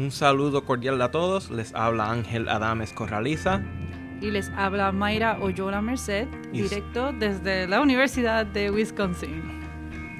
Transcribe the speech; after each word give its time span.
Un 0.00 0.10
saludo 0.10 0.64
cordial 0.64 1.02
a 1.02 1.10
todos. 1.10 1.50
Les 1.50 1.74
habla 1.74 2.10
Ángel 2.10 2.48
Adames 2.48 2.94
Corraliza. 2.94 3.60
Y 4.22 4.30
les 4.30 4.48
habla 4.56 4.92
Mayra 4.92 5.38
Oyola 5.42 5.82
Merced, 5.82 6.26
directo 6.52 7.12
desde 7.12 7.68
la 7.68 7.82
Universidad 7.82 8.46
de 8.46 8.70
Wisconsin. 8.70 9.42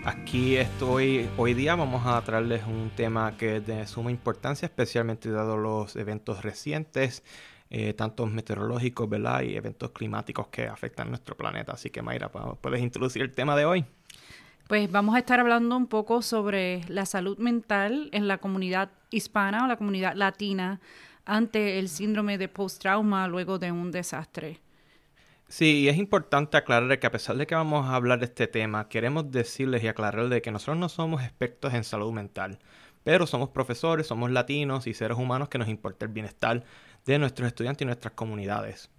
Aquí 0.05 0.59
estoy, 0.59 1.27
hoy 1.39 1.55
día 1.55 1.77
vamos 1.77 2.07
a 2.07 2.21
traerles 2.21 2.63
un 2.67 2.91
tema 2.95 3.39
que 3.39 3.57
es 3.57 3.67
de 3.67 3.87
suma 3.87 4.11
importancia, 4.11 4.67
especialmente 4.67 5.31
dado 5.31 5.57
los 5.57 5.97
eventos 5.97 6.43
recientes, 6.43 7.25
eh, 7.71 7.95
tanto 7.95 8.27
meteorológicos, 8.27 9.09
¿verdad? 9.09 9.41
Y 9.45 9.57
eventos 9.57 9.93
climáticos 9.93 10.49
que 10.49 10.67
afectan 10.67 11.09
nuestro 11.09 11.39
planeta. 11.39 11.73
Así 11.73 11.89
que 11.89 12.03
Mayra, 12.03 12.29
¿puedes 12.29 12.83
introducir 12.83 13.23
el 13.23 13.33
tema 13.33 13.57
de 13.57 13.65
hoy? 13.65 13.87
Pues 14.69 14.93
vamos 14.93 15.17
a 15.17 15.21
estar 15.21 15.41
hablando 15.41 15.75
un 15.75 15.87
poco 15.87 16.21
sobre 16.21 16.83
la 16.87 17.07
salud 17.07 17.39
mental 17.39 18.11
en 18.13 18.29
la 18.29 18.37
comunidad 18.37 18.91
hispana 19.11 19.65
o 19.65 19.67
la 19.67 19.77
comunidad 19.77 20.15
latina 20.15 20.81
ante 21.25 21.79
el 21.79 21.89
síndrome 21.89 22.39
de 22.39 22.49
post-trauma 22.49 23.29
luego 23.29 23.59
de 23.59 23.73
un 23.73 23.91
desastre. 23.91 24.61
Sí, 25.49 25.81
y 25.81 25.89
es 25.89 25.97
importante 25.97 26.57
aclarar 26.57 26.99
que 27.01 27.07
a 27.07 27.11
pesar 27.11 27.37
de 27.37 27.47
que 27.47 27.57
vamos 27.57 27.87
a 27.87 27.97
hablar 27.97 28.21
de 28.21 28.27
este 28.27 28.47
tema, 28.47 28.89
queremos 28.89 29.31
decirles 29.33 29.83
y 29.83 29.89
aclararles 29.89 30.43
que 30.43 30.53
nosotros 30.53 30.79
no 30.79 30.89
somos 30.89 31.23
expertos 31.23 31.75
en 31.75 31.83
salud 31.83 32.13
mental, 32.13 32.61
pero 33.03 33.27
somos 33.27 33.49
profesores, 33.51 34.07
somos 34.07 34.31
latinos 34.31 34.87
y 34.87 34.95
seres 34.95 35.19
humanos 35.19 35.49
que 35.49 35.59
nos 35.59 35.69
importa 35.69 36.05
el 36.07 36.13
bienestar 36.13 36.65
de 37.05 37.19
nuestros 37.19 37.49
estudiantes 37.49 37.83
y 37.83 37.87
nuestras 37.87 38.15
comunidades. 38.15 38.91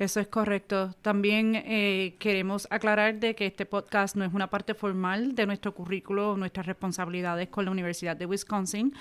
Eso 0.00 0.18
es 0.18 0.28
correcto. 0.28 0.94
También 1.02 1.54
eh, 1.54 2.16
queremos 2.18 2.66
aclarar 2.70 3.20
de 3.20 3.34
que 3.34 3.44
este 3.44 3.66
podcast 3.66 4.16
no 4.16 4.24
es 4.24 4.32
una 4.32 4.48
parte 4.48 4.72
formal 4.72 5.34
de 5.34 5.44
nuestro 5.44 5.74
currículo 5.74 6.30
o 6.30 6.36
nuestras 6.38 6.64
responsabilidades 6.64 7.50
con 7.50 7.66
la 7.66 7.70
Universidad 7.70 8.16
de 8.16 8.24
Wisconsin 8.24 8.94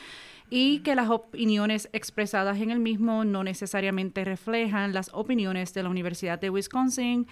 y 0.50 0.80
que 0.80 0.96
las 0.96 1.10
opiniones 1.10 1.88
expresadas 1.94 2.60
en 2.60 2.70
el 2.70 2.80
mismo 2.80 3.24
no 3.24 3.46
necesariamente 3.46 4.26
reflejan 4.26 4.92
las 4.92 5.10
opiniones 5.14 5.74
de 5.74 5.84
la 5.84 5.90
Universidad 5.90 6.38
de 6.38 6.50
Wisconsin, 6.50 7.28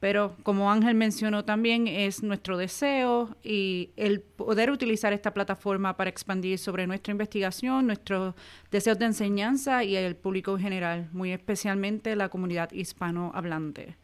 pero 0.00 0.36
como 0.42 0.70
Ángel 0.70 0.94
mencionó 0.94 1.44
también, 1.44 1.88
es 1.88 2.22
nuestro 2.22 2.56
deseo 2.56 3.36
y 3.42 3.90
el 3.96 4.20
poder 4.20 4.70
utilizar 4.70 5.12
esta 5.12 5.32
plataforma 5.32 5.96
para 5.96 6.10
expandir 6.10 6.58
sobre 6.58 6.86
nuestra 6.86 7.12
investigación, 7.12 7.86
nuestros 7.86 8.34
deseos 8.70 8.98
de 8.98 9.06
enseñanza 9.06 9.84
y 9.84 9.96
el 9.96 10.16
público 10.16 10.56
en 10.56 10.62
general, 10.62 11.08
muy 11.12 11.32
especialmente 11.32 12.14
la 12.16 12.28
comunidad 12.28 12.70
hispanohablante. 12.72 13.96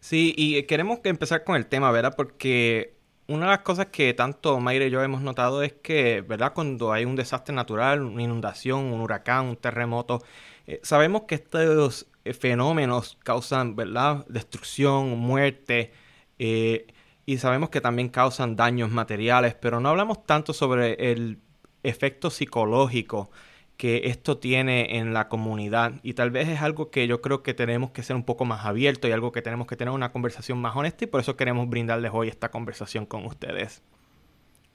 Sí, 0.00 0.34
y 0.36 0.62
queremos 0.64 0.98
empezar 1.04 1.44
con 1.44 1.56
el 1.56 1.66
tema, 1.66 1.90
¿verdad? 1.90 2.14
Porque 2.16 2.94
una 3.26 3.46
de 3.46 3.52
las 3.52 3.60
cosas 3.60 3.86
que 3.86 4.12
tanto 4.12 4.60
Mayra 4.60 4.84
y 4.84 4.90
yo 4.90 5.02
hemos 5.02 5.22
notado 5.22 5.62
es 5.62 5.72
que, 5.72 6.20
¿verdad? 6.20 6.52
Cuando 6.52 6.92
hay 6.92 7.06
un 7.06 7.16
desastre 7.16 7.54
natural, 7.54 8.02
una 8.02 8.22
inundación, 8.22 8.92
un 8.92 9.00
huracán, 9.00 9.46
un 9.46 9.56
terremoto, 9.56 10.22
eh, 10.66 10.80
sabemos 10.82 11.22
que 11.22 11.36
estos 11.36 12.06
eh, 12.24 12.32
fenómenos 12.32 13.18
causan, 13.22 13.76
¿verdad? 13.76 14.24
Destrucción, 14.28 15.18
muerte, 15.18 15.92
eh, 16.38 16.86
y 17.26 17.38
sabemos 17.38 17.70
que 17.70 17.80
también 17.80 18.08
causan 18.08 18.56
daños 18.56 18.90
materiales, 18.90 19.54
pero 19.54 19.80
no 19.80 19.88
hablamos 19.88 20.24
tanto 20.26 20.52
sobre 20.52 21.12
el 21.12 21.38
efecto 21.82 22.30
psicológico 22.30 23.30
que 23.76 24.02
esto 24.04 24.38
tiene 24.38 24.98
en 24.98 25.12
la 25.14 25.28
comunidad 25.28 25.94
y 26.02 26.14
tal 26.14 26.30
vez 26.30 26.48
es 26.48 26.62
algo 26.62 26.90
que 26.90 27.06
yo 27.08 27.20
creo 27.20 27.42
que 27.42 27.54
tenemos 27.54 27.90
que 27.90 28.02
ser 28.02 28.14
un 28.14 28.24
poco 28.24 28.44
más 28.44 28.64
abierto 28.64 29.08
y 29.08 29.12
algo 29.12 29.32
que 29.32 29.42
tenemos 29.42 29.66
que 29.66 29.76
tener 29.76 29.92
una 29.92 30.12
conversación 30.12 30.58
más 30.58 30.76
honesta 30.76 31.04
y 31.04 31.06
por 31.08 31.20
eso 31.20 31.36
queremos 31.36 31.68
brindarles 31.68 32.12
hoy 32.14 32.28
esta 32.28 32.50
conversación 32.50 33.04
con 33.04 33.26
ustedes. 33.26 33.82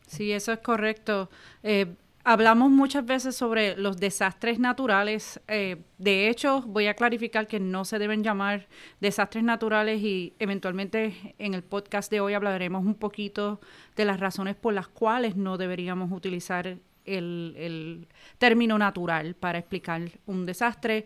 Sí, 0.07 0.31
eso 0.31 0.51
es 0.51 0.59
correcto. 0.59 1.29
Eh, 1.63 1.95
Hablamos 2.31 2.69
muchas 2.69 3.08
veces 3.08 3.35
sobre 3.35 3.75
los 3.75 3.97
desastres 3.97 4.59
naturales. 4.59 5.41
Eh, 5.47 5.77
de 5.97 6.30
hecho, 6.30 6.61
voy 6.61 6.86
a 6.86 6.94
clarificar 6.94 7.47
que 7.47 7.59
no 7.59 7.86
se 7.86 7.97
deben 7.97 8.23
llamar 8.23 8.67
desastres 8.99 9.43
naturales 9.43 9.99
y 9.99 10.36
eventualmente 10.37 11.33
en 11.39 11.55
el 11.55 11.64
podcast 11.64 12.11
de 12.11 12.20
hoy 12.20 12.36
hablaremos 12.36 12.86
un 12.86 12.93
poquito 12.93 13.59
de 13.95 14.05
las 14.05 14.20
razones 14.20 14.55
por 14.55 14.76
las 14.76 14.87
cuales 14.87 15.37
no 15.37 15.58
deberíamos 15.58 16.11
utilizar 16.11 16.67
el, 16.67 17.55
el 17.58 18.08
término 18.37 18.77
natural 18.77 19.33
para 19.33 19.58
explicar 19.58 20.03
un 20.27 20.45
desastre. 20.45 21.05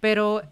Pero 0.00 0.42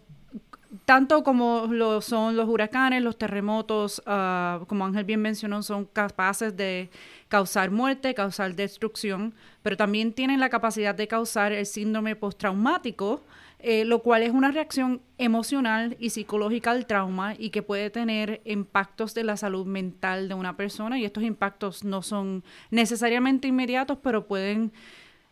tanto 0.85 1.23
como 1.23 1.67
lo 1.69 2.01
son 2.01 2.35
los 2.35 2.49
huracanes, 2.49 3.01
los 3.03 3.17
terremotos, 3.17 4.01
ah, 4.05 4.61
como 4.67 4.85
Ángel 4.85 5.05
bien 5.05 5.21
mencionó, 5.21 5.61
son 5.61 5.85
capaces 5.85 6.55
de 6.55 6.89
causar 7.27 7.71
muerte, 7.71 8.13
causar 8.13 8.55
destrucción, 8.55 9.33
pero 9.61 9.77
también 9.77 10.13
tienen 10.13 10.39
la 10.39 10.49
capacidad 10.49 10.95
de 10.95 11.07
causar 11.07 11.51
el 11.51 11.65
síndrome 11.65 12.15
postraumático, 12.15 13.21
eh, 13.59 13.85
lo 13.85 13.99
cual 13.99 14.23
es 14.23 14.31
una 14.31 14.51
reacción 14.51 15.01
emocional 15.17 15.95
y 15.99 16.09
psicológica 16.09 16.71
al 16.71 16.85
trauma 16.85 17.33
y 17.37 17.49
que 17.49 17.61
puede 17.61 17.89
tener 17.89 18.41
impactos 18.43 19.13
de 19.13 19.23
la 19.23 19.37
salud 19.37 19.65
mental 19.65 20.27
de 20.27 20.33
una 20.33 20.57
persona 20.57 20.99
y 20.99 21.05
estos 21.05 21.23
impactos 21.23 21.83
no 21.85 22.01
son 22.01 22.43
necesariamente 22.71 23.47
inmediatos, 23.47 23.99
pero 24.03 24.27
pueden 24.27 24.73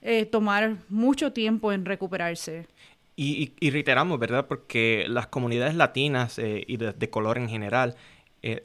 eh, 0.02 0.26
tomar 0.26 0.78
mucho 0.90 1.34
tiempo 1.34 1.72
en 1.74 1.86
recuperarse. 1.86 2.68
Y, 3.16 3.70
reiteramos, 3.70 4.18
¿verdad? 4.20 4.48
Porque 4.48 5.06
las 5.08 5.28
comunidades 5.28 5.76
latinas 5.76 6.40
eh, 6.40 6.64
y 6.68 6.78
de, 6.78 7.10
color 7.10 7.38
en 7.38 7.50
general, 7.50 7.96
eh, 8.42 8.64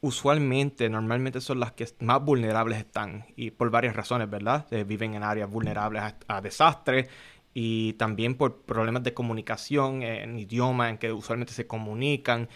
usualmente, 0.00 0.88
normalmente 0.88 1.40
son 1.40 1.60
las 1.60 1.72
que 1.72 1.86
más 2.00 2.22
vulnerables 2.24 2.78
están, 2.78 3.26
y 3.36 3.50
por 3.50 3.70
varias 3.70 3.94
razones, 3.94 4.28
¿verdad? 4.28 4.66
Eh, 4.72 4.84
viven 4.84 5.14
en 5.14 5.22
áreas 5.22 5.48
vulnerables 5.50 6.02
a, 6.26 6.40
desastres 6.40 7.08
y 7.52 7.92
también 7.92 8.34
por 8.34 8.62
problemas 8.62 9.04
de 9.04 9.14
comunicación 9.14 10.02
en 10.02 10.38
idioma 10.38 10.90
en 10.90 10.98
que 10.98 11.12
usualmente 11.12 11.52
se 11.52 11.68
comunican. 11.68 12.48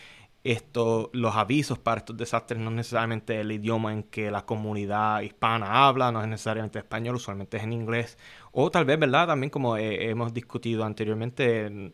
Esto, 0.45 1.11
los 1.13 1.35
avisos 1.35 1.79
para 1.79 1.99
estos 1.99 2.17
desastres 2.17 2.61
no 2.61 2.71
es 2.71 2.77
necesariamente 2.77 3.41
el 3.41 3.51
idioma 3.51 3.93
en 3.93 4.05
que 4.05 4.31
la 4.31 4.47
comunidad 4.47 5.21
hispana 5.23 5.87
habla, 5.87 6.13
no 6.13 6.23
es 6.23 6.29
necesariamente 6.29 6.79
español, 6.79 7.17
usualmente 7.17 7.57
es 7.57 7.65
en 7.65 7.73
inglés 7.73 8.17
o 8.53 8.71
tal 8.71 8.85
vez, 8.85 8.99
¿verdad? 8.99 9.27
También 9.27 9.51
como 9.51 9.77
eh, 9.77 10.11
hemos 10.11 10.33
discutido 10.33 10.85
anteriormente, 10.85 11.93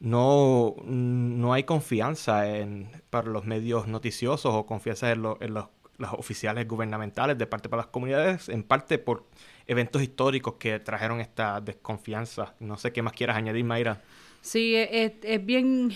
No, 0.00 0.76
no 0.84 1.52
hay 1.52 1.64
confianza 1.64 2.48
en, 2.48 2.90
para 3.10 3.28
los 3.28 3.44
medios 3.44 3.86
noticiosos 3.86 4.54
o 4.54 4.66
confianza 4.66 5.10
en, 5.12 5.24
en 5.40 5.54
los, 5.54 5.66
oficiales 6.12 6.66
gubernamentales 6.68 7.36
de 7.36 7.46
parte 7.46 7.68
para 7.68 7.82
las 7.82 7.90
comunidades, 7.90 8.48
en 8.48 8.62
parte 8.62 8.98
por 8.98 9.26
eventos 9.66 10.00
históricos 10.00 10.54
que 10.54 10.78
trajeron 10.78 11.20
esta 11.20 11.60
desconfianza. 11.60 12.54
No 12.60 12.76
sé 12.76 12.92
qué 12.92 13.02
más 13.02 13.12
quieras 13.12 13.36
añadir, 13.36 13.64
Mayra. 13.64 14.00
Sí, 14.40 14.76
es, 14.76 15.12
es 15.22 15.44
bien 15.44 15.92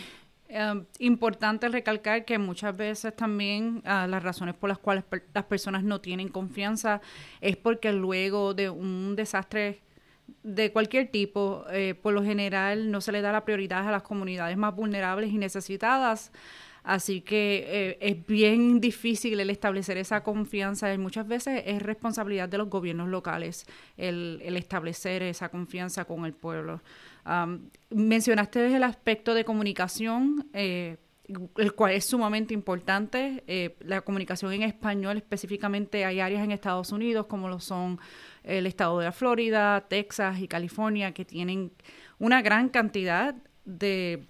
Em, 0.55 0.85
importante 0.99 1.67
recalcar 1.71 2.27
que 2.27 2.37
muchas 2.37 2.77
veces 2.77 3.17
también 3.17 3.81
ah, 3.87 4.07
las 4.07 4.23
razones 4.23 4.55
por 4.55 4.69
las 4.69 4.77
cuales 4.77 5.03
las 5.33 5.45
personas 5.45 5.83
no 5.83 6.03
tienen 6.03 6.29
confianza 6.29 7.01
es 7.41 7.57
porque 7.57 7.91
luego 7.91 8.53
de 8.53 8.69
un 8.69 9.17
desastre 9.17 9.81
de 10.43 10.71
cualquier 10.71 11.11
tipo, 11.11 11.65
eh, 11.71 11.95
por 11.95 12.12
lo 12.12 12.23
general 12.23 12.91
no 12.91 13.01
se 13.01 13.12
le 13.12 13.23
da 13.23 13.33
la 13.33 13.47
prioridad 13.47 13.89
a 13.89 13.91
las 13.91 14.03
comunidades 14.03 14.59
más 14.59 14.77
vulnerables 14.77 15.33
y 15.33 15.39
necesitadas. 15.39 16.33
Así 16.85 17.23
que 17.23 17.65
eh, 17.69 17.99
es 18.03 18.27
bien 18.27 18.79
difícil 18.79 19.41
el 19.41 19.49
establecer 19.49 19.97
esa 19.97 20.23
confianza 20.23 20.93
y 20.93 20.99
muchas 20.99 21.27
veces 21.27 21.62
es 21.65 21.81
responsabilidad 21.81 22.51
de 22.51 22.59
los 22.59 22.69
gobiernos 22.69 23.09
locales 23.09 23.65
el, 23.97 24.43
el 24.45 24.59
establecer 24.59 25.23
esa 25.23 25.49
confianza 25.49 26.05
con 26.05 26.27
el 26.27 26.35
pueblo 26.35 26.83
mencionaste 27.91 28.75
el 28.75 28.83
aspecto 28.83 29.34
de 29.34 29.44
comunicación, 29.44 30.49
eh, 30.53 30.97
el 31.56 31.75
cual 31.75 31.93
es 31.93 32.05
sumamente 32.05 32.53
importante. 32.53 33.44
Eh, 33.47 33.77
la 33.81 34.00
comunicación 34.03 34.53
en 34.53 34.62
español, 34.62 35.16
específicamente 35.16 36.05
hay 36.05 36.21
áreas 36.21 36.44
en 36.44 36.50
Estados 36.50 36.93
Unidos 36.93 37.27
como 37.27 37.49
lo 37.49 37.61
son 37.61 37.99
el 38.43 38.66
estado 38.66 38.99
de 38.99 39.12
Florida, 39.12 39.87
Texas 39.88 40.41
y 40.41 40.49
California, 40.49 41.12
que 41.12 41.25
tienen 41.25 41.73
una 42.19 42.43
gran 42.43 42.69
cantidad 42.69 43.35
de 43.64 44.26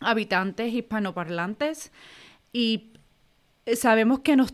habitantes 0.00 0.72
hispanoparlantes 0.74 1.90
y 2.52 2.92
sabemos 3.74 4.20
que 4.20 4.36
nos 4.36 4.52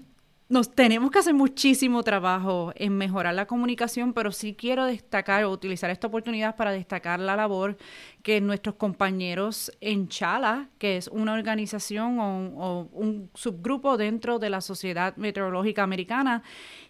nos 0.52 0.70
tenemos 0.70 1.10
que 1.10 1.18
hacer 1.18 1.32
muchísimo 1.32 2.02
trabajo 2.02 2.72
en 2.76 2.98
mejorar 2.98 3.32
la 3.34 3.46
comunicación, 3.46 4.12
pero 4.12 4.32
sí 4.32 4.54
quiero 4.54 4.84
destacar 4.84 5.44
o 5.44 5.50
utilizar 5.50 5.88
esta 5.88 6.08
oportunidad 6.08 6.56
para 6.56 6.72
destacar 6.72 7.20
la 7.20 7.36
labor 7.36 7.78
que 8.22 8.38
nuestros 8.42 8.74
compañeros 8.74 9.72
en 9.80 10.08
Chala, 10.08 10.68
que 10.76 10.98
es 10.98 11.08
una 11.08 11.32
organización 11.32 12.18
o, 12.20 12.86
un 12.92 13.30
subgrupo 13.32 13.96
dentro 13.96 14.38
de 14.38 14.50
la 14.50 14.60
Sociedad 14.60 15.16
Meteorológica 15.16 15.84
Americana, 15.84 16.42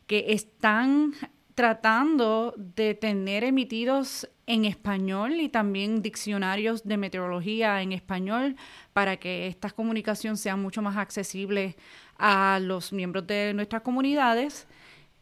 que 0.09 0.33
están 0.33 1.15
tratando 1.55 2.55
de 2.57 2.95
tener 2.95 3.45
emitidos 3.45 4.29
en 4.47 4.65
español 4.65 5.41
y 5.41 5.49
también 5.49 6.03
diccionarios 6.03 6.85
de 6.85 6.97
meteorología 6.97 7.83
en 7.83 7.93
español 7.93 8.57
para 8.93 9.17
que 9.17 9.47
esta 9.47 9.71
comunicación 9.71 10.37
sea 10.37 10.57
mucho 10.57 10.83
más 10.83 10.97
accesible 10.97 11.77
a 12.19 12.59
los 12.61 12.93
miembros 12.93 13.27
de 13.27 13.53
nuestras 13.55 13.83
comunidades 13.83 14.67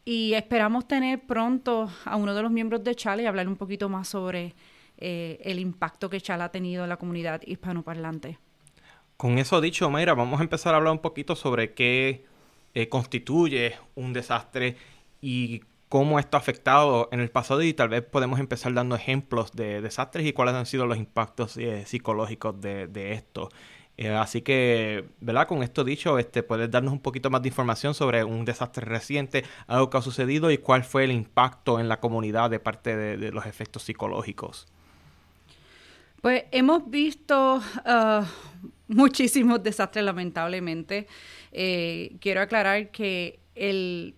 y 0.03 0.33
esperamos 0.33 0.87
tener 0.87 1.19
pronto 1.25 1.89
a 2.05 2.15
uno 2.15 2.33
de 2.33 2.41
los 2.41 2.51
miembros 2.51 2.83
de 2.83 2.95
Chala 2.95 3.21
y 3.21 3.25
hablar 3.25 3.47
un 3.47 3.55
poquito 3.55 3.87
más 3.89 4.07
sobre 4.07 4.55
eh, 4.97 5.39
el 5.43 5.59
impacto 5.59 6.09
que 6.09 6.19
Chala 6.19 6.45
ha 6.45 6.51
tenido 6.51 6.83
en 6.83 6.89
la 6.89 6.97
comunidad 6.97 7.41
hispanoparlante. 7.45 8.39
Con 9.17 9.37
eso 9.37 9.61
dicho, 9.61 9.89
Mayra, 9.89 10.15
vamos 10.15 10.39
a 10.39 10.43
empezar 10.43 10.73
a 10.73 10.77
hablar 10.77 10.93
un 10.93 10.99
poquito 10.99 11.35
sobre 11.35 11.73
qué 11.73 12.25
eh, 12.73 12.89
constituye 12.89 13.75
un 13.93 14.13
desastre 14.13 14.77
y 15.21 15.61
cómo 15.91 16.19
esto 16.19 16.37
ha 16.37 16.39
afectado 16.39 17.09
en 17.11 17.19
el 17.19 17.29
pasado 17.29 17.61
y 17.63 17.73
tal 17.73 17.89
vez 17.89 18.01
podemos 18.01 18.39
empezar 18.39 18.73
dando 18.73 18.95
ejemplos 18.95 19.51
de 19.51 19.81
desastres 19.81 20.25
y 20.25 20.31
cuáles 20.31 20.55
han 20.55 20.65
sido 20.65 20.85
los 20.85 20.97
impactos 20.97 21.57
eh, 21.57 21.83
psicológicos 21.85 22.61
de, 22.61 23.11
esto. 23.11 23.49
Eh, 23.97 24.07
así 24.07 24.41
que, 24.41 25.03
¿verdad? 25.19 25.49
Con 25.49 25.63
esto 25.63 25.83
dicho, 25.83 26.17
este, 26.17 26.43
puedes 26.43 26.71
darnos 26.71 26.93
un 26.93 27.01
poquito 27.01 27.29
más 27.29 27.41
de 27.41 27.49
información 27.49 27.93
sobre 27.93 28.23
un 28.23 28.45
desastre 28.45 28.85
reciente, 28.85 29.43
algo 29.67 29.89
que 29.89 29.97
ha 29.97 30.01
sucedido 30.01 30.49
y 30.49 30.59
cuál 30.59 30.85
fue 30.85 31.03
el 31.03 31.11
impacto 31.11 31.77
en 31.77 31.89
la 31.89 31.99
comunidad 31.99 32.49
de 32.49 32.61
parte 32.61 32.95
de, 32.95 33.29
los 33.33 33.45
efectos 33.45 33.83
psicológicos. 33.83 34.67
Pues 36.21 36.45
hemos 36.51 36.89
visto 36.89 37.57
uh, 37.57 38.23
muchísimos 38.87 39.61
desastres, 39.61 40.05
lamentablemente. 40.05 41.07
Eh, 41.51 42.15
quiero 42.21 42.39
aclarar 42.39 42.91
que 42.91 43.41
el, 43.55 44.15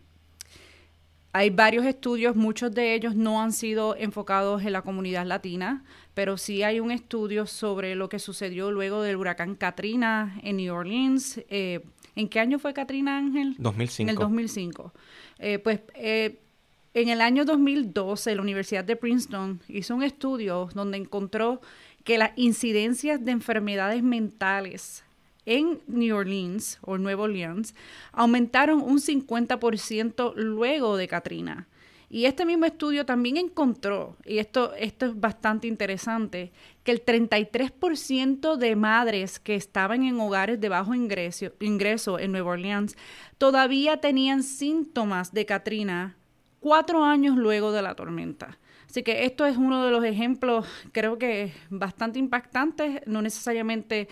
hay 1.34 1.50
varios 1.50 1.86
estudios, 1.86 2.36
muchos 2.36 2.74
de 2.74 2.94
ellos 2.94 3.16
no 3.16 3.42
han 3.42 3.52
sido 3.52 3.96
enfocados 3.96 4.64
en 4.64 4.72
la 4.72 4.84
comunidad 4.84 5.26
latina, 5.26 5.84
pero 6.14 6.38
sí 6.38 6.62
hay 6.62 6.80
un 6.80 6.92
estudio 6.92 7.48
sobre 7.48 7.96
lo 7.96 8.08
que 8.08 8.20
sucedió 8.20 8.72
luego 8.72 9.02
del 9.02 9.16
huracán 9.16 9.56
Katrina 9.56 10.40
en 10.44 10.58
New 10.58 10.74
Orleans. 10.74 11.42
Eh, 11.50 11.84
¿En 12.16 12.30
qué 12.30 12.40
año 12.40 12.60
fue 12.60 12.74
Katrina, 12.74 13.18
Ángel? 13.18 13.56
2005. 13.58 14.04
En 14.04 14.10
el 14.10 14.16
2005. 14.16 14.94
Eh, 15.40 15.58
pues 15.58 15.82
en 15.96 17.10
el 17.10 17.22
año 17.22 17.46
2012 17.46 18.36
la 18.36 18.42
Universidad 18.42 18.84
de 18.84 18.96
Princeton 18.96 19.60
hizo 19.68 19.96
un 19.96 20.04
estudio 20.04 20.70
donde 20.76 20.98
encontró 20.98 21.62
que 22.04 22.20
las 22.20 22.32
incidencias 22.36 23.26
de 23.26 23.32
enfermedades 23.32 24.04
mentales 24.04 25.03
en 25.46 25.82
New 25.88 26.16
Orleans 26.16 26.80
o 26.82 26.98
Nueva 26.98 27.24
Orleans 27.24 27.76
aumentaron 28.12 28.82
un 28.82 29.00
50% 29.00 30.34
luego 30.36 30.98
de 30.98 31.08
Katrina. 31.08 31.68
Y 32.10 32.26
este 32.26 32.46
mismo 32.46 32.66
estudio 32.66 33.08
también 33.08 33.38
encontró, 33.38 34.16
y 34.24 34.38
esto, 34.38 34.76
esto 34.76 35.08
es 35.08 35.20
bastante 35.20 35.68
interesante, 35.68 36.52
que 36.84 36.92
el 36.92 37.04
33% 37.04 38.56
de 38.56 38.76
madres 38.76 39.40
que 39.40 39.56
estaban 39.56 40.04
en 40.04 40.20
hogares 40.20 40.62
de 40.62 40.70
bajo 40.70 40.94
ingreso, 40.94 41.54
ingreso 41.60 42.20
en 42.20 42.32
Nueva 42.32 42.52
Orleans 42.52 42.96
todavía 43.40 43.98
tenían 43.98 44.44
síntomas 44.44 45.34
de 45.34 45.48
Katrina 45.48 46.16
cuatro 46.60 47.04
años 47.04 47.36
luego 47.36 47.72
de 47.72 47.82
la 47.82 47.96
tormenta. 47.96 48.60
Así 48.88 49.02
que 49.02 49.26
esto 49.26 49.48
es 49.48 49.58
uno 49.58 49.84
de 49.84 49.90
los 49.90 50.06
ejemplos, 50.06 50.68
creo 50.92 51.18
que 51.18 51.52
bastante 51.72 52.20
impactantes, 52.20 53.02
no 53.08 53.24
necesariamente 53.24 54.08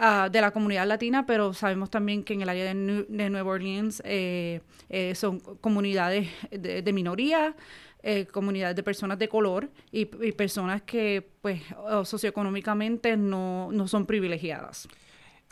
ah, 0.00 0.28
de 0.30 0.40
la 0.40 0.50
comunidad 0.50 0.86
latina, 0.86 1.26
pero 1.26 1.52
sabemos 1.54 1.90
también 1.90 2.24
que 2.24 2.34
en 2.34 2.42
el 2.42 2.48
área 2.48 2.64
de, 2.64 2.74
Nueva 3.30 3.50
Orleans 3.50 4.02
eh, 4.04 4.60
eh, 4.88 5.14
son 5.14 5.40
comunidades 5.60 6.28
de, 6.50 6.92
minoría. 6.92 7.54
Eh, 8.02 8.24
comunidades 8.24 8.74
de 8.76 8.82
personas 8.82 9.18
de 9.18 9.28
color 9.28 9.68
y, 9.92 10.06
personas 10.06 10.80
que 10.80 11.28
pues 11.42 11.60
socioeconómicamente 12.04 13.14
no, 13.18 13.70
no 13.72 13.86
son 13.88 14.06
privilegiadas. 14.06 14.88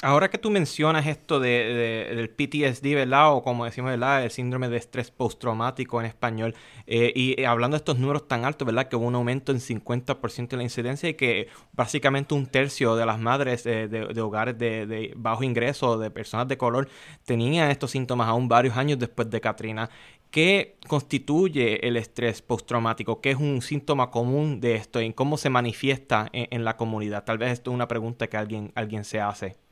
Ahora 0.01 0.31
que 0.31 0.39
tú 0.39 0.49
mencionas 0.51 1.09
esto 1.09 1.41
de, 1.41 2.07
del 2.15 2.31
PTSD, 2.31 2.95
¿verdad? 2.95 3.35
O 3.35 3.43
como 3.43 3.65
decimos, 3.65 3.91
¿verdad? 3.91 4.23
El 4.23 4.31
síndrome 4.31 4.69
de 4.69 4.77
estrés 4.77 5.11
postraumático 5.11 5.99
en 5.99 6.07
español. 6.07 6.55
Eh, 6.87 7.13
y 7.17 7.43
hablando 7.43 7.75
de 7.75 7.79
estos 7.79 7.99
números 7.99 8.29
tan 8.29 8.45
altos, 8.45 8.65
¿verdad? 8.65 8.87
Que 8.89 8.95
hubo 8.95 9.07
un 9.07 9.17
aumento 9.17 9.51
en 9.51 9.59
50% 9.59 10.51
de 10.51 10.57
la 10.57 10.63
incidencia 10.63 11.09
y 11.09 11.15
que 11.15 11.49
básicamente 11.73 12.35
un 12.35 12.47
tercio 12.47 12.95
de 12.95 13.07
las 13.07 13.19
madres 13.19 13.65
de, 13.65 14.21
hogares 14.23 14.57
de, 14.57 15.13
bajo 15.17 15.43
ingreso, 15.43 15.99
de 15.99 16.13
personas 16.13 16.47
de 16.47 16.57
color, 16.57 16.89
tenían 17.25 17.69
estos 17.69 17.91
síntomas 17.91 18.29
aún 18.29 18.47
varios 18.47 18.77
años 18.77 19.01
después 19.01 19.29
de 19.31 19.41
Katrina. 19.41 19.91
¿Qué 20.31 20.79
constituye 20.87 21.85
el 21.89 21.97
estrés 21.97 22.41
postraumático? 22.41 23.21
¿Qué 23.21 23.33
es 23.33 23.37
un 23.37 23.63
síntoma 23.63 24.13
común 24.13 24.61
de 24.61 24.77
esto? 24.77 25.01
¿En 25.01 25.13
cómo 25.13 25.37
se 25.39 25.51
manifiesta 25.51 26.29
en, 26.33 26.65
la 26.65 26.77
comunidad? 26.77 27.25
Tal 27.25 27.39
vez 27.39 27.51
esto 27.51 27.73
es 27.73 27.75
una 27.75 27.89
pregunta 27.89 28.29
que 28.29 28.37
alguien, 28.37 28.71
alguien 28.77 29.03
se 29.05 29.21
hace. 29.21 29.68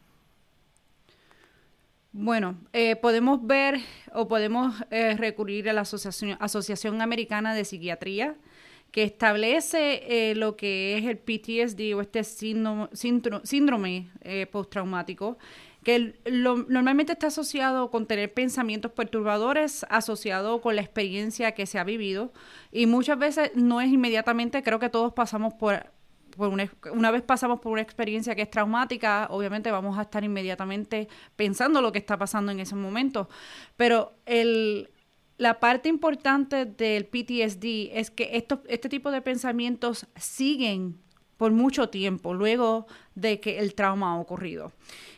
Bueno, 2.19 2.57
eh, 2.73 2.97
podemos 2.97 3.47
ver 3.47 3.79
o 4.15 4.27
podemos 4.27 4.75
eh, 4.91 5.19
recurrir 5.19 5.69
a 5.69 5.75
la 5.75 5.83
Asociación, 5.83 6.39
Asociación 6.41 7.03
Americana 7.03 7.55
de 7.55 7.67
Psiquiatría, 7.67 8.37
que 8.91 9.03
establece 9.03 10.31
eh, 10.31 10.35
lo 10.35 10.57
que 10.57 10.97
es 10.97 11.05
el 11.05 11.19
PTSD 11.19 11.95
o 11.95 12.01
este 12.01 12.25
síndrome, 12.25 12.89
síndrome 13.45 14.09
postraumático, 14.51 15.37
que 15.85 16.19
normalmente 16.25 17.13
está 17.13 17.27
asociado 17.27 17.91
con 17.91 18.07
tener 18.07 18.33
pensamientos 18.33 18.93
perturbadores, 18.93 19.85
asociado 19.91 20.63
con 20.63 20.75
la 20.75 20.81
experiencia 20.81 21.53
que 21.53 21.67
se 21.67 21.79
ha 21.79 21.85
vivido, 21.85 22.33
y 22.73 22.87
muchas 22.87 23.19
veces 23.19 23.51
no 23.55 23.83
es 23.83 23.93
inmediatamente, 23.93 24.63
creo 24.63 24.79
que 24.79 24.89
todos 24.89 25.13
pasamos 25.13 25.53
por 25.53 25.85
una, 26.37 27.11
vez 27.11 27.23
pasamos 27.23 27.61
por 27.61 27.73
una 27.73 27.83
experiencia 27.83 28.35
que 28.35 28.43
es 28.43 28.51
traumática, 28.51 29.27
obviamente 29.31 29.71
vamos 29.71 29.99
a 29.99 30.03
estar 30.03 30.23
inmediatamente 30.25 31.09
pensando 31.37 31.81
lo 31.81 31.93
que 31.93 31.99
está 31.99 32.19
pasando 32.19 32.53
en 32.53 32.61
ese 32.61 32.75
momento. 32.75 33.29
Pero 33.77 34.15
el, 34.27 34.91
la 35.39 35.61
parte 35.61 35.89
importante 35.89 36.65
del 36.65 37.07
PTSD 37.07 37.97
es 37.99 38.11
que 38.11 38.31
estos, 38.35 38.61
este 38.69 38.89
tipo 38.89 39.11
de 39.11 39.23
pensamientos 39.23 40.07
siguen 40.17 40.99
por 41.37 41.53
mucho 41.53 41.91
tiempo 41.91 42.35
luego 42.35 42.87
de 43.17 43.41
que 43.41 43.59
el 43.59 43.75
trauma 43.75 44.13
ha 44.13 44.17
ocurrido. 44.17 44.73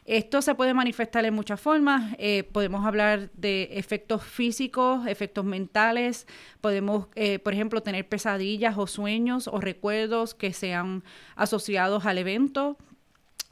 Esto 0.07 0.41
se 0.41 0.55
puede 0.55 0.73
manifestar 0.73 1.27
en 1.27 1.35
muchas 1.35 1.61
formas. 1.61 2.15
Eh, 2.19 2.45
podemos 2.45 2.87
hablar 2.87 3.31
de 3.35 3.69
efectos 3.73 4.25
físicos, 4.25 5.07
efectos 5.07 5.45
mentales. 5.45 6.27
Podemos, 6.63 7.09
eh, 7.15 7.39
por 7.41 7.53
ejemplo, 7.53 7.83
tener 7.83 8.09
pesadillas 8.09 8.79
o 8.79 8.87
sueños 8.87 9.49
o 9.49 9.61
recuerdos 9.61 10.35
que 10.35 10.55
sean 10.55 11.05
asociados 11.37 12.07
al 12.07 12.17
evento. 12.17 12.79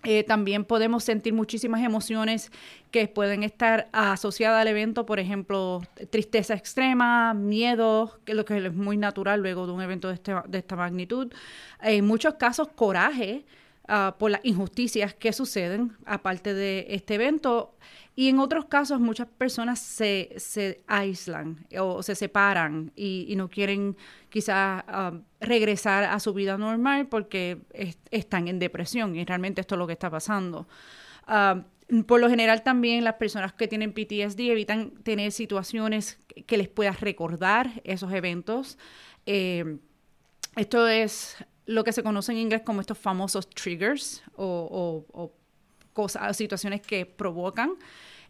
Eh, 0.05 0.23
también 0.23 0.65
podemos 0.65 1.03
sentir 1.03 1.33
muchísimas 1.33 1.83
emociones 1.83 2.53
que 2.93 3.09
pueden 3.09 3.43
estar 3.43 3.89
asociadas 3.93 4.63
al 4.63 4.69
evento, 4.69 5.05
por 5.05 5.19
ejemplo, 5.19 5.83
tristeza 6.11 6.55
extrema, 6.55 7.35
miedo, 7.35 8.21
que 8.25 8.33
es 8.33 8.37
lo 8.37 8.45
que 8.45 8.65
es 8.65 8.73
muy 8.73 8.97
natural 8.97 9.41
luego 9.41 9.67
de 9.67 9.73
un 9.73 9.83
evento 9.83 10.07
de, 10.07 10.15
este, 10.15 10.33
de 10.47 10.59
esta 10.59 10.77
magnitud. 10.77 11.33
En 11.83 12.07
muchos 12.07 12.35
casos, 12.35 12.69
coraje, 12.69 13.45
Ah, 13.89 14.17
por 14.19 14.33
las 14.33 14.41
injusticias 14.45 15.15
que 15.15 15.33
suceden 15.33 15.97
aparte 16.07 16.55
de 16.55 16.87
este 16.91 17.15
evento. 17.15 17.77
Y 18.17 18.29
en 18.29 18.41
otros 18.41 18.65
casos 18.65 18.99
muchas 18.99 19.29
personas 19.29 19.79
se, 19.79 20.35
se 20.39 20.83
aíslan 20.89 21.67
o 21.79 22.03
se 22.03 22.17
separan 22.17 22.91
y, 22.97 23.33
no 23.37 23.49
quieren 23.49 23.97
quizás 24.29 24.83
ah, 24.89 25.13
regresar 25.41 26.03
a 26.05 26.19
su 26.19 26.35
vida 26.35 26.59
normal 26.59 27.07
porque 27.07 27.59
están 28.11 28.49
en 28.49 28.59
depresión 28.59 29.15
y 29.15 29.25
realmente 29.25 29.61
esto 29.61 29.77
es 29.77 29.79
lo 29.79 29.87
que 29.87 29.93
está 29.93 30.11
pasando. 30.11 30.67
Ah, 31.29 31.63
por 32.09 32.21
lo 32.21 32.29
general 32.29 32.65
también 32.65 33.05
las 33.05 33.15
personas 33.15 33.53
que 33.53 33.69
tienen 33.69 33.93
PTSD 33.93 34.41
evitan 34.51 34.91
tener 35.05 35.31
situaciones 35.31 36.19
que 36.47 36.57
les 36.57 36.69
puedas 36.69 37.01
recordar 37.01 37.83
esos 37.85 38.13
eventos. 38.13 38.79
Eh, 39.27 39.79
esto 40.57 40.89
es 40.89 41.37
lo 41.67 41.85
que 41.85 41.93
se 41.93 42.03
conoce 42.03 42.33
en 42.33 42.39
inglés 42.39 42.63
como 42.63 42.81
estos 42.81 42.99
famosos 42.99 43.49
triggers 43.51 44.23
o, 44.37 45.33
cosas, 45.93 46.37
situaciones 46.37 46.81
que 46.81 47.07
provocan. 47.07 47.75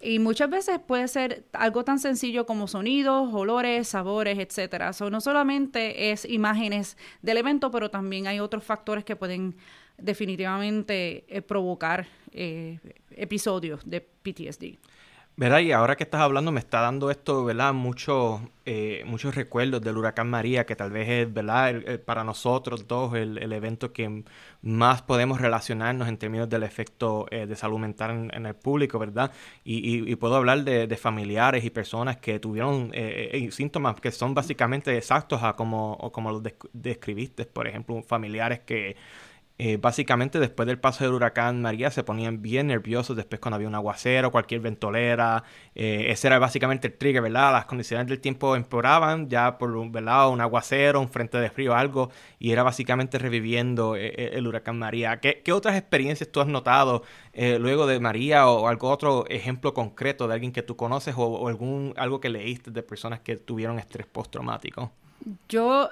Y 0.01 0.19
muchas 0.19 0.51
veces 0.51 0.79
puede 0.87 1.09
ser 1.09 1.47
algo 1.53 1.85
tan 1.85 1.99
sencillo 1.99 2.45
como 2.45 2.69
sonidos, 2.69 3.33
olores, 3.33 3.89
sabores, 3.89 4.39
etcétera. 4.39 4.91
no 5.11 5.21
solamente 5.21 6.11
es 6.11 6.25
imágenes 6.27 6.97
del 7.23 7.39
evento, 7.39 7.71
pero 7.71 7.91
también 7.91 8.27
hay 8.27 8.41
otros 8.41 8.63
factores 8.63 9.05
que 9.05 9.17
pueden 9.17 9.57
definitivamente 9.97 11.25
eh, 11.29 11.41
provocar 11.41 12.07
eh, 12.33 12.79
episodios 13.11 13.81
de 13.89 14.01
PTSD. 14.01 14.79
¿Verdad? 15.39 15.59
Y 15.61 15.73
ahora 15.73 15.97
que 15.97 16.05
estás 16.05 16.23
hablando 16.23 16.51
me 16.51 16.61
está 16.61 16.81
dando 16.81 17.11
esto, 17.11 17.45
¿verdad? 17.45 17.75
Muchos, 17.75 18.41
eh, 18.65 19.03
muchos 19.05 19.35
recuerdos 19.35 19.83
del 19.83 19.99
huracán 19.99 20.31
María, 20.31 20.65
que 20.65 20.75
tal 20.77 20.91
vez 20.91 21.07
es, 21.11 21.31
¿verdad? 21.33 22.01
para 22.07 22.25
nosotros 22.25 22.89
dos 22.89 23.15
el, 23.15 23.37
el, 23.37 23.53
evento 23.53 23.93
que 23.93 24.25
más 24.63 25.03
podemos 25.03 25.39
relacionarnos 25.39 26.09
en 26.09 26.17
términos 26.17 26.49
del 26.49 26.63
efecto 26.63 27.27
eh, 27.31 27.45
de 27.47 27.55
salud 27.55 27.79
mental 27.79 28.31
en, 28.33 28.47
el 28.47 28.55
público, 28.55 28.99
¿verdad? 28.99 29.31
Y, 29.63 30.11
y, 30.11 30.17
puedo 30.17 30.37
hablar 30.37 30.65
de, 30.65 30.97
familiares 30.97 31.65
y 31.67 31.71
personas 31.71 32.17
que 32.17 32.39
tuvieron 32.41 32.91
eh, 32.95 33.47
síntomas 33.53 34.01
que 34.01 34.13
son 34.13 34.33
básicamente 34.33 34.97
exactos 34.97 35.43
a 35.43 35.53
como, 35.53 35.99
como 36.13 36.33
los 36.33 36.43
describiste, 36.73 37.45
por 37.45 37.67
ejemplo, 37.67 38.03
familiares 38.03 38.61
que 38.61 38.97
eh, 39.59 39.79
básicamente 39.79 40.39
después 40.39 40.67
del 40.67 40.79
paso 40.79 41.03
del 41.03 41.15
huracán 41.15 41.63
María 41.63 41.91
se 41.91 42.05
ponían 42.05 42.43
bien 42.43 42.67
nerviosos 42.67 43.17
después 43.17 43.41
cuando 43.41 43.57
había 43.57 43.69
un 43.69 43.75
aguacero, 43.75 44.31
cualquier 44.31 44.61
ventolera, 44.61 45.45
eh, 45.75 46.07
ese 46.09 46.27
era 46.27 46.39
básicamente 46.39 46.89
el 46.89 46.95
trigger, 46.95 47.23
¿verdad? 47.23 47.53
Las 47.53 47.65
condiciones 47.65 48.07
del 48.07 48.21
tiempo 48.21 48.55
empeoraban 48.55 49.31
ya 49.31 49.57
por 49.57 49.91
¿verdad? 49.91 50.29
un 50.29 50.43
aguacero, 50.43 51.01
un 51.01 51.09
frente 51.09 51.39
de 51.39 51.49
frío, 51.49 51.75
algo, 51.75 52.11
y 52.39 52.51
era 52.53 52.63
básicamente 52.63 53.19
reviviendo 53.19 53.97
eh, 53.97 54.33
el 54.35 54.47
huracán 54.47 54.79
María. 54.79 55.21
¿Qué, 55.21 55.43
otras 55.53 55.77
experiencias 55.77 56.31
tú 56.31 56.41
has 56.41 56.49
notado 56.49 57.03
luego 57.35 57.87
de 57.87 57.99
María 58.01 58.49
o, 58.49 58.69
algún 58.69 58.91
otro 58.91 59.25
ejemplo 59.29 59.73
concreto 59.73 60.29
de 60.29 60.35
alguien 60.35 60.53
que 60.53 60.63
tú 60.63 60.77
conoces 60.77 61.15
o, 61.17 61.25
o 61.25 61.49
algún, 61.49 61.95
algo 61.97 62.21
que 62.21 62.29
leíste 62.29 62.71
de 62.71 62.83
personas 62.83 63.21
que 63.21 63.37
tuvieron 63.37 63.79
estrés 63.79 64.07
postraumático? 64.07 64.93
Yo 65.49 65.91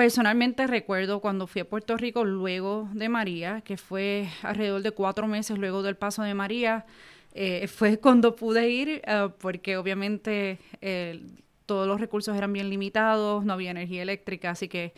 Personalmente 0.00 0.66
recuerdo 0.66 1.20
cuando 1.20 1.46
fui 1.46 1.60
a 1.60 1.68
Puerto 1.68 1.94
Rico 1.98 2.24
luego 2.24 2.88
de 2.94 3.10
María, 3.10 3.60
que 3.60 3.76
fue 3.76 4.30
alrededor 4.42 4.80
de 4.80 4.92
cuatro 4.92 5.26
meses 5.26 5.58
luego 5.58 5.82
del 5.82 5.94
paso 5.94 6.22
de 6.22 6.32
María, 6.32 6.86
eh, 7.34 7.68
fue 7.68 7.98
cuando 8.00 8.34
pude 8.34 8.70
ir, 8.70 9.02
eh, 9.04 9.28
porque 9.38 9.76
obviamente 9.76 10.58
eh, 10.80 11.20
todos 11.66 11.86
los 11.86 12.00
recursos 12.00 12.34
eran 12.34 12.50
bien 12.50 12.70
limitados, 12.70 13.44
no 13.44 13.52
había 13.52 13.72
energía 13.72 14.00
eléctrica, 14.00 14.52
así 14.52 14.68
que 14.68 14.94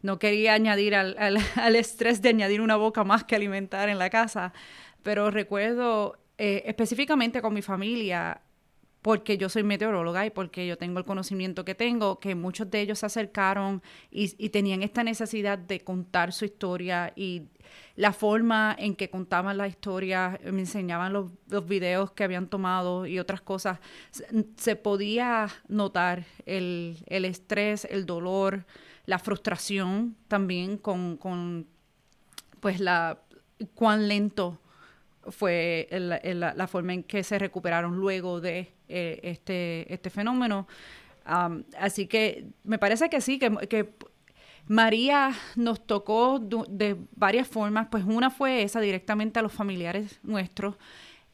no 0.00 0.18
quería 0.18 0.54
añadir 0.54 0.94
al, 0.94 1.18
al 1.18 1.36
estrés 1.76 2.22
de 2.22 2.30
añadir 2.30 2.62
una 2.62 2.76
boca 2.76 3.04
más 3.04 3.24
que 3.24 3.36
alimentar 3.36 3.90
en 3.90 3.98
la 3.98 4.08
casa. 4.08 4.54
Pero 5.02 5.30
recuerdo 5.30 6.16
específicamente 6.38 7.42
con 7.42 7.52
mi 7.52 7.60
familia, 7.60 8.40
porque 9.06 9.38
yo 9.38 9.48
soy 9.48 9.62
meteoróloga 9.62 10.26
y 10.26 10.30
porque 10.30 10.66
yo 10.66 10.76
tengo 10.76 10.98
el 10.98 11.04
conocimiento 11.04 11.64
que 11.64 11.76
tengo, 11.76 12.18
que 12.18 12.34
muchos 12.34 12.68
de 12.72 12.80
ellos 12.80 12.98
se 12.98 13.06
acercaron 13.06 13.80
y, 14.10 14.48
tenían 14.48 14.82
esta 14.82 15.04
necesidad 15.04 15.58
de 15.58 15.78
contar 15.78 16.32
su 16.32 16.44
historia 16.44 17.12
y 17.14 17.44
la 17.94 18.12
forma 18.12 18.74
en 18.76 18.96
que 18.96 19.08
contaban 19.08 19.58
la 19.58 19.68
historia, 19.68 20.40
me 20.42 20.58
enseñaban 20.58 21.12
los, 21.12 21.30
videos 21.68 22.10
que 22.10 22.24
habían 22.24 22.48
tomado 22.48 23.06
y 23.06 23.20
otras 23.20 23.40
cosas, 23.40 23.78
se, 24.56 24.74
podía 24.74 25.50
notar 25.68 26.24
el, 26.44 26.98
estrés, 27.06 27.84
el 27.88 28.06
dolor, 28.06 28.66
la 29.04 29.20
frustración 29.20 30.16
también 30.26 30.78
con, 30.78 31.16
con 31.16 31.68
pues 32.58 32.80
la 32.80 33.20
cuán 33.76 34.08
lento 34.08 34.58
fue 35.30 35.88
la 35.90 36.66
forma 36.66 36.94
en 36.94 37.02
que 37.02 37.22
se 37.22 37.38
recuperaron 37.38 37.96
luego 37.96 38.40
de 38.40 38.72
eh, 38.88 39.20
este, 39.22 39.92
este 39.92 40.10
fenómeno. 40.10 40.68
así 41.24 42.06
que 42.06 42.46
me 42.64 42.78
parece 42.78 43.08
que 43.08 43.20
sí, 43.20 43.38
que, 43.38 43.94
María 44.68 45.30
nos 45.54 45.86
tocó 45.86 46.40
de 46.40 46.96
varias 47.14 47.46
formas, 47.46 47.86
pues 47.88 48.04
una 48.04 48.30
fue 48.30 48.62
esa 48.64 48.80
directamente 48.80 49.38
a 49.38 49.42
los 49.42 49.52
familiares 49.52 50.18
nuestros 50.24 50.76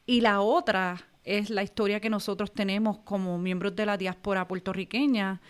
y 0.05 0.21
la 0.21 0.41
otra 0.41 1.01
es 1.23 1.49
la 1.49 1.63
historia 1.63 1.99
que 1.99 2.11
nosotros 2.11 2.53
tenemos 2.53 2.99
como 2.99 3.39
miembros 3.39 3.75
de 3.75 3.87
la 3.87 3.97
diáspora 3.97 4.47
puertorriqueña 4.47 5.41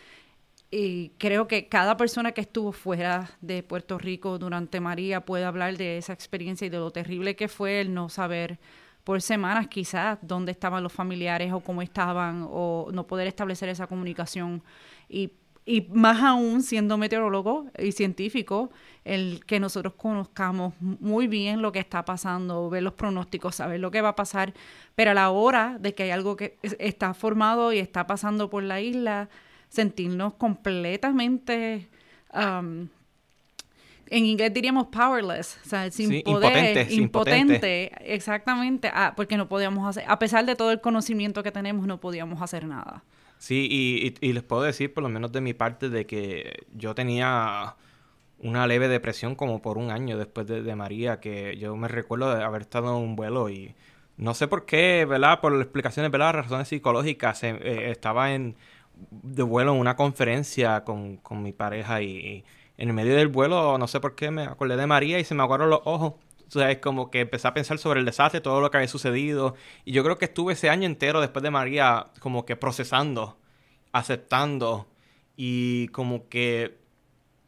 y 0.76 1.12
creo 1.20 1.48
que 1.48 1.68
cada 1.68 1.98
persona 1.98 2.32
que 2.32 2.42
estuvo 2.42 2.72
fuera 2.72 3.30
de 3.42 3.62
Puerto 3.62 4.00
Rico 4.00 4.40
durante 4.40 4.80
María 4.80 5.24
puede 5.24 5.44
hablar 5.44 5.78
de 5.78 6.00
esa 6.00 6.14
experiencia 6.14 6.66
y 6.66 6.72
de 6.72 6.80
lo 6.80 6.90
terrible 6.90 7.36
que 7.36 7.48
fue 7.48 7.80
el 7.80 7.94
no 7.94 8.10
saber 8.10 8.60
por 9.04 9.22
semanas 9.22 9.68
quizás 9.68 10.18
dónde 10.24 10.52
estaban 10.52 10.82
los 10.82 10.92
familiares 10.92 11.54
o 11.54 11.60
cómo 11.60 11.84
estaban 11.84 12.48
o 12.50 12.90
no 12.92 13.06
poder 13.06 13.28
establecer 13.28 13.70
esa 13.70 13.86
comunicación. 13.86 14.64
Y, 15.08 15.34
y 15.64 15.82
más 15.92 16.24
aún 16.24 16.64
siendo 16.64 16.98
meteorólogo 16.98 17.68
y 17.78 17.92
científico, 17.92 18.72
el 19.04 19.46
que 19.46 19.60
nosotros 19.60 19.94
conozcamos 19.96 20.74
muy 20.80 21.28
bien 21.28 21.62
lo 21.62 21.72
que 21.72 21.80
está 21.80 22.04
pasando, 22.04 22.68
ver 22.72 22.82
los 22.82 22.94
pronósticos, 22.94 23.58
saber 23.58 23.80
lo 23.80 23.92
que 23.92 24.02
va 24.02 24.10
a 24.10 24.16
pasar, 24.16 24.56
pero 24.96 25.12
a 25.12 25.14
la 25.14 25.30
hora 25.30 25.78
de 25.80 25.94
que 25.94 26.02
hay 26.02 26.10
algo 26.10 26.36
que 26.36 26.58
está 26.64 27.14
formado 27.14 27.74
y 27.74 27.78
está 27.78 28.08
pasando 28.08 28.50
por 28.50 28.64
la 28.64 28.82
isla, 28.82 29.30
sentirnos 29.74 30.36
completamente 30.36 31.88
en 32.34 32.90
inglés 34.26 34.54
diríamos 34.54 34.88
powerless, 34.88 35.58
o 35.66 35.70
sea, 35.70 35.90
sin 35.90 36.22
poder, 36.22 36.92
impotente, 36.92 37.92
exactamente, 38.14 38.92
ah, 38.94 39.14
porque 39.16 39.38
no 39.38 39.48
podíamos 39.48 39.88
hacer, 39.88 40.04
a 40.08 40.20
pesar 40.20 40.46
de 40.46 40.56
todo 40.56 40.72
el 40.72 40.82
conocimiento 40.82 41.42
que 41.42 41.52
tenemos, 41.52 41.88
no 41.88 42.00
podíamos 42.00 42.42
hacer 42.42 42.66
nada. 42.66 43.04
Sí, 43.40 43.68
y, 44.22 44.34
les 44.34 44.44
puedo 44.44 44.62
decir, 44.62 44.94
por 44.94 45.04
lo 45.04 45.10
menos 45.10 45.32
de 45.32 45.42
mi 45.42 45.54
parte, 45.54 45.90
de 45.90 46.06
que 46.06 46.66
yo 46.76 46.94
tenía 46.94 47.76
una 48.40 48.68
leve 48.68 48.88
depresión 48.88 49.36
como 49.36 49.62
por 49.62 49.78
un 49.78 49.90
año 49.90 50.18
después 50.18 50.46
de, 50.48 50.76
María, 50.76 51.20
que 51.20 51.58
yo 51.58 51.76
me 51.76 51.88
recuerdo 51.88 52.36
de 52.36 52.44
haber 52.44 52.62
estado 52.62 52.96
en 52.96 53.04
un 53.04 53.16
vuelo 53.16 53.50
y 53.50 53.74
no 54.16 54.36
sé 54.36 54.48
por 54.48 54.66
qué, 54.66 55.06
¿verdad? 55.06 55.42
Por 55.42 55.56
explicaciones, 55.56 56.12
¿verdad? 56.12 56.34
Razones 56.34 56.68
psicológicas, 56.68 57.44
eh, 57.44 57.90
estaba 57.90 58.34
en 58.34 58.56
de 58.96 59.44
vuelo 59.44 59.74
en 59.74 59.80
una 59.80 59.96
conferencia 59.96 60.84
con, 60.84 61.18
con 61.18 61.44
mi 61.44 61.54
pareja 61.54 62.02
y 62.02 62.44
en 62.78 62.90
el 62.90 62.94
medio 62.94 63.16
del 63.16 63.28
vuelo, 63.28 63.78
no 63.78 63.88
sé 63.88 64.00
por 64.00 64.16
qué, 64.16 64.32
me 64.32 64.44
acordé 64.44 64.76
de 64.76 64.88
María 64.88 65.20
y 65.20 65.24
se 65.24 65.36
me 65.36 65.44
aguaron 65.44 65.70
los 65.70 65.82
ojos. 65.86 66.14
O 66.48 66.52
sea, 66.52 66.70
es 66.72 66.80
como 66.80 67.10
que 67.10 67.22
empecé 67.22 67.48
a 67.48 67.54
pensar 67.54 67.78
sobre 67.80 68.00
el 68.00 68.06
desastre, 68.06 68.42
todo 68.42 68.62
lo 68.62 68.70
que 68.70 68.78
había 68.78 68.88
sucedido. 68.88 69.56
Y 69.86 69.92
yo 69.92 70.04
creo 70.04 70.18
que 70.18 70.26
estuve 70.26 70.54
ese 70.54 70.70
año 70.70 70.86
entero 70.86 71.22
después 71.22 71.42
de 71.44 71.52
María 71.52 72.08
como 72.20 72.46
que 72.46 72.56
procesando, 72.56 73.38
aceptando 73.92 74.88
y 75.36 75.88
como 75.90 76.30
que 76.30 76.78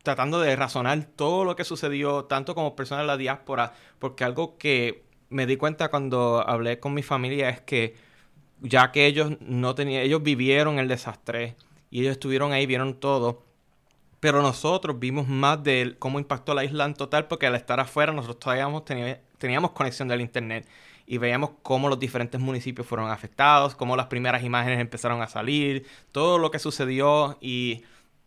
tratando 0.03 0.39
de 0.39 0.55
razonar 0.55 1.03
todo 1.15 1.45
lo 1.45 1.55
que 1.55 1.63
sucedió, 1.63 2.25
tanto 2.25 2.55
como 2.55 2.75
persona 2.75 3.01
de 3.01 3.07
la 3.07 3.17
diáspora, 3.17 3.73
porque 3.99 4.23
algo 4.23 4.57
que 4.57 5.03
me 5.29 5.45
di 5.47 5.57
cuenta 5.57 5.89
cuando 5.89 6.47
hablé 6.47 6.79
con 6.79 6.93
mi 6.93 7.03
familia 7.03 7.49
es 7.49 7.61
que 7.61 7.95
ya 8.61 8.91
que 8.91 9.05
ellos 9.05 9.33
no 9.41 9.75
tenían, 9.75 10.03
ellos 10.03 10.23
vivieron 10.23 10.79
el 10.79 10.87
desastre 10.87 11.55
y 11.89 12.01
ellos 12.01 12.13
estuvieron 12.13 12.51
ahí, 12.51 12.65
vieron 12.65 12.99
todo, 12.99 13.43
pero 14.19 14.41
nosotros 14.41 14.99
vimos 14.99 15.27
más 15.27 15.63
de 15.63 15.95
cómo 15.99 16.19
impactó 16.19 16.53
la 16.53 16.63
isla 16.63 16.85
en 16.85 16.93
total 16.93 17.27
porque 17.27 17.47
al 17.47 17.55
estar 17.55 17.79
afuera 17.79 18.11
nosotros 18.11 18.39
todavía 18.39 19.21
teníamos, 19.37 19.71
conexión 19.71 20.07
del 20.07 20.21
internet 20.21 20.67
y 21.05 21.19
veíamos 21.19 21.51
cómo 21.61 21.87
los 21.89 21.99
diferentes 21.99 22.41
municipios 22.41 22.87
fueron 22.87 23.11
afectados, 23.11 23.75
cómo 23.75 23.95
las 23.95 24.07
primeras 24.07 24.43
imágenes 24.43 24.79
empezaron 24.79 25.21
a 25.21 25.27
salir, 25.27 25.85
todo 26.11 26.39
lo 26.39 26.49
que 26.49 26.57
sucedió 26.57 27.37
y, 27.39 27.83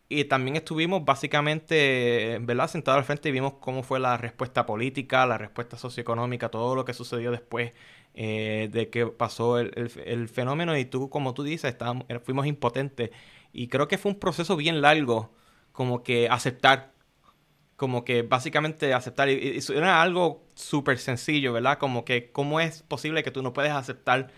y 0.07 0.23
también 0.25 0.55
estuvimos 0.55 1.03
básicamente, 1.03 2.39
¿verdad?, 2.41 2.69
sentados 2.69 2.99
al 2.99 3.03
frente 3.03 3.27
y 3.29 3.31
vimos 3.33 3.55
cómo 3.59 3.83
fue 3.83 3.99
la 3.99 4.15
respuesta 4.15 4.65
política, 4.65 5.25
la 5.25 5.37
respuesta 5.37 5.77
socioeconómica, 5.77 6.49
todo 6.49 6.75
lo 6.75 6.85
que 6.85 6.93
sucedió 6.93 7.31
después 7.31 7.73
eh, 8.13 8.69
de 8.71 8.89
que 8.89 9.07
pasó 9.07 9.59
el, 9.59 9.91
el, 10.05 10.29
fenómeno 10.29 10.77
y 10.77 10.85
tú, 10.85 11.09
como 11.09 11.33
tú 11.33 11.43
dices, 11.43 11.71
estábamos, 11.71 12.05
fuimos 12.23 12.45
impotentes 12.47 13.11
y 13.53 13.67
creo 13.67 13.87
que 13.87 13.97
fue 13.97 14.11
un 14.11 14.19
proceso 14.19 14.55
bien 14.55 14.81
largo 14.81 15.31
como 15.71 16.03
que 16.03 16.27
aceptar, 16.29 16.91
como 17.77 18.03
que 18.03 18.23
básicamente 18.23 18.93
aceptar, 18.93 19.29
y, 19.29 19.57
eso 19.57 19.73
era 19.73 20.01
algo 20.01 20.43
súper 20.55 20.97
sencillo, 20.97 21.53
¿verdad? 21.53 21.77
Como 21.77 22.03
que 22.05 22.31
cómo 22.31 22.59
es 22.59 22.83
posible 22.83 23.23
que 23.23 23.31
tú 23.31 23.41
no 23.41 23.53
puedes 23.53 23.71
aceptar 23.71 24.31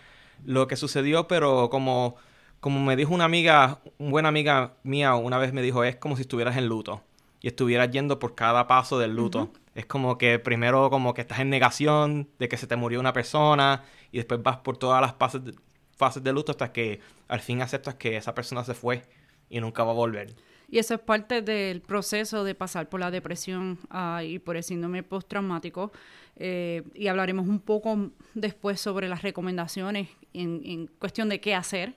lo 0.44 0.66
que 0.68 0.76
sucedió, 0.76 1.26
pero 1.28 1.70
como, 1.70 2.16
como 2.60 2.80
me 2.80 2.96
dijo 2.96 3.12
una 3.12 3.24
amiga, 3.24 3.80
una 3.98 4.10
buena 4.10 4.28
amiga 4.28 4.74
mía 4.84 5.14
una 5.14 5.38
vez 5.38 5.52
me 5.52 5.62
dijo, 5.62 5.84
es 5.84 5.96
como 5.96 6.16
si 6.16 6.22
estuvieras 6.22 6.56
en 6.56 6.68
luto 6.68 7.02
y 7.40 7.48
estuvieras 7.48 7.90
yendo 7.90 8.18
por 8.18 8.34
cada 8.34 8.66
paso 8.68 8.98
del 8.98 9.16
luto. 9.16 9.52
Es 9.74 9.86
como 9.86 10.18
que 10.18 10.38
primero 10.38 10.90
como 10.90 11.14
que 11.14 11.22
estás 11.22 11.40
en 11.40 11.50
negación 11.50 12.28
de 12.38 12.48
que 12.48 12.56
se 12.56 12.66
te 12.66 12.76
murió 12.76 13.00
una 13.00 13.12
persona 13.12 13.84
y 14.10 14.18
después 14.18 14.42
vas 14.42 14.58
por 14.58 14.76
todas 14.76 15.00
las 15.00 15.14
fases 15.14 15.44
de, 15.44 15.54
fases 15.96 16.22
de 16.22 16.32
luto 16.32 16.52
hasta 16.52 16.72
que 16.72 17.00
al 17.28 17.40
fin 17.40 17.62
aceptas 17.62 17.94
que 17.94 18.16
esa 18.16 18.34
persona 18.34 18.64
se 18.64 18.74
fue 18.74 19.02
y 19.48 19.60
nunca 19.60 19.84
va 19.84 19.92
a 19.92 19.94
volver. 19.94 20.34
Y 20.68 20.78
eso 20.78 20.94
es 20.94 21.00
parte 21.00 21.42
del 21.42 21.82
proceso 21.82 22.44
de 22.44 22.54
pasar 22.54 22.88
por 22.88 22.98
la 22.98 23.10
depresión 23.10 23.78
ah, 23.90 24.22
y 24.24 24.38
por 24.38 24.56
el 24.56 24.62
síndrome 24.62 25.02
postraumático. 25.02 25.92
Eh, 26.36 26.82
y 26.94 27.08
hablaremos 27.08 27.46
un 27.46 27.60
poco 27.60 28.10
después 28.32 28.80
sobre 28.80 29.06
las 29.06 29.20
recomendaciones 29.20 30.08
en, 30.32 30.86
cuestión 30.98 31.28
de 31.28 31.42
qué 31.42 31.54
hacer. 31.54 31.94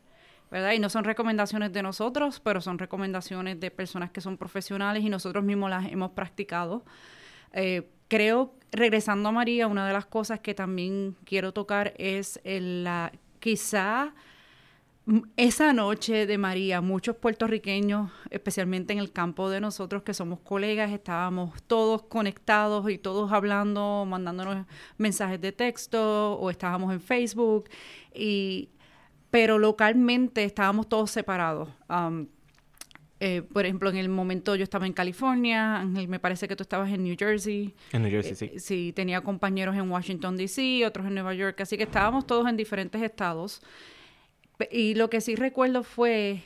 ¿verdad? 0.51 0.73
Y 0.73 0.79
no 0.79 0.89
son 0.89 1.05
recomendaciones 1.05 1.71
de 1.71 1.81
nosotros, 1.83 2.41
pero 2.41 2.59
son 2.59 2.77
recomendaciones 2.77 3.59
de 3.59 3.71
personas 3.71 4.11
que 4.11 4.19
son 4.19 4.37
profesionales 4.37 5.03
y 5.03 5.09
nosotros 5.09 5.43
mismos 5.43 5.69
las 5.69 5.89
hemos 5.89 6.11
practicado. 6.11 6.83
Eh, 7.55 7.89
creo, 8.07 8.53
regresando 8.71 9.29
a 9.29 9.31
María, 9.31 9.67
una 9.67 9.87
de 9.87 9.93
las 9.93 10.05
cosas 10.05 10.41
que 10.41 10.53
también 10.53 11.15
quiero 11.25 11.53
tocar 11.53 11.93
es 11.97 12.39
la 12.43 13.11
quizá 13.39 14.13
esa 15.37 15.71
noche 15.71 16.25
de 16.25 16.37
María, 16.37 16.81
muchos 16.81 17.15
puertorriqueños, 17.15 18.11
especialmente 18.31 18.91
en 18.91 18.99
el 18.99 19.11
campo 19.11 19.49
de 19.49 19.61
nosotros 19.61 20.01
que 20.01 20.15
somos 20.15 20.39
colegas, 20.39 20.91
estábamos 20.91 21.61
todos 21.63 22.03
conectados 22.03 22.89
y 22.89 22.97
todos 22.97 23.31
hablando, 23.31 24.05
mandándonos 24.07 24.65
mensajes 24.97 25.39
de 25.39 25.51
texto 25.51 26.33
o 26.33 26.49
estábamos 26.49 26.91
en 26.91 27.01
Facebook, 27.01 27.69
y, 28.13 28.69
pero 29.29 29.59
localmente 29.59 30.43
estábamos 30.43 30.89
todos 30.89 31.11
separados. 31.11 31.69
Um, 31.87 32.27
eh, 33.25 33.41
por 33.41 33.65
ejemplo, 33.65 33.89
en 33.89 33.97
el 33.97 34.07
momento 34.07 34.55
yo 34.55 34.61
estaba 34.61 34.85
en 34.85 34.93
California, 34.93 35.79
Ángel, 35.79 36.07
me 36.07 36.19
parece 36.19 36.47
que 36.47 36.55
tú 36.55 36.61
estabas 36.61 36.91
en 36.91 37.03
New 37.03 37.15
Jersey. 37.17 37.73
En 37.91 38.03
New 38.03 38.11
Jersey, 38.11 38.35
sí. 38.35 38.59
Sí, 38.59 38.93
tenía 38.95 39.21
compañeros 39.21 39.75
en 39.75 39.89
Washington, 39.89 40.37
D.C., 40.37 40.85
otros 40.85 41.07
en 41.07 41.15
Nueva 41.15 41.33
York, 41.33 41.59
así 41.59 41.75
que 41.75 41.83
estábamos 41.83 42.27
todos 42.27 42.47
en 42.47 42.55
diferentes 42.55 43.01
estados. 43.01 43.63
Y 44.69 44.93
lo 44.93 45.09
que 45.09 45.21
sí 45.21 45.35
recuerdo 45.35 45.81
fue 45.81 46.43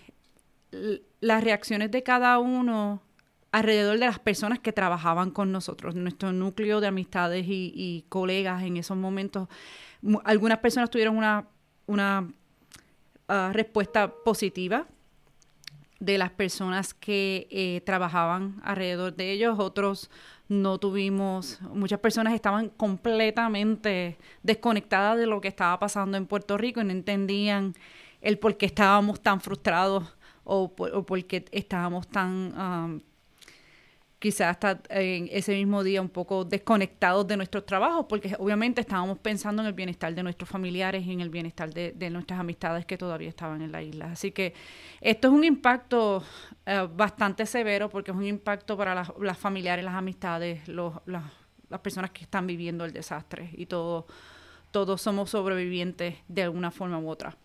las 1.19 1.43
reacciones 1.43 1.91
de 1.91 2.01
cada 2.01 2.39
uno 2.39 3.01
alrededor 3.51 3.99
de 3.99 4.05
las 4.05 4.19
personas 4.19 4.59
que 4.59 4.71
trabajaban 4.71 5.31
con 5.31 5.51
nosotros, 5.51 5.95
nuestro 5.95 6.31
núcleo 6.31 6.79
de 6.79 6.87
amistades 6.87 7.45
y, 7.45 8.05
colegas 8.07 8.63
en 8.63 8.77
esos 8.77 8.95
momentos. 8.95 9.49
Algunas 10.23 10.59
personas 10.59 10.89
tuvieron 10.89 11.17
una, 11.17 11.45
una 11.87 12.31
ah, 13.27 13.51
respuesta 13.53 14.13
positiva 14.23 14.87
de 15.99 16.17
las 16.17 16.31
personas 16.31 16.93
que 16.93 17.47
eh, 17.51 17.81
trabajaban 17.85 18.59
alrededor 18.63 19.15
de 19.15 19.31
ellos, 19.31 19.59
otros 19.59 20.09
no 20.47 20.79
tuvimos, 20.79 21.61
muchas 21.61 21.99
personas 21.99 22.33
estaban 22.33 22.69
completamente 22.69 24.17
desconectadas 24.41 25.17
de 25.17 25.27
lo 25.27 25.41
que 25.41 25.47
estaba 25.47 25.77
pasando 25.79 26.17
en 26.17 26.25
Puerto 26.25 26.57
Rico 26.57 26.81
y 26.81 26.85
no 26.85 26.91
entendían 26.91 27.75
el 28.21 28.39
por 28.39 28.57
qué 28.57 28.65
estábamos 28.65 29.21
tan 29.21 29.41
frustrados 29.41 30.15
o 30.43 30.73
por, 30.73 31.25
qué 31.25 31.45
estábamos 31.51 32.07
tan 32.07 32.53
ah, 32.55 32.97
quizás 34.19 34.49
hasta 34.49 34.81
en 34.89 35.29
ese 35.31 35.53
mismo 35.55 35.81
día 35.81 36.01
un 36.01 36.09
poco 36.09 36.43
desconectados 36.43 37.25
de 37.25 37.37
nuestros 37.37 37.65
trabajos, 37.65 38.05
porque 38.07 38.35
obviamente 38.37 38.81
estábamos 38.81 39.17
pensando 39.17 39.61
en 39.61 39.67
el 39.67 39.73
bienestar 39.73 40.13
de 40.13 40.21
nuestros 40.21 40.49
familiares 40.49 41.05
y 41.05 41.13
en 41.13 41.21
el 41.21 41.29
bienestar 41.29 41.73
de, 41.73 42.09
nuestras 42.09 42.39
amistades 42.39 42.85
que 42.85 42.97
todavía 42.97 43.29
estaban 43.29 43.61
en 43.61 43.71
la 43.71 43.81
isla. 43.81 44.11
Así 44.11 44.31
que 44.31 44.53
esto 44.99 45.29
es 45.29 45.33
un 45.33 45.45
impacto 45.45 46.21
eh, 46.65 46.87
bastante 46.93 47.45
severo, 47.45 47.89
porque 47.89 48.11
es 48.11 48.17
un 48.17 48.25
impacto 48.25 48.75
para 48.75 48.93
las, 48.93 49.37
familiares, 49.37 49.85
las 49.85 49.95
amistades, 49.95 50.67
los, 50.67 50.95
las 51.05 51.79
personas 51.81 52.11
que 52.11 52.23
están 52.23 52.45
viviendo 52.45 52.83
el 52.83 52.91
desastre 52.91 53.51
y 53.53 53.67
todo, 53.67 54.05
todos 54.71 55.01
somos 55.01 55.29
sobrevivientes 55.29 56.15
de 56.27 56.43
alguna 56.43 56.71
forma 56.71 56.99
u 56.99 57.09
otra. 57.09 57.37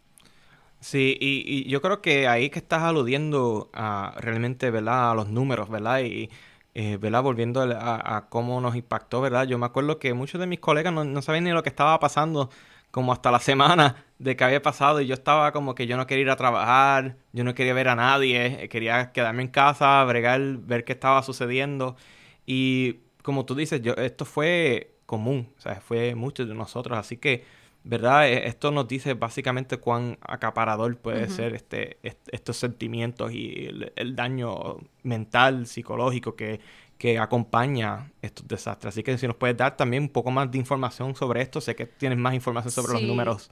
Sí, 0.81 1.17
y, 1.19 1.45
y, 1.47 1.71
yo 1.71 1.81
creo 1.81 2.03
que 2.03 2.29
ahí 2.29 2.51
que 2.51 2.59
estás 2.59 2.83
aludiendo 2.83 3.71
a 3.73 4.15
realmente, 4.19 4.71
¿verdad? 4.71 5.13
A 5.13 5.15
los 5.15 5.29
números, 5.29 5.71
¿verdad? 5.71 6.01
Y, 6.03 6.29
eh, 6.75 6.97
¿verdad? 6.99 7.23
Volviendo 7.23 7.63
a, 7.63 8.29
cómo 8.31 8.61
nos 8.61 8.77
impactó, 8.77 9.21
¿verdad? 9.21 9.47
Yo 9.47 9.59
me 9.59 9.67
acuerdo 9.67 9.99
que 9.99 10.13
muchos 10.15 10.41
de 10.41 10.47
mis 10.47 10.61
colegas 10.61 10.93
no, 10.93 11.05
no 11.05 11.23
sabían 11.23 11.45
ni 11.45 11.51
lo 11.53 11.63
que 11.63 11.69
estaba 11.69 11.99
pasando 12.01 12.51
como 12.91 13.13
hasta 13.13 13.31
la 13.31 13.41
semana 13.41 14.05
de 14.19 14.37
que 14.37 14.45
había 14.45 14.63
pasado 14.63 15.01
y 15.01 15.07
yo 15.07 15.15
estaba 15.15 15.53
como 15.53 15.75
que 15.75 15.87
yo 15.87 15.97
no 15.97 16.07
quería 16.07 16.23
ir 16.23 16.31
a 16.31 16.37
trabajar, 16.37 17.17
yo 17.33 17.45
no 17.45 17.55
quería 17.55 17.75
ver 17.75 17.89
a 17.89 17.97
nadie, 17.97 18.65
eh, 18.65 18.69
quería 18.69 19.13
quedarme 19.13 19.43
en 19.43 19.49
casa, 19.49 20.03
bregar, 20.05 20.41
ver 20.59 20.85
qué 20.85 20.93
estaba 20.93 21.23
sucediendo 21.23 21.97
y 22.47 23.01
como 23.23 23.45
tú 23.47 23.55
dices, 23.55 23.81
yo 23.83 23.95
esto 23.95 24.25
fue 24.25 24.97
común, 25.07 25.49
o 25.65 25.75
fue 25.81 26.15
muchos 26.15 26.49
de 26.49 26.55
nosotros, 26.55 26.99
así 26.99 27.17
que 27.17 27.45
¿verdad? 27.85 28.27
E, 28.27 28.49
esto 28.49 28.71
nos 28.71 28.89
dice 28.89 29.15
básicamente 29.15 29.77
cuán 29.77 30.19
acaparador 30.23 30.97
puede 30.97 31.29
ser 31.29 31.55
este, 31.55 31.99
estos 32.03 32.57
sentimientos 32.57 33.33
y 33.33 33.69
el, 33.95 34.17
daño 34.17 34.79
mental, 35.03 35.67
psicológico 35.67 36.35
que, 36.35 36.61
que 36.99 37.19
acompaña 37.19 38.11
estos 38.23 38.49
desastres. 38.49 38.95
Así 38.95 39.03
que 39.03 39.17
si 39.19 39.27
nos 39.27 39.37
puedes 39.37 39.57
dar 39.57 39.77
también 39.77 40.05
un 40.05 40.09
poco 40.09 40.31
más 40.31 40.51
de 40.51 40.59
información 40.59 41.15
sobre 41.15 41.43
esto, 41.43 41.61
sé 41.61 41.77
que 41.77 41.87
tienes 41.87 42.19
más 42.19 42.35
información 42.35 42.73
sobre 42.73 42.95
los 42.95 43.03
números. 43.03 43.51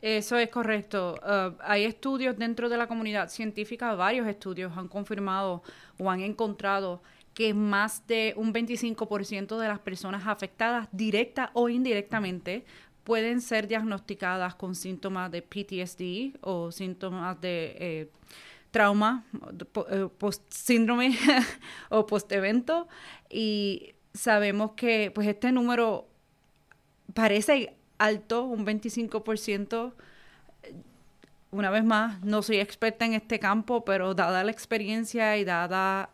Eso 0.00 0.36
es 0.36 0.50
correcto. 0.50 1.18
Uh, 1.22 1.56
hay 1.62 1.84
estudios 1.84 2.36
dentro 2.36 2.68
de 2.68 2.76
la 2.76 2.86
comunidad 2.86 3.30
científica, 3.30 3.94
varios 3.94 4.26
estudios 4.28 4.76
han 4.76 4.86
confirmado 4.86 5.62
o 5.98 6.10
han 6.10 6.20
encontrado 6.20 7.02
que 7.32 7.54
más 7.54 8.06
de 8.06 8.34
un 8.36 8.52
25% 8.52 9.58
de 9.58 9.66
las 9.66 9.80
personas 9.80 10.26
afectadas 10.26 10.88
directa 10.92 11.50
o 11.54 11.68
indirectamente 11.68 12.64
pueden 13.04 13.40
ser 13.40 13.68
diagnosticadas 13.68 14.54
con 14.54 14.74
síntomas 14.74 15.30
de 15.30 15.42
PTSD 15.42 16.38
o 16.40 16.72
síntomas 16.72 17.40
de 17.40 17.76
eh, 17.78 18.10
trauma, 18.70 19.24
eh, 19.90 20.08
post 20.18 20.42
síndrome 20.50 21.16
o 21.90 22.06
post-evento. 22.06 22.88
Y 23.30 23.94
sabemos 24.14 24.72
que 24.72 25.10
pues 25.14 25.28
este 25.28 25.52
número 25.52 26.08
parece 27.12 27.76
alto, 27.98 28.44
un 28.44 28.66
25%. 28.66 29.92
Una 31.50 31.70
vez 31.70 31.84
más, 31.84 32.20
no 32.22 32.42
soy 32.42 32.58
experta 32.58 33.04
en 33.04 33.14
este 33.14 33.38
campo, 33.38 33.84
pero 33.84 34.14
dada 34.14 34.42
la 34.42 34.50
experiencia 34.50 35.36
y 35.36 35.44
dada 35.44 36.10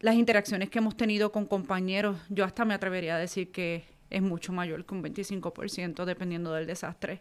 las 0.00 0.14
interacciones 0.14 0.70
que 0.70 0.78
hemos 0.78 0.96
tenido 0.96 1.32
con 1.32 1.46
compañeros, 1.46 2.18
yo 2.28 2.44
hasta 2.44 2.64
me 2.64 2.74
atrevería 2.74 3.16
a 3.16 3.18
decir 3.18 3.50
que 3.50 3.84
es 4.10 4.22
mucho 4.22 4.52
mayor 4.52 4.84
que 4.84 4.94
un 4.94 5.02
25% 5.02 6.04
dependiendo 6.04 6.52
del 6.52 6.66
desastre. 6.66 7.20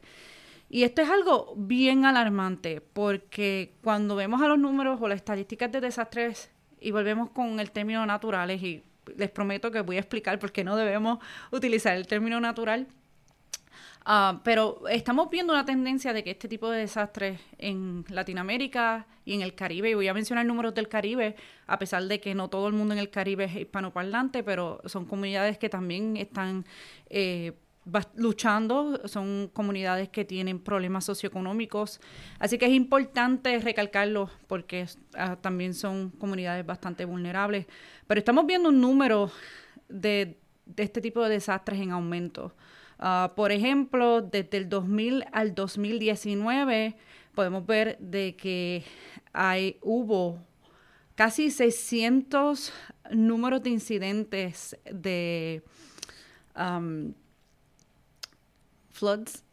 Y 0.70 0.84
esto 0.84 1.02
es 1.02 1.10
algo 1.10 1.54
bien 1.56 2.06
alarmante 2.06 2.82
porque 2.82 3.74
cuando 3.82 4.16
vemos 4.16 4.42
a 4.42 4.48
los 4.48 4.60
números 4.60 5.00
o 5.02 5.08
las 5.08 5.18
estadísticas 5.18 5.72
de 5.72 5.82
desastres 5.82 6.52
y 6.82 6.92
volvemos 6.92 7.30
con 7.30 7.60
el 7.60 7.72
término 7.72 8.06
naturales 8.06 8.62
y 8.62 8.84
les 9.16 9.30
prometo 9.30 9.72
que 9.72 9.82
voy 9.82 9.96
a 9.96 10.00
explicar 10.00 10.40
por 10.40 10.52
qué 10.52 10.64
no 10.64 10.76
debemos 10.76 11.20
utilizar 11.52 11.96
el 11.96 12.08
término 12.08 12.42
natural, 12.42 12.88
Ah, 14.10 14.40
pero 14.46 14.88
estamos 14.88 15.30
viendo 15.30 15.52
una 15.52 15.66
tendencia 15.66 16.14
de 16.14 16.24
que 16.24 16.32
este 16.32 16.48
tipo 16.48 16.70
de 16.70 16.80
desastres 16.80 17.42
en 17.58 18.06
Latinoamérica 18.08 19.06
y 19.26 19.34
en 19.34 19.42
el 19.42 19.54
Caribe, 19.54 19.90
y 19.90 19.96
voy 19.96 20.08
a 20.08 20.14
mencionar 20.14 20.46
números 20.46 20.74
del 20.74 20.88
Caribe, 20.88 21.36
a 21.66 21.78
pesar 21.78 22.04
de 22.04 22.22
que 22.22 22.34
no 22.34 22.50
todo 22.50 22.70
el 22.70 22.74
mundo 22.74 22.94
en 22.94 23.02
el 23.02 23.10
Caribe 23.10 23.44
es 23.44 23.56
hispanoparlante, 23.56 24.44
pero 24.44 24.80
son 24.86 25.04
comunidades 25.04 25.58
que 25.58 25.68
también 25.68 26.16
están 26.16 26.66
eh, 27.10 27.58
luchando, 28.16 29.08
son 29.10 29.50
comunidades 29.52 30.08
que 30.08 30.24
tienen 30.24 30.60
problemas 30.60 31.04
socioeconómicos, 31.04 32.00
así 32.40 32.58
que 32.58 32.66
es 32.66 32.72
importante 32.72 33.60
recalcarlo 33.60 34.30
porque 34.48 34.86
ah, 35.18 35.36
también 35.36 35.74
son 35.74 36.12
comunidades 36.12 36.66
bastante 36.66 37.04
vulnerables, 37.04 37.68
pero 38.08 38.20
estamos 38.20 38.46
viendo 38.46 38.70
un 38.70 38.80
número 38.80 39.30
de 39.90 40.38
este 40.78 41.02
tipo 41.02 41.22
de 41.24 41.30
desastres 41.32 41.82
en 41.82 41.92
aumento. 41.92 42.54
Ah, 43.00 43.34
por 43.36 43.52
ejemplo, 43.52 44.22
desde 44.22 44.58
el 44.58 44.70
2000 44.70 45.26
al 45.32 45.54
2019 45.54 46.96
podemos 47.36 47.66
ver 47.68 47.98
de 48.00 48.36
que 48.36 48.84
hay, 49.34 49.78
hubo 49.82 50.40
casi 51.16 51.52
600 51.52 52.74
números 53.12 53.62
de 53.62 53.70
incidentes 53.70 54.76
de 54.92 55.62
floods. 58.92 59.44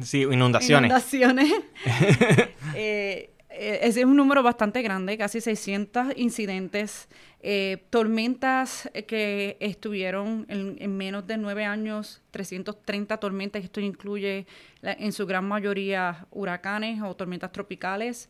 Sí, 0.00 0.22
inundaciones. 0.22 0.90
Inundaciones. 0.90 1.52
eh, 2.74 3.31
ese 3.58 4.00
es 4.00 4.06
un 4.06 4.16
número 4.16 4.42
bastante 4.42 4.82
grande, 4.82 5.16
casi 5.18 5.40
600 5.40 6.16
incidentes, 6.16 7.08
eh, 7.40 7.84
tormentas 7.90 8.90
que 9.06 9.56
estuvieron 9.60 10.46
en, 10.48 10.96
menos 10.96 11.26
de 11.26 11.36
nueve 11.36 11.64
años, 11.64 12.22
330 12.30 13.16
tormentas, 13.18 13.62
esto 13.64 13.80
incluye 13.80 14.46
en 14.82 15.12
su 15.12 15.26
gran 15.26 15.46
mayoría 15.46 16.26
huracanes 16.30 17.02
o 17.02 17.14
tormentas 17.14 17.52
tropicales. 17.52 18.28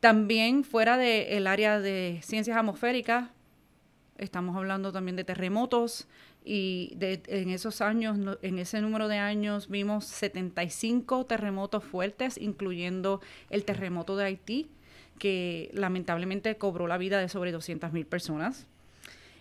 También 0.00 0.64
fuera 0.64 0.96
del 0.96 1.46
área 1.46 1.80
de 1.80 2.20
ciencias 2.22 2.56
atmosféricas, 2.56 3.28
estamos 4.20 4.54
hablando 4.56 4.92
también 4.92 5.16
de 5.16 5.24
terremotos, 5.24 6.06
y 6.44 6.96
en 7.00 7.50
esos 7.50 7.80
años, 7.80 8.18
en 8.42 8.58
ese 8.58 8.80
número 8.80 9.08
de 9.08 9.18
años, 9.18 9.68
vimos 9.68 10.06
75 10.06 11.26
terremotos 11.26 11.84
fuertes, 11.84 12.38
incluyendo 12.38 13.20
el 13.50 13.64
terremoto 13.64 14.16
de 14.16 14.24
Haití, 14.24 14.70
que 15.18 15.70
lamentablemente 15.74 16.56
cobró 16.56 16.86
la 16.86 16.96
vida 16.96 17.18
de 17.18 17.28
sobre 17.28 17.54
200.000 17.54 18.06
personas. 18.06 18.66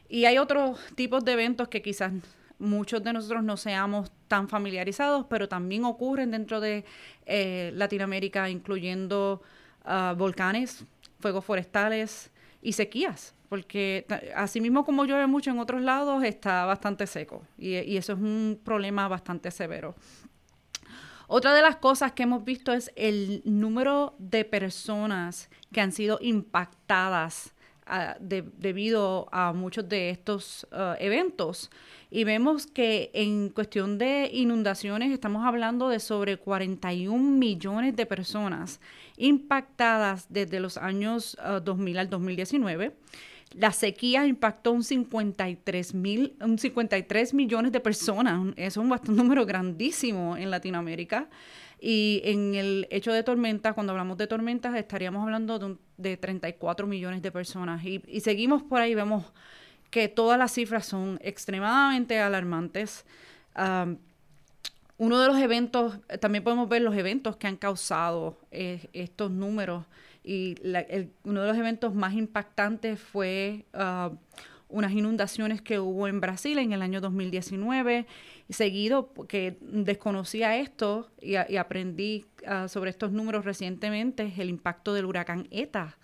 Y 0.09 0.25
hay 0.25 0.37
otros 0.39 0.79
tipos 0.95 1.23
de 1.23 1.33
eventos 1.33 1.69
que 1.69 1.81
quizás 1.81 2.11
muchos 2.57 3.01
de 3.01 3.13
nosotros 3.13 3.43
no 3.43 3.55
seamos 3.55 4.11
tan 4.27 4.49
familiarizados, 4.49 5.25
pero 5.29 5.47
también 5.47 5.85
ocurren 5.85 6.31
dentro 6.31 6.59
de 6.59 6.83
eh, 7.25 7.71
Latinoamérica, 7.75 8.49
incluyendo 8.49 9.41
ah, 9.85 10.13
volcanes, 10.17 10.83
fuegos 11.21 11.45
forestales 11.45 12.31
y 12.61 12.73
sequías 12.73 13.33
porque 13.49 14.05
así 14.35 14.61
mismo 14.61 14.85
como 14.85 15.05
llueve 15.05 15.25
mucho 15.27 15.49
en 15.49 15.59
otros 15.59 15.81
lados, 15.81 16.23
está 16.23 16.65
bastante 16.65 17.07
seco 17.07 17.43
y, 17.57 17.97
eso 17.97 18.13
es 18.13 18.19
un 18.19 18.61
problema 18.63 19.07
bastante 19.07 19.51
severo. 19.51 19.95
Otra 21.27 21.53
de 21.53 21.61
las 21.61 21.75
cosas 21.75 22.13
que 22.13 22.23
hemos 22.23 22.43
visto 22.43 22.71
es 22.71 22.91
el 22.95 23.41
número 23.45 24.15
de 24.17 24.45
personas 24.45 25.49
que 25.71 25.81
han 25.81 25.91
sido 25.91 26.17
impactadas 26.21 27.53
debido 28.19 29.27
a 29.31 29.53
muchos 29.53 29.87
de 29.87 30.09
estos 30.09 30.67
uh, 30.71 30.95
eventos. 30.99 31.69
Y 32.11 32.23
vemos 32.23 32.65
que 32.65 33.11
en 33.13 33.49
cuestión 33.49 33.97
de 33.97 34.29
inundaciones 34.33 35.11
estamos 35.11 35.45
hablando 35.45 35.89
de 35.89 35.99
sobre 35.99 36.37
41 36.37 37.17
millones 37.17 37.95
de 37.95 38.05
personas 38.05 38.79
impactadas 39.17 40.25
desde 40.29 40.59
los 40.59 40.77
años 40.77 41.37
2000 41.63 41.95
uh, 41.95 41.99
al 41.99 42.09
2019. 42.09 42.95
La 43.53 43.71
sequía 43.71 44.27
impactó 44.27 44.71
un 44.71 44.83
53, 44.83 45.95
mil, 45.95 46.35
un 46.39 46.59
53 46.59 47.33
millones 47.33 47.71
de 47.71 47.79
personas. 47.79 48.53
Es 48.55 48.77
un, 48.77 48.91
un 48.91 48.99
número 49.15 49.45
grandísimo 49.45 50.37
en 50.37 50.51
Latinoamérica. 50.51 51.27
Y 51.81 52.21
en 52.25 52.55
el 52.55 52.87
hecho 52.91 53.13
de 53.13 53.23
tormentas, 53.23 53.73
cuando 53.73 53.91
hablamos 53.91 54.17
de 54.17 54.27
tormentas, 54.27 54.75
estaríamos 54.75 55.23
hablando 55.23 55.59
de, 55.59 55.77
de 55.97 56.17
34 56.17 56.87
millones 56.87 57.21
de 57.21 57.31
personas. 57.31 57.83
Y, 57.85 58.01
seguimos 58.21 58.63
por 58.63 58.81
ahí, 58.81 58.95
vemos 58.95 59.25
que 59.89 60.07
todas 60.07 60.37
las 60.37 60.51
cifras 60.51 60.85
son 60.85 61.19
extremadamente 61.21 62.19
alarmantes. 62.19 63.05
uno 64.97 65.19
de 65.19 65.27
los 65.27 65.37
eventos, 65.37 65.99
también 66.19 66.43
podemos 66.43 66.67
ver 66.67 66.81
los 66.81 66.95
eventos 66.95 67.37
que 67.37 67.47
han 67.47 67.55
causado 67.55 68.37
eh, 68.51 68.87
estos 68.93 69.31
números. 69.31 69.85
Y 70.23 70.55
uno 71.23 71.41
de 71.41 71.47
los 71.47 71.57
eventos 71.57 71.95
más 71.95 72.13
impactantes 72.13 72.99
fue 72.99 73.65
uh, 73.73 74.13
unas 74.69 74.91
inundaciones 74.91 75.61
que 75.61 75.79
hubo 75.79 76.07
en 76.07 76.21
Brasil 76.21 76.57
en 76.59 76.71
el 76.71 76.81
año 76.81 77.01
2019, 77.01 78.05
seguido 78.49 79.07
porque 79.07 79.57
desconocía 79.61 80.57
esto 80.57 81.09
y, 81.19 81.35
aprendí 81.35 82.25
ah, 82.45 82.67
sobre 82.67 82.91
estos 82.91 83.11
números 83.11 83.45
recientemente, 83.45 84.31
el 84.37 84.49
impacto 84.49 84.93
del 84.93 85.05
huracán 85.05 85.47
ETA, 85.51 85.97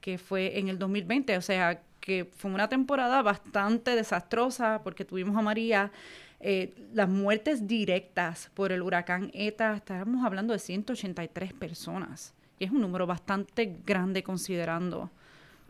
que 0.00 0.18
fue 0.18 0.58
en 0.58 0.68
el 0.68 0.78
2020, 0.78 1.36
o 1.36 1.42
sea, 1.42 1.82
que 2.00 2.24
fue 2.24 2.50
una 2.50 2.68
temporada 2.68 3.22
bastante 3.22 3.94
desastrosa 3.94 4.80
porque 4.82 5.04
tuvimos 5.04 5.36
a 5.36 5.42
María, 5.42 5.92
eh, 6.40 6.74
las 6.92 7.08
muertes 7.08 7.66
directas 7.68 8.50
por 8.54 8.72
el 8.72 8.82
huracán 8.82 9.30
ETA, 9.34 9.76
estábamos 9.76 10.24
hablando 10.24 10.52
de 10.52 10.58
183 10.58 11.52
personas, 11.52 12.34
y 12.58 12.64
es 12.64 12.70
un 12.70 12.80
número 12.80 13.06
bastante 13.06 13.78
grande 13.84 14.22
considerando 14.22 15.10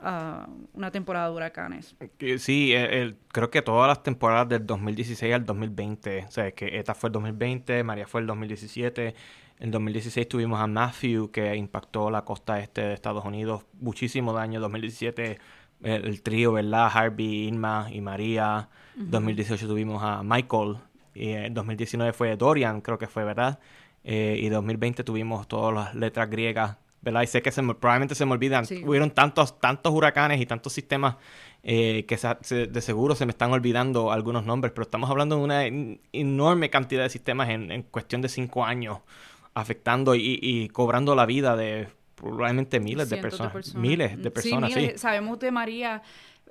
una 0.03 0.91
temporada 0.91 1.29
de 1.29 1.35
huracanes. 1.35 1.95
Sí, 2.39 2.75
creo 3.29 3.51
que 3.51 3.63
todas 3.63 3.89
las 3.89 4.03
temporadas 4.03 4.49
del 4.49 4.67
2016 4.67 5.35
al 5.35 5.45
2020, 5.45 6.25
o 6.27 6.31
sea, 6.31 6.51
que 6.53 6.79
esta 6.79 6.95
fue 6.95 7.09
el 7.09 7.13
2020, 7.13 7.85
María 7.85 8.07
fue 8.07 8.21
el 8.21 8.27
2017, 8.27 9.15
en 9.61 9.71
2016 9.71 10.29
tuvimos 10.29 10.61
a 10.61 10.67
Matthew 10.67 11.31
que 11.31 11.55
impactó 11.55 12.11
la 12.11 12.25
costa 12.25 12.59
este 12.59 12.81
de 12.81 12.95
Estados 12.95 13.25
Unidos, 13.25 13.65
muchísimo 13.81 14.33
daño, 14.33 14.61
2017 14.61 15.39
el, 15.83 16.23
trío, 16.23 16.53
¿verdad? 16.53 16.91
Harvey, 16.93 17.49
Irma 17.49 17.89
y 17.91 18.01
María, 18.01 18.69
2018 18.97 19.67
tuvimos 19.67 20.03
a 20.03 20.23
Michael, 20.23 20.77
y 21.15 21.31
en 21.31 21.55
2019 21.55 22.13
fue 22.13 22.37
Dorian, 22.37 22.81
creo 22.81 22.99
que 22.99 23.07
fue, 23.07 23.25
¿verdad? 23.25 23.61
Eh, 24.05 24.37
y 24.41 24.49
2020 24.49 25.05
tuvimos 25.05 25.47
todas 25.47 25.75
las 25.75 25.95
letras 25.95 26.29
griegas 26.29 26.77
¿verdad? 27.03 27.23
Y 27.23 27.27
sé 27.27 27.43
que 27.43 27.51
se 27.51 27.63
probablemente 27.63 28.15
se 28.15 28.25
me 28.25 28.33
olvidan. 28.33 28.65
Hubieron 28.85 29.11
tantos, 29.11 29.61
tantos 29.61 29.93
huracanes 29.93 30.41
y 30.41 30.47
tantos 30.47 30.73
sistemas 30.73 31.17
eh, 31.65 32.07
que 32.07 32.17
de 32.67 32.81
seguro 32.81 33.15
se 33.15 33.27
me 33.27 33.31
están 33.31 33.53
olvidando 33.53 34.13
algunos 34.13 34.47
nombres, 34.47 34.73
pero 34.73 34.83
estamos 34.83 35.11
hablando 35.11 35.37
de 35.37 35.43
una 35.43 35.65
enorme 36.13 36.71
cantidad 36.71 37.03
de 37.03 37.11
sistemas 37.11 37.51
en, 37.51 37.83
cuestión 37.83 38.23
de 38.23 38.29
cinco 38.29 38.65
años, 38.65 38.99
afectando 39.55 40.15
y, 40.15 40.69
cobrando 40.73 41.15
la 41.15 41.27
vida 41.27 41.57
de 41.57 41.89
probablemente 42.15 42.79
miles 42.79 43.11
de 43.11 43.17
personas, 43.17 43.75
Miles 43.75 44.23
de 44.23 44.31
personas, 44.31 44.73
sí. 44.73 44.93
Sabemos 44.97 45.41
de 45.41 45.51
María 45.51 46.03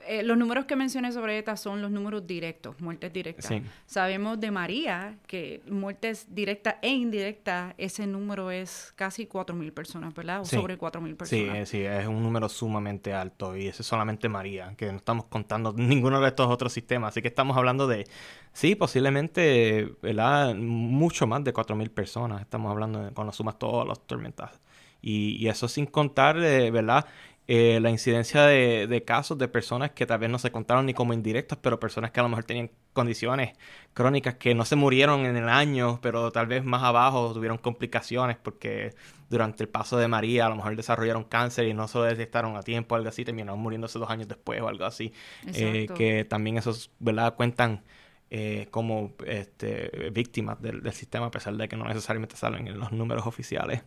eh, 0.07 0.23
los 0.23 0.37
números 0.37 0.65
que 0.65 0.75
mencioné 0.75 1.11
sobre 1.11 1.37
ETA 1.37 1.57
son 1.57 1.81
los 1.81 1.91
números 1.91 2.25
directos, 2.25 2.79
muertes 2.79 3.11
directas. 3.11 3.51
Sabemos 3.85 4.39
de 4.39 4.51
María 4.51 5.17
que 5.27 5.61
muertes 5.69 6.27
directas 6.33 6.75
e 6.81 6.89
indirectas, 6.89 7.73
ese 7.77 8.07
número 8.07 8.51
es 8.51 8.93
casi 8.95 9.25
4.000 9.25 9.71
personas, 9.73 10.13
¿verdad? 10.13 10.41
O 10.41 10.45
sobre 10.45 10.77
4.000 10.77 11.15
personas. 11.15 11.69
Sí, 11.69 11.77
sí, 11.77 11.83
es 11.83 12.07
un 12.07 12.21
número 12.23 12.49
sumamente 12.49 13.13
alto 13.13 13.55
y 13.55 13.67
ese 13.67 13.81
es 13.81 13.87
solamente 13.87 14.29
María, 14.29 14.73
que 14.77 14.91
no 14.91 14.97
estamos 14.97 15.25
contando 15.25 15.73
ninguno 15.77 16.21
de 16.21 16.27
estos 16.27 16.47
otros 16.47 16.73
sistemas. 16.73 17.13
Así 17.13 17.21
que 17.21 17.27
estamos 17.27 17.57
hablando 17.57 17.87
de, 17.87 18.07
sí, 18.53 18.75
posiblemente, 18.75 19.93
¿verdad? 20.01 20.55
Mucho 20.55 21.27
más 21.27 21.43
de 21.43 21.53
4.000 21.53 21.89
personas. 21.89 22.41
Estamos 22.41 22.71
hablando 22.71 23.03
de, 23.03 23.11
cuando 23.11 23.33
sumas 23.33 23.57
todas 23.57 23.87
las 23.87 23.99
tormentas. 24.05 24.59
Y, 25.01 25.37
y, 25.43 25.47
eso 25.47 25.67
sin 25.67 25.87
contar, 25.87 26.37
eh, 26.37 26.69
¿verdad? 26.69 27.07
Eh, 27.53 27.81
la 27.81 27.89
incidencia 27.89 28.43
de, 28.45 29.03
casos 29.05 29.37
de 29.37 29.49
personas 29.49 29.91
que 29.91 30.05
tal 30.05 30.19
vez 30.19 30.29
no 30.29 30.39
se 30.39 30.53
contaron 30.53 30.85
ni 30.85 30.93
como 30.93 31.11
indirectos, 31.11 31.57
pero 31.61 31.81
personas 31.81 32.11
que 32.11 32.21
a 32.21 32.23
lo 32.23 32.29
mejor 32.29 32.45
tenían 32.45 32.71
condiciones 32.93 33.57
crónicas 33.93 34.35
que 34.35 34.55
no 34.55 34.63
se 34.63 34.77
murieron 34.77 35.25
en 35.25 35.35
el 35.35 35.49
año, 35.49 35.99
pero 36.01 36.31
tal 36.31 36.47
vez 36.47 36.63
más 36.63 36.81
abajo 36.81 37.33
tuvieron 37.33 37.57
complicaciones 37.57 38.37
porque 38.37 38.95
durante 39.29 39.63
el 39.63 39.69
paso 39.69 39.97
de 39.97 40.07
María 40.07 40.45
a 40.45 40.49
lo 40.49 40.55
mejor 40.55 40.77
desarrollaron 40.77 41.25
cáncer 41.25 41.67
y 41.67 41.73
no 41.73 41.89
se 41.89 41.97
lo 41.97 42.05
detectaron 42.05 42.55
a 42.55 42.63
tiempo, 42.63 42.95
algo 42.95 43.09
así, 43.09 43.25
terminaron 43.25 43.59
muriéndose 43.59 43.99
dos 43.99 44.09
años 44.09 44.29
después 44.29 44.61
o 44.61 44.69
algo 44.69 44.85
así. 44.85 45.11
Eh, 45.53 45.87
que 45.93 46.23
también 46.23 46.57
esos, 46.57 46.89
¿verdad? 46.99 47.35
Cuentan 47.35 47.83
eh, 48.29 48.69
como 48.71 49.11
este, 49.27 50.09
víctimas 50.13 50.61
del, 50.61 50.81
del 50.81 50.93
sistema 50.93 51.25
a 51.25 51.31
pesar 51.31 51.57
de 51.57 51.67
que 51.67 51.75
no 51.75 51.83
necesariamente 51.83 52.37
salen 52.37 52.69
en 52.69 52.79
los 52.79 52.93
números 52.93 53.27
oficiales. 53.27 53.83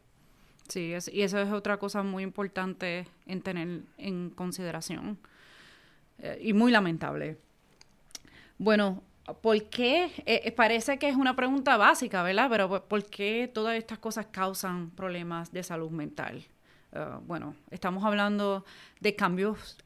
Sí, 0.68 0.94
y 1.12 1.22
eso 1.22 1.38
es 1.38 1.52
otra 1.52 1.76
cosa 1.76 2.02
muy 2.02 2.22
importante 2.22 3.06
en 3.26 3.42
tener 3.42 3.82
en 3.98 4.30
consideración 4.30 5.18
eh, 6.18 6.38
y 6.42 6.52
muy 6.52 6.72
lamentable. 6.72 7.36
Bueno, 8.56 9.02
¿por 9.42 9.62
qué? 9.64 10.06
Eh, 10.24 10.42
eh, 10.44 10.52
parece 10.52 10.98
que 10.98 11.08
es 11.08 11.16
una 11.16 11.36
pregunta 11.36 11.76
básica, 11.76 12.22
¿verdad? 12.22 12.48
Pero 12.50 12.88
¿por 12.88 13.04
qué 13.04 13.50
todas 13.52 13.76
estas 13.76 13.98
cosas 13.98 14.26
causan 14.30 14.90
problemas 14.90 15.52
de 15.52 15.62
salud 15.62 15.90
mental? 15.90 16.44
bueno, 17.26 17.56
estamos 17.72 18.04
hablando 18.04 18.64
de 19.00 19.16
cambios 19.16 19.78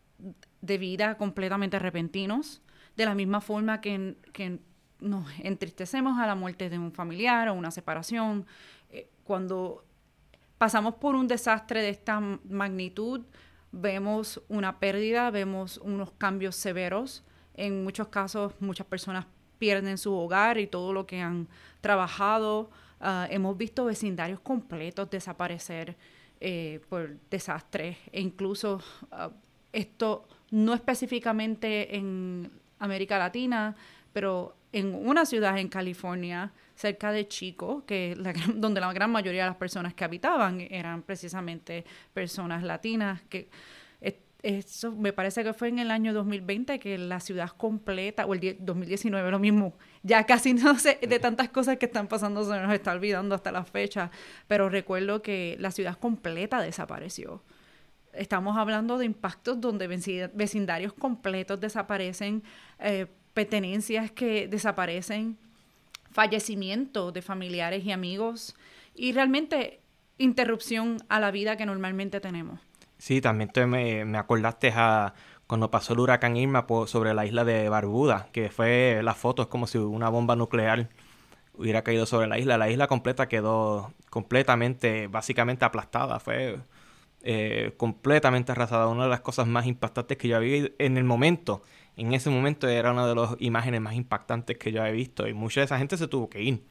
de 0.60 0.76
vida 0.76 1.16
completamente 1.16 1.78
repentinos, 1.78 2.60
de 2.98 3.06
la 3.06 3.14
misma 3.14 3.40
forma 3.40 3.80
que 3.80 4.14
nos 5.00 5.26
entristecemos 5.38 6.18
a 6.18 6.26
la 6.26 6.34
muerte 6.34 6.68
de 6.68 6.78
un 6.78 6.92
familiar 6.92 7.48
o 7.48 7.54
una 7.54 7.70
separación. 7.70 8.44
cuando 9.24 9.87
pasamos 10.58 10.94
por 10.94 11.14
un 11.14 11.28
desastre 11.28 11.80
de 11.82 11.90
esta 11.90 12.20
magnitud, 12.20 13.22
vemos 13.72 14.42
una 14.48 14.78
pérdida, 14.78 15.30
vemos 15.30 15.78
unos 15.78 16.10
cambios 16.12 16.56
severos. 16.56 17.24
En 17.54 17.84
muchos 17.84 18.08
casos, 18.08 18.52
muchas 18.60 18.86
personas 18.86 19.26
pierden 19.58 19.98
su 19.98 20.14
hogar 20.14 20.58
y 20.58 20.66
todo 20.66 20.92
lo 20.92 21.06
que 21.06 21.20
han 21.20 21.48
trabajado. 21.80 22.70
Ah, 23.00 23.26
hemos 23.30 23.56
visto 23.56 23.84
vecindarios 23.84 24.40
completos 24.40 25.10
desaparecer 25.10 25.96
eh, 26.40 26.80
por 26.88 27.16
desastres 27.30 27.96
e 28.12 28.20
incluso 28.20 28.80
ah, 29.12 29.30
esto 29.72 30.26
no 30.50 30.74
específicamente 30.74 31.96
en 31.96 32.50
América 32.78 33.18
Latina, 33.18 33.76
pero 34.12 34.56
en 34.72 34.94
una 34.94 35.24
ciudad 35.24 35.58
en 35.58 35.68
California 35.68 36.52
cerca 36.74 37.10
de 37.12 37.26
Chico, 37.26 37.84
que 37.86 38.16
donde 38.54 38.80
la 38.80 38.92
gran 38.92 39.10
mayoría 39.10 39.42
de 39.42 39.50
las 39.50 39.56
personas 39.56 39.94
que 39.94 40.04
habitaban 40.04 40.60
eran 40.60 41.02
precisamente 41.02 41.84
personas 42.12 42.62
latinas, 42.62 43.22
que 43.28 43.48
eso 44.42 44.92
me 44.92 45.12
parece 45.12 45.42
que 45.42 45.52
fue 45.52 45.68
en 45.68 45.80
el 45.80 45.90
año 45.90 46.14
2020 46.14 46.78
que 46.78 46.96
la 46.96 47.18
ciudad 47.20 47.48
completa, 47.50 48.24
o 48.24 48.34
el 48.34 48.56
2019 48.60 49.30
lo 49.30 49.38
mismo, 49.38 49.74
ya 50.02 50.24
casi 50.24 50.54
no 50.54 50.78
sé, 50.78 50.98
de 51.02 51.18
tantas 51.18 51.48
cosas 51.48 51.76
que 51.78 51.86
están 51.86 52.06
pasando 52.06 52.44
se 52.44 52.60
nos 52.60 52.72
está 52.72 52.92
olvidando 52.92 53.34
hasta 53.34 53.50
la 53.50 53.64
fecha, 53.64 54.10
pero 54.46 54.68
recuerdo 54.68 55.22
que 55.22 55.56
la 55.58 55.70
ciudad 55.70 55.98
completa 55.98 56.60
desapareció. 56.60 57.42
Estamos 58.12 58.56
hablando 58.56 58.98
de 58.98 59.04
impactos 59.04 59.60
donde 59.60 59.86
vecindarios 59.86 60.92
completos 60.92 61.60
desaparecen, 61.60 62.42
eh, 62.78 63.06
pertenencias 63.38 64.10
que 64.10 64.48
desaparecen, 64.48 65.38
fallecimiento 66.10 67.12
de 67.12 67.22
familiares 67.22 67.84
y 67.84 67.92
amigos 67.92 68.56
y 68.96 69.12
realmente 69.12 69.78
interrupción 70.18 70.96
a 71.08 71.20
la 71.20 71.30
vida 71.30 71.56
que 71.56 71.64
normalmente 71.64 72.18
tenemos. 72.18 72.58
Sí, 72.98 73.20
también 73.20 73.48
te 73.50 73.64
me, 73.64 74.18
acordaste 74.18 74.72
a 74.74 75.14
cuando 75.46 75.70
pasó 75.70 75.92
el 75.92 76.00
huracán 76.00 76.36
Irma 76.36 76.66
sobre 76.86 77.14
la 77.14 77.26
isla 77.26 77.44
de 77.44 77.68
Barbuda, 77.68 78.26
que 78.32 78.50
fue 78.50 79.02
la 79.04 79.14
foto, 79.14 79.42
es 79.42 79.48
como 79.48 79.68
si 79.68 79.78
una 79.78 80.08
bomba 80.08 80.34
nuclear 80.34 80.88
hubiera 81.54 81.84
caído 81.84 82.06
sobre 82.06 82.26
la 82.26 82.40
isla. 82.40 82.58
La 82.58 82.68
isla 82.68 82.88
completa 82.88 83.28
quedó 83.28 83.94
completamente, 84.10 85.06
básicamente 85.06 85.64
aplastada, 85.64 86.18
fue 86.18 86.58
eh, 87.22 87.72
completamente 87.76 88.50
arrasada. 88.50 88.88
Una 88.88 89.04
de 89.04 89.10
las 89.10 89.20
cosas 89.20 89.46
más 89.46 89.66
impactantes 89.66 90.18
que 90.18 90.26
yo 90.26 90.40
vi 90.40 90.72
en 90.80 90.96
el 90.96 91.04
momento 91.04 91.62
en 91.98 92.14
ese 92.14 92.30
momento 92.30 92.68
era 92.68 92.92
una 92.92 93.06
de 93.06 93.14
las 93.14 93.30
imágenes 93.40 93.80
más 93.80 93.94
impactantes 93.94 94.56
que 94.56 94.70
yo 94.70 94.84
he 94.84 94.92
visto 94.92 95.26
y 95.26 95.34
mucha 95.34 95.60
de 95.60 95.64
esa 95.66 95.78
gente 95.78 95.96
se 95.96 96.06
tuvo 96.06 96.30
que 96.30 96.42
ir 96.42 96.62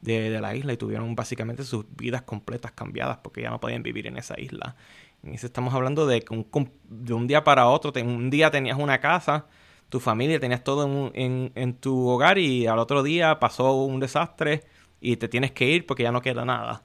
de, 0.00 0.40
la 0.40 0.56
isla 0.56 0.72
y 0.72 0.76
tuvieron 0.78 1.14
básicamente 1.14 1.62
sus 1.62 1.84
vidas 1.94 2.22
completas 2.22 2.72
cambiadas 2.72 3.18
porque 3.18 3.42
ya 3.42 3.50
no 3.50 3.60
podían 3.60 3.82
vivir 3.82 4.06
en 4.06 4.16
esa 4.16 4.40
isla. 4.40 4.76
Y 5.22 5.34
estamos 5.34 5.74
hablando 5.74 6.06
de 6.06 6.22
que 6.22 6.34
un, 6.34 6.46
de 6.88 7.12
un 7.12 7.26
día 7.26 7.44
para 7.44 7.68
otro, 7.68 7.92
un 8.02 8.30
día 8.30 8.50
tenías 8.50 8.78
una 8.78 8.98
casa, 8.98 9.46
tu 9.90 10.00
familia, 10.00 10.40
tenías 10.40 10.64
todo 10.64 11.12
en, 11.14 11.52
en, 11.54 11.74
tu 11.74 12.08
hogar 12.08 12.38
y 12.38 12.66
al 12.66 12.78
otro 12.78 13.02
día 13.02 13.38
pasó 13.38 13.74
un 13.74 14.00
desastre 14.00 14.64
y 15.00 15.16
te 15.16 15.28
tienes 15.28 15.52
que 15.52 15.66
ir 15.66 15.86
porque 15.86 16.02
ya 16.02 16.12
no 16.12 16.22
queda 16.22 16.44
nada. 16.46 16.82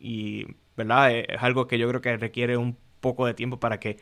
Y, 0.00 0.46
¿verdad? 0.76 1.12
Es 1.12 1.42
algo 1.42 1.66
que 1.68 1.78
yo 1.78 1.88
creo 1.88 2.00
que 2.00 2.16
requiere 2.16 2.56
un 2.56 2.76
poco 3.00 3.26
de 3.26 3.34
tiempo 3.34 3.60
para 3.60 3.78
que 3.78 3.98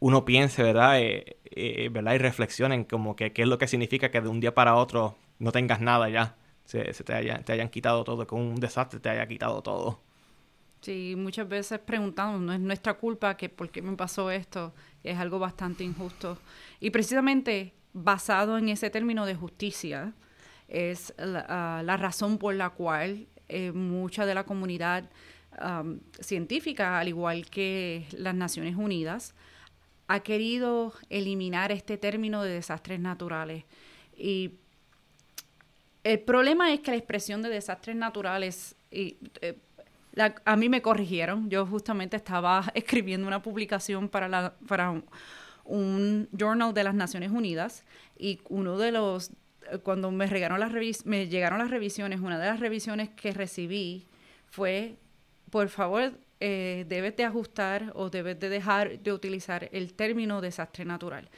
uno 0.00 0.24
piense, 0.24 0.62
¿verdad? 0.62 1.00
Eh, 1.00 1.36
eh, 1.44 1.88
¿verdad? 1.90 2.14
Y 2.14 2.18
reflexionen 2.18 2.84
como 2.84 3.14
que 3.14 3.32
qué 3.32 3.42
es 3.42 3.48
lo 3.48 3.58
que 3.58 3.68
significa 3.68 4.10
que 4.10 4.20
de 4.20 4.28
un 4.28 4.40
día 4.40 4.54
para 4.54 4.74
otro 4.74 5.16
no 5.38 5.52
tengas 5.52 5.80
nada 5.80 6.08
ya. 6.08 6.36
Se, 6.64 6.84
te, 6.92 7.12
hayan 7.14 7.68
quitado 7.68 8.04
todo, 8.04 8.26
que 8.26 8.34
un 8.34 8.54
desastre 8.56 9.00
te 9.00 9.08
haya 9.08 9.26
quitado 9.26 9.60
todo. 9.60 10.00
Sí, 10.80 11.14
muchas 11.16 11.48
veces 11.48 11.80
preguntamos, 11.80 12.40
no 12.40 12.52
es 12.52 12.60
nuestra 12.60 12.94
culpa 12.94 13.36
que 13.36 13.48
por 13.48 13.70
qué 13.70 13.82
me 13.82 13.96
pasó 13.96 14.30
esto, 14.30 14.72
es 15.02 15.18
algo 15.18 15.38
bastante 15.38 15.82
injusto. 15.82 16.38
Y 16.78 16.90
precisamente 16.90 17.74
basado 17.92 18.56
en 18.56 18.68
ese 18.68 18.88
término 18.88 19.26
de 19.26 19.34
justicia, 19.34 20.14
es 20.68 21.12
la, 21.18 21.44
ah, 21.80 21.96
razón 21.96 22.38
por 22.38 22.54
la 22.54 22.70
cual 22.70 23.26
eh, 23.48 23.72
mucha 23.72 24.24
de 24.24 24.34
la 24.34 24.44
comunidad 24.44 25.10
científica, 26.20 27.00
al 27.00 27.08
igual 27.08 27.50
que 27.50 28.06
las 28.12 28.34
Naciones 28.34 28.76
Unidas, 28.76 29.34
ha 30.10 30.18
querido 30.18 30.92
eliminar 31.08 31.70
este 31.70 31.96
término 31.96 32.42
de 32.42 32.50
desastres 32.50 32.98
naturales. 32.98 33.62
Y 34.16 34.54
el 36.02 36.18
problema 36.18 36.72
es 36.72 36.80
que 36.80 36.90
la 36.90 36.96
expresión 36.96 37.42
de 37.42 37.48
desastres 37.48 37.94
naturales, 37.94 38.74
eh, 38.90 39.16
a 40.44 40.56
mí 40.56 40.68
me 40.68 40.82
corrigieron, 40.82 41.48
yo 41.48 41.64
justamente 41.64 42.16
estaba 42.16 42.64
escribiendo 42.74 43.28
una 43.28 43.40
publicación 43.40 44.08
para, 44.08 44.56
para 44.66 45.00
un, 45.64 46.28
journal 46.36 46.74
de 46.74 46.82
las 46.82 46.94
Naciones 46.96 47.30
Unidas 47.30 47.84
y 48.18 48.40
uno 48.48 48.78
de 48.78 48.90
los, 48.90 49.30
cuando 49.84 50.10
me, 50.10 50.26
las 50.26 51.06
me 51.06 51.28
llegaron 51.28 51.60
las 51.60 51.70
revisiones, 51.70 52.18
una 52.18 52.40
de 52.40 52.46
las 52.46 52.58
revisiones 52.58 53.10
que 53.10 53.30
recibí 53.30 54.08
fue, 54.48 54.96
por 55.50 55.68
favor, 55.68 56.14
eh, 56.40 56.84
debes 56.88 57.16
de 57.16 57.24
ajustar 57.24 57.92
o 57.94 58.10
debes 58.10 58.40
de 58.40 58.48
dejar 58.48 58.98
de 58.98 59.12
utilizar 59.12 59.68
el 59.72 59.92
término 59.94 60.40
desastre 60.40 60.84
natural. 60.84 61.28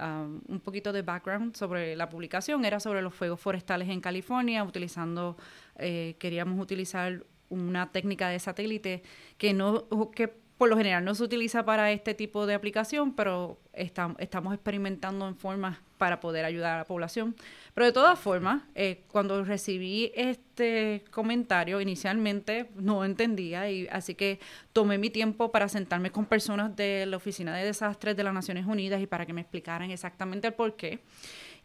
Um, 0.00 0.40
un 0.48 0.60
poquito 0.60 0.90
de 0.92 1.02
background 1.02 1.54
sobre 1.54 1.94
la 1.96 2.08
publicación 2.08 2.64
era 2.64 2.80
sobre 2.80 3.02
los 3.02 3.14
fuegos 3.14 3.40
forestales 3.40 3.90
en 3.90 4.00
California, 4.00 4.64
utilizando, 4.64 5.36
eh, 5.76 6.16
queríamos 6.18 6.58
utilizar 6.58 7.24
una 7.50 7.92
técnica 7.92 8.30
de 8.30 8.38
satélite 8.38 9.02
que 9.36 9.52
no 9.52 9.88
que 10.14 10.28
por 10.28 10.70
lo 10.70 10.76
general 10.76 11.04
no 11.04 11.14
se 11.14 11.24
utiliza 11.24 11.64
para 11.64 11.92
este 11.92 12.14
tipo 12.14 12.46
de 12.46 12.54
aplicación, 12.54 13.14
pero 13.14 13.58
estamos 13.72 14.54
experimentando 14.54 15.26
en 15.28 15.36
formas 15.36 15.78
para 16.02 16.18
poder 16.18 16.44
ayudar 16.44 16.74
a 16.74 16.78
la 16.78 16.84
población. 16.84 17.36
Pero 17.74 17.86
de 17.86 17.92
todas 17.92 18.18
formas, 18.18 18.64
eh, 18.74 19.04
cuando 19.06 19.44
recibí 19.44 20.10
este 20.16 21.04
comentario, 21.12 21.80
inicialmente 21.80 22.70
no 22.74 23.04
entendía, 23.04 23.70
y 23.70 23.86
así 23.86 24.16
que 24.16 24.40
tomé 24.72 24.98
mi 24.98 25.10
tiempo 25.10 25.52
para 25.52 25.68
sentarme 25.68 26.10
con 26.10 26.26
personas 26.26 26.74
de 26.74 27.06
la 27.06 27.18
Oficina 27.18 27.56
de 27.56 27.66
Desastres 27.66 28.16
de 28.16 28.24
las 28.24 28.34
Naciones 28.34 28.66
Unidas 28.66 29.00
y 29.00 29.06
para 29.06 29.24
que 29.24 29.32
me 29.32 29.42
explicaran 29.42 29.92
exactamente 29.92 30.48
el 30.48 30.54
por 30.54 30.74
qué. 30.74 30.98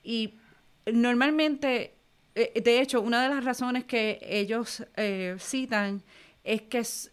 Y 0.03 0.35
normalmente, 0.85 1.95
eh, 2.35 2.61
de 2.61 2.79
hecho, 2.79 3.01
una 3.01 3.23
de 3.23 3.29
las 3.29 3.43
razones 3.43 3.85
que 3.85 4.19
ellos 4.21 4.85
eh, 4.97 5.35
citan 5.39 6.03
es 6.43 6.61
que 6.61 6.77
es 6.77 7.09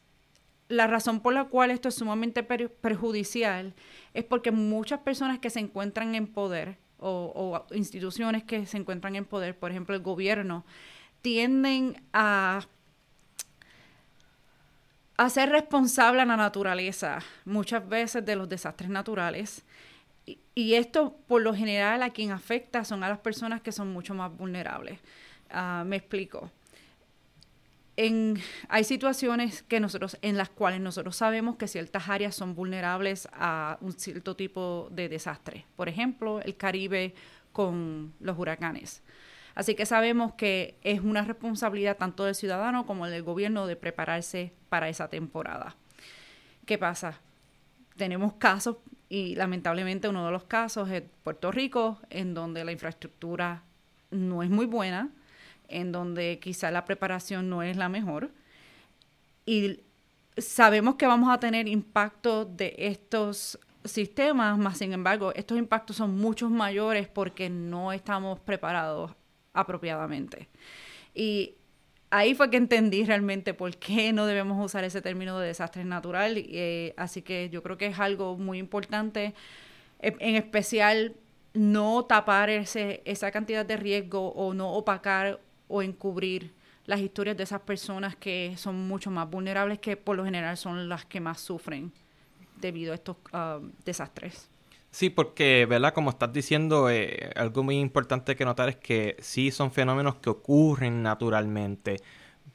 la 0.69 0.87
razón 0.89 1.21
por 1.21 1.33
la 1.33 1.45
cual 1.45 1.71
esto 1.71 1.89
es 1.89 1.95
sumamente 1.95 2.43
perjudicial 2.43 3.73
es 4.13 4.25
porque 4.25 4.51
muchas 4.51 5.01
personas 5.01 5.39
que 5.39 5.49
se 5.49 5.61
encuentran 5.61 6.15
en 6.15 6.27
poder 6.27 6.84
o, 7.05 7.67
instituciones 7.73 8.45
que 8.45 8.67
se 8.67 8.79
encuentran 8.79 9.17
en 9.17 9.25
poder, 9.25 9.57
por 9.57 9.71
ejemplo 9.71 9.95
el 9.95 10.03
gobierno, 10.03 10.65
tienden 11.23 12.03
a 12.13 12.67
hacer 15.17 15.51
responsable 15.51 16.23
a 16.23 16.25
la 16.25 16.37
naturaleza 16.37 17.21
muchas 17.45 17.89
veces 17.89 18.25
de 18.25 18.37
los 18.37 18.49
desastres 18.49 18.91
naturales. 18.91 19.65
Y, 20.55 20.75
esto, 20.75 21.17
por 21.27 21.43
lo 21.43 21.55
general, 21.55 22.03
a 22.03 22.11
quien 22.11 22.31
afecta 22.31 22.85
son 22.85 23.05
a 23.05 23.09
las 23.09 23.19
personas 23.19 23.61
que 23.61 23.73
son 23.73 23.93
mucho 23.93 24.15
más 24.15 24.35
vulnerables. 24.35 24.99
Ah, 25.51 25.85
me 25.87 25.97
explico 25.97 26.51
hay 27.97 28.85
situaciones 28.85 29.63
que 29.63 29.81
nosotros, 29.81 30.19
en 30.23 30.37
las 30.37 30.49
cuales 30.49 30.81
nosotros 30.81 31.17
sabemos 31.17 31.57
que 31.57 31.69
ciertas 31.69 32.09
áreas 32.09 32.35
son 32.35 32.55
vulnerables 32.55 33.29
a 33.33 33.79
un 33.81 33.93
cierto 33.93 34.35
tipo 34.35 34.89
de 34.91 35.09
desastre. 35.09 35.65
Por 35.77 35.89
ejemplo, 35.89 36.41
el 36.41 36.57
Caribe 36.57 37.15
con 37.53 38.13
los 38.21 38.39
huracanes. 38.39 39.03
Así 39.55 39.77
que 39.77 39.87
sabemos 39.87 40.35
que 40.35 40.77
es 40.83 41.01
una 41.01 41.23
responsabilidad 41.23 41.97
tanto 41.97 42.25
del 42.25 42.35
ciudadano 42.35 42.87
como 42.87 43.07
del 43.07 43.23
gobierno 43.23 43.67
de 43.69 43.77
prepararse 43.77 44.53
para 44.69 44.89
esa 44.89 45.09
temporada. 45.09 45.77
¿Qué 46.67 46.77
pasa? 46.77 47.21
Tenemos 47.97 48.33
casos, 48.35 48.79
y 49.09 49.37
lamentablemente 49.37 50.09
uno 50.09 50.27
de 50.27 50.33
los 50.33 50.45
casos 50.45 50.91
es 50.91 51.05
Puerto 51.23 51.53
Rico, 51.53 52.01
en 52.11 52.35
donde 52.35 52.65
la 52.65 52.73
infraestructura 52.73 53.63
no 54.11 54.43
es 54.43 54.51
muy 54.51 54.67
buena, 54.67 55.11
en 55.69 55.93
donde 55.93 56.39
quizá 56.41 56.71
la 56.71 56.85
preparación 56.85 57.49
no 57.49 57.63
es 57.63 57.77
la 57.77 57.89
mejor. 57.89 58.31
Y 59.47 59.81
sabemos 60.37 60.97
que 60.97 61.07
vamos 61.07 61.33
a 61.33 61.39
tener 61.39 61.69
impacto 61.69 62.45
de 62.45 62.75
estos 62.79 63.59
sistemas, 63.85 64.59
más 64.59 64.79
sin 64.79 64.93
embargo, 64.93 65.33
estos 65.35 65.59
impactos 65.59 65.97
son 65.97 66.17
muchos 66.19 66.51
mayores 66.51 67.07
porque 67.09 67.51
no 67.51 67.93
estamos 67.93 68.41
preparados 68.41 69.13
apropiadamente. 69.53 70.49
Y 71.15 71.55
ahí 72.11 72.35
fue 72.35 72.51
que 72.51 72.57
entendí 72.57 73.05
realmente 73.05 73.55
por 73.55 73.77
qué 73.77 74.13
no 74.13 74.27
debemos 74.27 74.65
usar 74.65 74.85
ese 74.85 75.03
término 75.03 75.39
de 75.39 75.49
desastre 75.49 75.85
natural. 75.85 76.35
Eh, 76.37 76.95
así 76.97 77.23
que 77.23 77.51
yo 77.51 77.63
creo 77.63 77.77
que 77.77 77.87
es 77.87 77.99
algo 77.99 78.37
muy 78.37 78.59
importante, 78.59 79.35
en 80.01 80.37
especial 80.37 81.15
no 81.55 82.05
tapar 82.05 82.51
ese, 82.51 83.01
esa 83.05 83.31
cantidad 83.31 83.65
de 83.65 83.77
riesgo 83.77 84.33
o 84.33 84.55
no 84.55 84.73
opacar 84.73 85.41
o 85.75 85.83
encubrir 85.83 86.53
las 86.87 87.01
historias 87.01 87.37
de 87.37 87.43
esas 87.43 87.61
personas 87.63 88.15
que 88.15 88.55
son 88.57 88.87
mucho 88.87 89.11
más 89.11 89.29
vulnerables, 89.29 89.81
que 89.81 89.97
por 89.97 90.17
lo 90.17 90.25
general 90.25 90.57
son 90.57 90.89
las 90.89 91.05
que 91.05 91.19
más 91.19 91.41
sufren 91.41 91.91
debido 92.61 92.93
a 92.93 92.95
estos 92.95 93.17
ah, 93.33 93.59
desastres. 93.85 94.49
Sí, 94.93 95.11
porque, 95.11 95.67
¿verdad? 95.69 95.93
Como 95.93 96.11
estás 96.11 96.33
diciendo, 96.33 96.89
eh, 96.89 97.33
algo 97.35 97.65
muy 97.65 97.81
importante 97.81 98.37
que 98.37 98.45
notar 98.45 98.69
es 98.69 98.77
que 98.77 99.17
sí 99.19 99.51
son 99.51 99.73
fenómenos 99.73 100.15
que 100.17 100.31
ocurren 100.31 101.03
naturalmente, 101.03 101.97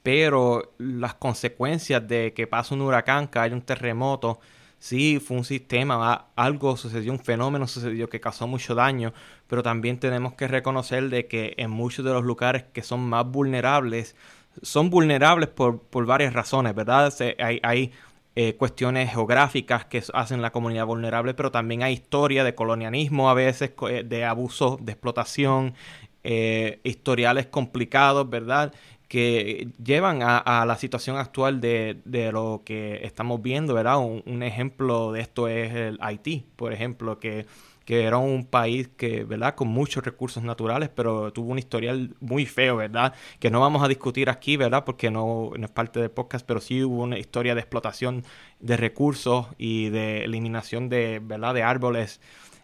pero 0.02 0.72
las 0.78 1.12
consecuencias 1.12 2.08
de 2.08 2.32
que 2.32 2.46
pasa 2.46 2.74
un 2.74 2.80
huracán, 2.80 3.28
que 3.28 3.38
haya 3.38 3.54
un 3.54 3.60
terremoto, 3.60 4.40
sí 4.80 5.20
fue 5.20 5.36
un 5.36 5.44
sistema, 5.44 6.30
algo 6.34 6.76
sucedió, 6.76 7.12
un 7.12 7.20
fenómeno 7.20 7.68
sucedió 7.68 8.08
que 8.08 8.18
causó 8.20 8.48
mucho 8.48 8.74
daño, 8.74 9.12
pero 9.46 9.62
también 9.62 10.00
tenemos 10.00 10.34
que 10.34 10.48
reconocer 10.48 11.08
de 11.10 11.28
que 11.28 11.54
en 11.58 11.70
muchos 11.70 12.04
de 12.04 12.12
los 12.12 12.24
lugares 12.24 12.64
que 12.72 12.82
son 12.82 13.08
más 13.08 13.24
vulnerables, 13.26 14.16
son 14.62 14.90
vulnerables 14.90 15.48
por, 15.48 15.82
por 15.82 16.06
varias 16.06 16.32
razones, 16.32 16.74
¿verdad? 16.74 17.14
hay, 17.38 17.60
hay 17.62 17.92
eh, 18.36 18.56
cuestiones 18.56 19.10
geográficas 19.10 19.84
que 19.84 20.02
hacen 20.14 20.40
la 20.40 20.50
comunidad 20.50 20.86
vulnerable, 20.86 21.34
pero 21.34 21.50
también 21.50 21.82
hay 21.82 21.92
historia 21.92 22.42
de 22.42 22.54
colonialismo 22.54 23.28
a 23.28 23.34
veces, 23.34 23.72
eh, 23.88 24.02
de 24.04 24.24
abuso, 24.24 24.78
de 24.80 24.92
explotación, 24.92 25.74
eh, 26.22 26.80
historiales 26.84 27.46
complicados, 27.46 28.30
¿verdad? 28.30 28.72
Que 29.10 29.70
llevan 29.84 30.20
a, 30.22 30.64
la 30.64 30.76
situación 30.76 31.16
actual 31.16 31.60
de, 31.60 32.30
lo 32.32 32.62
que 32.64 33.00
estamos 33.02 33.42
viendo, 33.42 33.74
¿verdad? 33.74 33.98
Un, 33.98 34.42
ejemplo 34.44 35.10
de 35.10 35.20
esto 35.20 35.48
es 35.48 35.74
el 35.74 35.98
Haití, 36.00 36.46
por 36.54 36.72
ejemplo, 36.72 37.18
que, 37.18 37.44
era 37.88 38.18
un 38.18 38.44
país 38.44 38.88
que, 38.96 39.24
¿verdad? 39.24 39.56
Con 39.56 39.66
muchos 39.66 40.04
recursos 40.04 40.44
naturales, 40.44 40.90
pero 40.94 41.32
tuvo 41.32 41.50
un 41.50 41.58
historial 41.58 42.14
muy 42.20 42.46
feo, 42.46 42.76
¿verdad? 42.76 43.12
Que 43.40 43.50
no 43.50 43.58
vamos 43.58 43.82
a 43.82 43.88
discutir 43.88 44.30
aquí, 44.30 44.56
¿verdad? 44.56 44.84
Porque 44.84 45.10
no, 45.10 45.50
no 45.58 45.64
es 45.64 45.72
parte 45.72 45.98
del 45.98 46.12
podcast, 46.12 46.46
pero 46.46 46.60
sí 46.60 46.84
hubo 46.84 47.02
una 47.02 47.18
historia 47.18 47.56
de 47.56 47.62
explotación 47.62 48.24
de 48.60 48.76
recursos 48.76 49.48
y 49.58 49.88
de 49.88 50.22
eliminación 50.22 50.88
de, 50.88 51.20
¿verdad? 51.20 51.52
De 51.54 51.64
árboles 51.64 52.20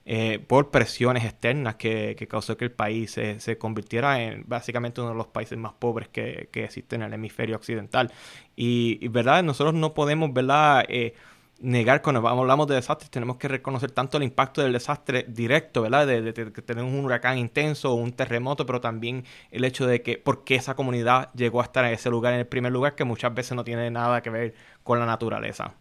eh, 0.08 0.38
por 0.38 0.70
presiones 0.70 1.24
externas 1.24 1.74
que, 1.74 2.14
causó 2.30 2.56
que 2.56 2.64
el 2.64 2.70
país 2.70 3.10
se, 3.10 3.58
convirtiera 3.58 4.22
en 4.22 4.44
básicamente 4.46 5.00
uno 5.00 5.10
de 5.10 5.16
los 5.16 5.26
países 5.26 5.58
más 5.58 5.72
pobres 5.72 6.08
que, 6.08 6.48
existen 6.52 7.02
en 7.02 7.08
el 7.08 7.14
hemisferio 7.14 7.56
occidental. 7.56 8.12
Y, 8.54 9.08
verdad, 9.08 9.42
nosotros 9.42 9.74
no 9.74 9.94
podemos, 9.94 10.32
¿verdad? 10.32 10.84
Eh, 10.88 11.14
negar 11.58 12.02
cuando 12.02 12.26
hablamos 12.28 12.68
de 12.68 12.76
desastres, 12.76 13.10
tenemos 13.10 13.36
que 13.38 13.48
reconocer 13.48 13.90
tanto 13.90 14.18
el 14.18 14.22
impacto 14.22 14.62
del 14.62 14.72
desastre 14.74 15.24
directo, 15.28 15.82
¿verdad? 15.82 16.06
De, 16.06 16.32
que 16.52 16.62
tenemos 16.62 16.92
un 16.92 17.04
huracán 17.04 17.38
intenso 17.38 17.92
o 17.92 17.94
un 17.94 18.12
terremoto, 18.12 18.64
pero 18.64 18.80
también 18.80 19.24
el 19.50 19.64
hecho 19.64 19.88
de 19.88 20.02
que 20.02 20.18
por 20.18 20.44
qué 20.44 20.54
esa 20.54 20.76
comunidad 20.76 21.32
llegó 21.34 21.60
a 21.60 21.64
estar 21.64 21.84
en 21.84 21.92
ese 21.92 22.10
lugar 22.10 22.32
en 22.34 22.40
el 22.40 22.46
primer 22.46 22.72
lugar, 22.72 22.94
que 22.94 23.04
muchas 23.04 23.34
veces 23.34 23.56
no 23.56 23.64
tiene 23.64 23.90
nada 23.90 24.22
que 24.22 24.30
ver 24.30 24.54
con 24.84 25.00
la 25.00 25.06
naturaleza. 25.06 25.74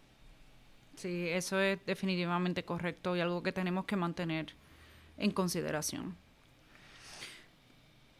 Sí, 0.96 1.28
eso 1.28 1.60
es 1.60 1.78
definitivamente 1.86 2.64
correcto 2.64 3.16
y 3.16 3.20
algo 3.20 3.42
que 3.42 3.52
tenemos 3.52 3.84
que 3.84 3.96
mantener 3.96 4.54
en 5.18 5.30
consideración. 5.30 6.16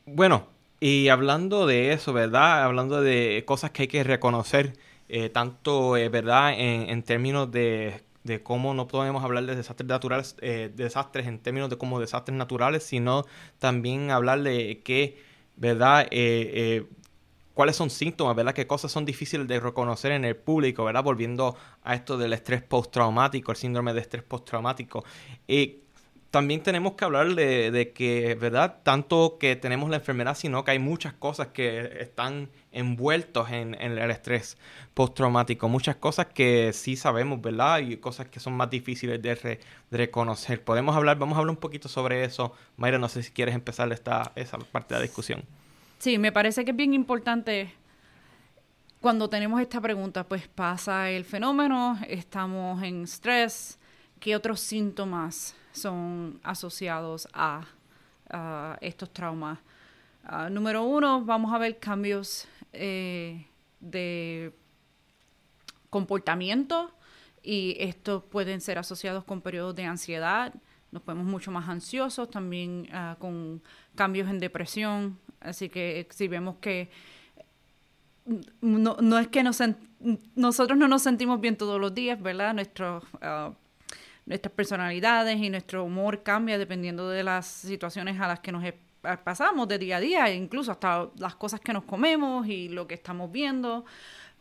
Bueno, 0.04 0.46
y 0.78 1.08
hablando 1.08 1.66
de 1.66 1.92
eso, 1.92 2.12
¿verdad? 2.12 2.64
Hablando 2.64 3.00
de 3.00 3.42
cosas 3.46 3.70
que 3.70 3.82
hay 3.82 3.88
que 3.88 4.04
reconocer, 4.04 4.74
eh, 5.08 5.30
tanto, 5.30 5.96
eh, 5.96 6.08
¿verdad? 6.10 6.52
En, 6.56 7.02
términos 7.02 7.50
de, 7.50 8.02
de, 8.24 8.42
cómo 8.42 8.74
no 8.74 8.86
podemos 8.88 9.24
hablar 9.24 9.46
de 9.46 9.56
desastres 9.56 9.88
naturales, 9.88 10.36
eh, 10.40 10.70
desastres 10.74 11.26
en 11.26 11.38
términos 11.38 11.70
de 11.70 11.78
como 11.78 11.98
desastres 11.98 12.36
naturales, 12.36 12.84
sino 12.84 13.24
también 13.58 14.10
hablar 14.10 14.42
de 14.42 14.82
qué, 14.84 15.18
¿verdad? 15.56 16.06
Cuáles 17.56 17.74
son 17.74 17.88
síntomas, 17.88 18.36
¿verdad? 18.36 18.52
Qué 18.52 18.66
cosas 18.66 18.92
son 18.92 19.06
difíciles 19.06 19.48
de 19.48 19.58
reconocer 19.58 20.12
en 20.12 20.26
el 20.26 20.36
público, 20.36 20.84
¿verdad? 20.84 21.02
Volviendo 21.02 21.56
a 21.82 21.94
esto 21.94 22.18
del 22.18 22.34
estrés 22.34 22.62
postraumático, 22.62 23.50
el 23.50 23.56
síndrome 23.56 23.94
de 23.94 24.02
estrés 24.02 24.22
postraumático. 24.22 25.04
Y 25.48 25.78
también 26.30 26.62
tenemos 26.62 26.92
que 26.92 27.06
hablar 27.06 27.34
de, 27.34 27.92
que, 27.94 28.34
¿verdad? 28.34 28.80
Tanto 28.82 29.38
que 29.40 29.56
tenemos 29.56 29.88
la 29.88 29.96
enfermedad, 29.96 30.36
sino 30.36 30.64
que 30.64 30.72
hay 30.72 30.78
muchas 30.78 31.14
cosas 31.14 31.46
que 31.46 31.96
están 31.98 32.50
envueltos 32.72 33.50
en, 33.50 33.74
el 33.74 34.10
estrés 34.10 34.58
postraumático. 34.92 35.66
Muchas 35.70 35.96
cosas 35.96 36.26
que 36.26 36.74
sí 36.74 36.94
sabemos, 36.94 37.40
¿verdad? 37.40 37.78
Y 37.78 37.96
cosas 37.96 38.28
que 38.28 38.38
son 38.38 38.52
más 38.52 38.68
difíciles 38.68 39.22
de, 39.22 39.60
reconocer. 39.90 40.62
Podemos 40.62 40.94
hablar, 40.94 41.16
vamos 41.18 41.36
a 41.36 41.38
hablar 41.38 41.52
un 41.52 41.60
poquito 41.60 41.88
sobre 41.88 42.22
eso. 42.22 42.52
Mayra, 42.76 42.98
no 42.98 43.08
sé 43.08 43.22
si 43.22 43.32
quieres 43.32 43.54
empezar 43.54 43.90
esta, 43.94 44.32
esa 44.34 44.58
parte 44.58 44.92
de 44.92 45.00
la 45.00 45.02
discusión. 45.04 45.42
Sí, 45.98 46.18
me 46.18 46.30
parece 46.30 46.64
que 46.64 46.72
es 46.72 46.76
bien 46.76 46.92
importante 46.92 47.72
cuando 49.00 49.30
tenemos 49.30 49.60
esta 49.60 49.80
pregunta, 49.80 50.24
pues 50.24 50.46
pasa 50.46 51.10
el 51.10 51.24
fenómeno, 51.24 51.98
estamos 52.06 52.82
en 52.82 53.04
estrés, 53.04 53.78
¿qué 54.20 54.36
otros 54.36 54.60
síntomas 54.60 55.54
son 55.72 56.38
asociados 56.42 57.28
a, 57.32 57.64
estos 58.80 59.12
traumas? 59.12 59.58
Ah, 60.24 60.50
número 60.50 60.82
uno, 60.82 61.24
vamos 61.24 61.54
a 61.54 61.58
ver 61.58 61.78
cambios 61.78 62.46
eh, 62.72 63.46
de 63.80 64.52
comportamiento 65.88 66.90
y 67.42 67.76
estos 67.78 68.24
pueden 68.24 68.60
ser 68.60 68.78
asociados 68.78 69.24
con 69.24 69.40
periodos 69.40 69.76
de 69.76 69.84
ansiedad, 69.84 70.52
nos 70.90 71.02
ponemos 71.02 71.26
mucho 71.26 71.50
más 71.50 71.68
ansiosos, 71.68 72.28
también 72.30 72.88
ah, 72.92 73.16
con 73.18 73.62
cambios 73.94 74.28
en 74.28 74.40
depresión, 74.40 75.18
Así 75.46 75.68
que 75.68 76.00
eh, 76.00 76.08
si 76.10 76.28
vemos 76.28 76.56
que 76.56 76.90
no, 78.60 78.96
no 79.00 79.18
es 79.18 79.28
que 79.28 79.42
nos 79.42 79.62
nosotros 80.34 80.76
no 80.76 80.88
nos 80.88 81.02
sentimos 81.02 81.40
bien 81.40 81.56
todos 81.56 81.80
los 81.80 81.94
días, 81.94 82.20
¿verdad? 82.20 82.54
Nuestros, 82.54 83.04
ah, 83.22 83.52
nuestras 84.26 84.52
personalidades 84.52 85.38
y 85.38 85.48
nuestro 85.48 85.84
humor 85.84 86.22
cambia 86.22 86.58
dependiendo 86.58 87.08
de 87.08 87.22
las 87.22 87.46
situaciones 87.46 88.20
a 88.20 88.26
las 88.26 88.40
que 88.40 88.52
nos 88.52 88.64
pasamos 89.22 89.68
de 89.68 89.78
día 89.78 89.98
a 89.98 90.00
día, 90.00 90.34
incluso 90.34 90.72
hasta 90.72 91.08
las 91.18 91.36
cosas 91.36 91.60
que 91.60 91.72
nos 91.72 91.84
comemos 91.84 92.46
y 92.48 92.68
lo 92.68 92.86
que 92.88 92.94
estamos 92.94 93.30
viendo. 93.30 93.84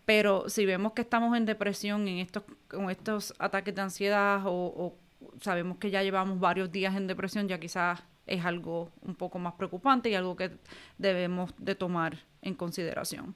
Pero 0.06 0.50
si 0.50 0.66
vemos 0.66 0.94
que 0.94 1.02
estamos 1.02 1.36
en 1.38 1.46
depresión, 1.46 2.08
en 2.08 2.18
estos, 2.18 2.44
con 2.68 2.90
estos 2.90 3.34
ataques 3.40 3.74
de 3.74 3.82
ansiedad 3.82 4.42
o 4.46 4.96
sabemos 5.42 5.78
que 5.78 5.90
ya 5.92 6.04
llevamos 6.04 6.40
varios 6.40 6.72
días 6.72 6.96
en 6.96 7.08
depresión, 7.08 7.48
ya 7.48 7.60
quizás 7.60 8.04
es 8.26 8.44
algo 8.46 8.92
un 9.02 9.16
poco 9.16 9.40
más 9.40 9.54
preocupante 9.54 10.10
y 10.10 10.16
algo 10.16 10.36
que 10.36 10.52
debemos 10.98 11.52
de 11.58 11.76
tomar 11.76 12.18
en 12.42 12.56
consideración. 12.56 13.36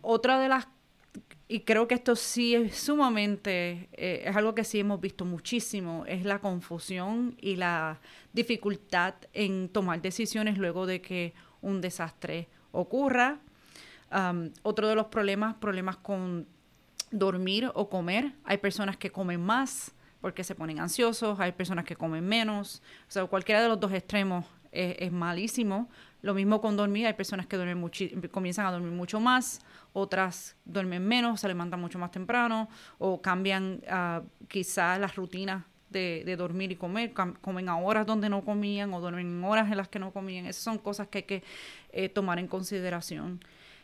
otra 0.00 0.40
de 0.40 0.48
las, 0.48 0.68
y 1.48 1.60
creo 1.60 1.86
que 1.86 1.94
esto 1.94 2.16
sí 2.16 2.54
es 2.54 2.76
sumamente, 2.76 3.88
eh, 3.92 4.22
es 4.24 4.36
algo 4.36 4.54
que 4.54 4.64
sí 4.64 4.80
hemos 4.80 5.00
visto 5.00 5.24
muchísimo, 5.24 6.04
es 6.06 6.24
la 6.24 6.38
confusión 6.38 7.36
y 7.40 7.56
la 7.56 8.00
dificultad 8.32 9.14
en 9.32 9.68
tomar 9.68 10.00
decisiones 10.00 10.58
luego 10.58 10.86
de 10.86 11.00
que 11.00 11.34
un 11.60 11.80
desastre 11.80 12.48
ocurra. 12.72 13.38
otro 14.62 14.88
de 14.88 14.94
los 14.94 15.06
problemas, 15.06 15.54
problemas 15.54 15.96
con 15.96 16.46
dormir 17.12 17.70
o 17.74 17.88
comer. 17.88 18.32
Hay 18.44 18.58
personas 18.58 18.96
que 18.96 19.10
comen 19.10 19.40
más, 19.40 19.92
porque 20.22 20.44
se 20.44 20.54
ponen 20.54 20.78
ansiosos, 20.78 21.38
hay 21.38 21.52
personas 21.52 21.84
que 21.84 21.96
comen 21.96 22.26
menos, 22.26 22.80
o 23.08 23.10
sea, 23.10 23.26
cualquiera 23.26 23.60
de 23.60 23.68
los 23.68 23.78
dos 23.78 23.92
extremos 23.92 24.46
es, 24.70 25.12
malísimo. 25.12 25.90
Lo 26.22 26.32
mismo 26.32 26.60
con 26.60 26.76
dormir, 26.76 27.06
hay 27.06 27.12
personas 27.14 27.46
que 27.46 27.56
duermen 27.56 27.90
comienzan 28.30 28.64
a 28.64 28.70
dormir 28.70 28.92
mucho 28.92 29.20
más, 29.20 29.60
otras 29.92 30.56
duermen 30.64 31.06
menos, 31.06 31.40
se 31.40 31.48
levantan 31.48 31.80
mucho 31.80 31.98
más 31.98 32.12
temprano 32.12 32.68
o 32.98 33.20
cambian 33.20 33.82
uh, 33.90 34.24
quizás 34.46 34.98
las 35.00 35.16
rutinas 35.16 35.64
de, 35.90 36.36
dormir 36.36 36.72
y 36.72 36.76
comer, 36.76 37.12
comen 37.12 37.68
a 37.68 37.76
horas 37.76 38.06
donde 38.06 38.28
no 38.28 38.44
comían 38.44 38.94
o 38.94 39.00
duermen 39.00 39.26
en 39.26 39.44
horas 39.44 39.70
en 39.70 39.76
las 39.76 39.88
que 39.88 39.98
no 39.98 40.12
comían. 40.12 40.46
Esas 40.46 40.62
son 40.62 40.78
cosas 40.78 41.08
que 41.08 41.18
hay 41.18 41.24
que 41.24 41.42
eh, 41.90 42.08
tomar 42.08 42.38
en 42.38 42.46
consideración. 42.46 43.40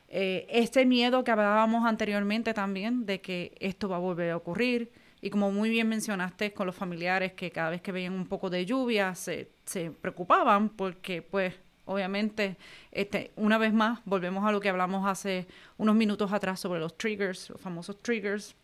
Eh, 0.08 0.46
este 0.48 0.86
miedo 0.86 1.22
que 1.22 1.32
hablábamos 1.32 1.84
anteriormente 1.84 2.54
también 2.54 3.04
de 3.04 3.20
que 3.20 3.52
esto 3.60 3.88
va 3.88 3.96
a 3.96 3.98
volver 3.98 4.30
a 4.30 4.36
ocurrir, 4.36 4.90
y 5.20 5.30
como 5.30 5.50
muy 5.50 5.68
bien 5.68 5.88
mencionaste 5.88 6.52
con 6.52 6.66
los 6.66 6.76
familiares 6.76 7.32
que 7.32 7.50
cada 7.50 7.70
vez 7.70 7.80
que 7.80 7.92
veían 7.92 8.12
un 8.12 8.26
poco 8.26 8.50
de 8.50 8.64
lluvia 8.64 9.14
se, 9.14 9.50
se 9.64 9.90
preocupaban 9.90 10.68
porque 10.68 11.22
pues 11.22 11.54
obviamente 11.84 12.56
este, 12.92 13.32
una 13.36 13.58
vez 13.58 13.72
más 13.72 14.00
volvemos 14.04 14.44
a 14.44 14.52
lo 14.52 14.60
que 14.60 14.68
hablamos 14.68 15.06
hace 15.06 15.46
unos 15.78 15.96
minutos 15.96 16.32
atrás 16.32 16.60
sobre 16.60 16.80
los 16.80 16.96
triggers, 16.96 17.50
los 17.50 17.60
famosos 17.60 17.98
triggers. 17.98 18.54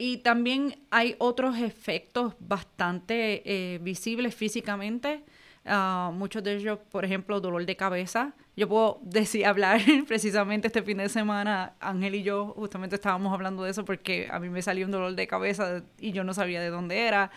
Y 0.00 0.18
también 0.18 0.78
hay 0.90 1.16
otros 1.18 1.58
efectos 1.58 2.34
bastante 2.38 3.42
eh, 3.44 3.78
visibles 3.78 4.34
físicamente 4.34 5.24
Ah, 5.68 6.10
muchos 6.14 6.42
de 6.42 6.56
ellos, 6.56 6.78
por 6.90 7.04
ejemplo, 7.04 7.40
dolor 7.40 7.64
de 7.66 7.76
cabeza. 7.76 8.32
Yo 8.56 8.68
puedo 8.68 9.00
decir, 9.02 9.46
hablar 9.46 9.80
precisamente 10.08 10.66
este 10.68 10.82
fin 10.82 10.98
de 10.98 11.08
semana, 11.08 11.74
Ángel 11.80 12.14
y 12.16 12.22
yo 12.22 12.54
justamente 12.56 12.96
estábamos 12.96 13.32
hablando 13.32 13.62
de 13.64 13.70
eso 13.70 13.84
porque 13.84 14.28
a 14.30 14.40
mí 14.40 14.48
me 14.48 14.62
salió 14.62 14.86
un 14.86 14.92
dolor 14.92 15.14
de 15.14 15.26
cabeza 15.26 15.82
y 15.98 16.12
yo 16.12 16.24
no 16.24 16.34
sabía 16.34 16.60
de 16.60 16.70
dónde 16.70 17.06
era. 17.06 17.30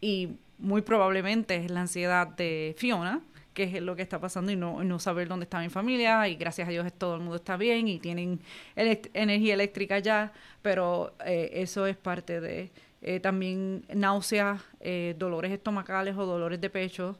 Y 0.00 0.36
muy 0.58 0.82
probablemente 0.82 1.56
es 1.56 1.70
la 1.70 1.82
ansiedad 1.82 2.26
de 2.26 2.74
Fiona, 2.76 3.22
que 3.54 3.64
es 3.64 3.82
lo 3.82 3.96
que 3.96 4.02
está 4.02 4.20
pasando 4.20 4.52
y 4.52 4.56
no, 4.56 4.82
no 4.84 4.98
saber 4.98 5.28
dónde 5.28 5.44
está 5.44 5.60
mi 5.60 5.68
familia 5.68 6.28
y 6.28 6.36
gracias 6.36 6.68
a 6.68 6.70
Dios 6.70 6.92
todo 6.92 7.14
el 7.14 7.20
mundo 7.20 7.36
está 7.36 7.56
bien 7.56 7.88
y 7.88 7.98
tienen 7.98 8.40
energía 8.76 9.54
eléctrica 9.54 9.98
ya, 9.98 10.32
pero 10.62 11.14
eh, 11.24 11.50
eso 11.54 11.86
es 11.86 11.96
parte 11.96 12.40
de 12.40 12.70
eh, 13.00 13.20
también 13.20 13.84
náuseas, 13.94 14.60
eh, 14.80 15.14
dolores 15.18 15.52
estomacales 15.52 16.16
o 16.16 16.26
dolores 16.26 16.60
de 16.60 16.70
pecho, 16.70 17.18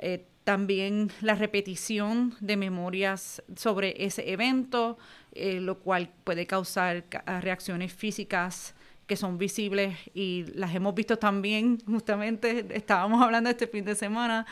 eh, 0.00 0.26
también 0.44 1.12
la 1.20 1.34
repetición 1.34 2.34
de 2.40 2.56
memorias 2.56 3.42
sobre 3.54 3.94
ese 4.04 4.32
evento, 4.32 4.98
eh, 5.32 5.60
lo 5.60 5.78
cual 5.78 6.10
puede 6.24 6.46
causar 6.46 7.04
reacciones 7.40 7.92
físicas 7.92 8.74
que 9.10 9.16
son 9.16 9.38
visibles 9.38 9.96
y 10.14 10.44
las 10.54 10.72
hemos 10.72 10.94
visto 10.94 11.18
también, 11.18 11.78
justamente 11.86 12.64
estábamos 12.70 13.20
hablando 13.20 13.50
este 13.50 13.66
fin 13.66 13.84
de 13.84 13.96
semana 13.96 14.46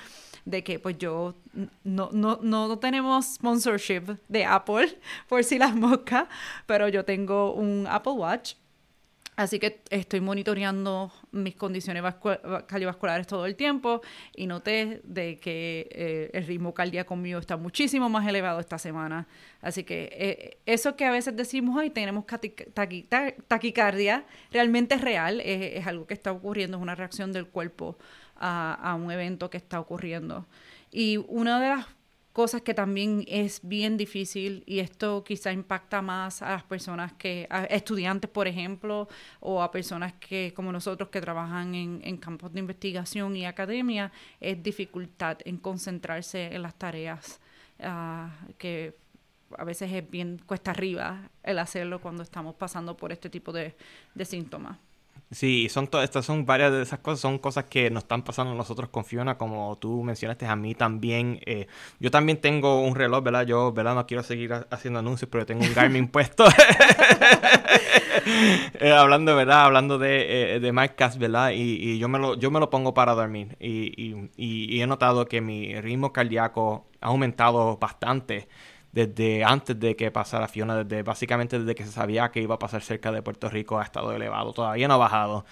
de 0.44 0.64
que 0.64 0.80
pues 0.80 0.98
yo 0.98 1.37
no, 1.84 2.11
no, 2.12 2.40
no 2.42 2.78
tenemos 2.78 3.34
sponsorship 3.34 4.18
de 4.26 4.44
Apple 4.44 4.98
por 5.28 5.44
si 5.44 5.58
las 5.58 5.76
moscas, 5.76 6.26
pero 6.66 6.88
yo 6.88 7.04
tengo 7.04 7.54
un 7.54 7.87
Apple 7.88 8.14
Watch 8.14 8.54
Así 9.38 9.61
que 9.61 9.83
estoy 9.90 10.20
monitoreando 10.20 11.12
mis 11.31 11.55
condiciones 11.55 12.03
cardiovasculares 12.66 13.24
todo 13.29 13.46
el 13.46 13.55
tiempo 13.55 14.03
y 14.35 14.48
noté 14.48 15.01
de 15.05 15.38
que 15.38 15.88
eh, 15.92 16.31
el 16.35 16.44
ritmo 16.44 16.74
cardíaco 16.74 17.14
mío 17.14 17.38
está 17.38 17.57
muchísimo 17.57 18.09
más 18.09 18.27
elevado 18.27 18.59
esta 18.59 18.79
semana. 18.79 19.29
Así 19.61 19.85
que 19.85 20.09
eh, 20.12 20.59
eso 20.66 20.96
que 20.96 21.05
a 21.05 21.12
veces 21.12 21.37
decimos, 21.37 21.77
hoy 21.79 21.90
tenemos 21.90 22.24
taquicardia, 23.46 24.24
realmente 24.51 24.96
es 24.96 25.03
real, 25.03 25.40
es, 25.40 25.87
algo 25.87 26.09
que 26.09 26.14
está 26.14 26.33
ocurriendo, 26.33 26.77
es 26.77 26.83
una 26.83 26.96
reacción 26.96 27.33
del 27.33 27.46
cuerpo 27.46 27.96
a, 28.35 28.74
a 28.74 28.96
un 28.96 29.12
evento 29.12 29.51
que 29.51 29.59
está 29.59 29.79
ocurriendo. 29.79 30.46
Y 30.90 31.18
una 31.29 31.61
de 31.61 31.68
las 31.68 31.87
cosas 32.38 32.62
que 32.62 32.72
también 32.72 33.24
es 33.27 33.59
bien 33.64 33.96
difícil 33.96 34.62
y 34.64 34.79
esto 34.79 35.24
quizá 35.24 35.51
impacta 35.51 36.03
más 36.03 36.40
a 36.40 36.51
las 36.51 36.62
personas 36.62 37.12
que, 37.14 37.48
a 37.51 37.64
estudiantes 37.64 38.31
por 38.31 38.46
ejemplo, 38.46 39.09
o 39.40 39.61
a 39.61 39.72
personas 39.72 40.12
que 40.20 40.53
como 40.55 40.70
nosotros 40.70 41.09
que 41.09 41.20
trabajan 41.20 41.74
en, 41.74 42.16
campos 42.18 42.53
de 42.53 42.61
investigación 42.61 43.35
y 43.35 43.44
academia, 43.44 44.12
es 44.38 44.62
dificultad 44.62 45.38
en 45.44 45.57
concentrarse 45.57 46.55
en 46.55 46.62
las 46.62 46.77
tareas 46.77 47.40
ah, 47.81 48.31
que 48.57 48.94
a 49.59 49.64
veces 49.64 49.90
es 49.90 50.09
bien 50.09 50.40
cuesta 50.46 50.70
arriba 50.70 51.31
el 51.42 51.59
hacerlo 51.59 52.01
cuando 52.01 52.22
estamos 52.22 52.55
pasando 52.55 52.97
por 52.97 53.11
este 53.11 53.30
tipo 53.30 53.53
de 53.53 53.74
síntomas. 54.24 54.78
Sí, 55.31 55.68
son 55.68 55.89
todas 55.89 56.05
estas 56.05 56.24
son 56.24 56.47
varias 56.47 56.72
de 56.72 56.81
esas 56.81 57.01
cosas, 57.01 57.20
son 57.20 57.39
cosas 57.39 57.64
que 57.64 57.91
nos 57.91 58.05
están 58.05 58.22
pasando 58.22 58.53
a 58.53 58.55
nosotros 58.55 58.89
con 58.89 59.05
Fiona, 59.05 59.37
como 59.37 59.76
tú 59.76 60.03
mencionaste 60.03 60.47
a 60.47 60.57
mí 60.57 60.74
también. 60.74 61.41
Eh, 61.45 61.66
yo 62.01 62.11
también 62.11 62.41
tengo 62.41 62.81
un 62.81 62.95
reloj, 62.95 63.22
¿verdad? 63.22 63.45
Yo, 63.45 63.70
¿verdad? 63.72 63.95
No 63.95 64.07
quiero 64.07 64.22
seguir 64.22 64.55
haciendo 64.70 65.01
anuncios, 65.01 65.29
pero 65.31 65.45
tengo 65.45 65.62
un 65.64 65.74
Garmin 65.74 66.09
puesto. 66.12 66.45
Eh, 68.81 68.93
hablando, 68.93 69.35
¿verdad? 69.35 69.64
Hablando 69.64 69.97
de, 69.99 70.57
eh, 70.57 70.61
de 70.61 70.72
¿verdad? 71.18 71.53
Y, 71.55 71.99
yo, 71.99 72.09
me 72.09 72.18
lo, 72.18 72.35
yo 72.35 72.51
me 72.51 72.61
lo 72.61 72.68
pongo 72.68 72.93
para 72.93 73.14
dormir. 73.14 73.57
Y, 73.59 74.29
y 74.37 74.81
he 74.83 74.87
notado 74.87 75.26
que 75.26 75.41
mi 75.41 75.81
ritmo 75.81 76.12
cardíaco 76.12 76.87
ha 77.01 77.07
aumentado 77.07 77.79
bastante 77.79 78.49
desde 78.93 79.45
antes 79.45 79.78
de 79.78 79.97
que 79.97 80.11
pasara 80.11 80.49
Fiona, 80.49 80.84
desde 80.84 81.03
básicamente 81.03 81.59
desde 81.59 81.74
que 81.74 81.84
se 81.84 81.93
sabía 81.93 82.30
que 82.30 82.41
iba 82.41 82.57
a 82.57 82.59
pasar 82.59 82.82
cerca 82.82 83.12
de 83.12 83.22
Puerto 83.22 83.49
Rico 83.49 83.78
ha 83.78 83.84
estado 83.84 84.12
elevado, 84.12 84.53
todavía 84.53 84.89
no 84.89 84.95
ha 84.95 84.97
bajado. 84.99 85.45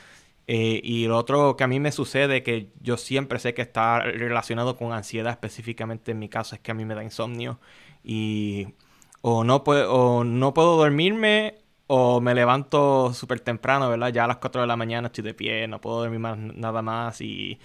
Eh, 0.48 0.80
y 0.84 1.06
lo 1.06 1.18
otro 1.18 1.56
que 1.56 1.64
a 1.64 1.66
mí 1.66 1.80
me 1.80 1.92
sucede, 1.92 2.42
que 2.42 2.70
yo 2.80 2.96
siempre 2.96 3.38
sé 3.38 3.52
que 3.54 3.62
está 3.62 4.00
relacionado 4.00 4.76
con 4.76 4.92
ansiedad, 4.92 5.32
específicamente 5.32 6.12
en 6.12 6.18
mi 6.20 6.28
caso, 6.28 6.54
es 6.54 6.60
que 6.60 6.70
a 6.70 6.74
mí 6.74 6.84
me 6.84 6.94
da 6.94 7.02
insomnio. 7.02 7.58
Y 8.04 8.68
o 9.22 9.44
no, 9.44 9.64
puedo, 9.64 9.92
o 9.92 10.24
no 10.24 10.54
puedo 10.54 10.76
dormirme 10.76 11.58
o 11.88 12.20
me 12.20 12.34
levanto 12.34 13.12
súper 13.14 13.40
temprano, 13.40 13.88
¿verdad? 13.88 14.12
Ya 14.12 14.24
a 14.24 14.26
las 14.28 14.38
4 14.38 14.60
de 14.62 14.66
la 14.66 14.76
mañana 14.76 15.08
estoy 15.08 15.24
de 15.24 15.34
pie, 15.34 15.68
no 15.68 15.80
puedo 15.80 16.00
dormir 16.00 16.18
más, 16.20 16.36
nada 16.38 16.82
más 16.82 17.20
y 17.20 17.58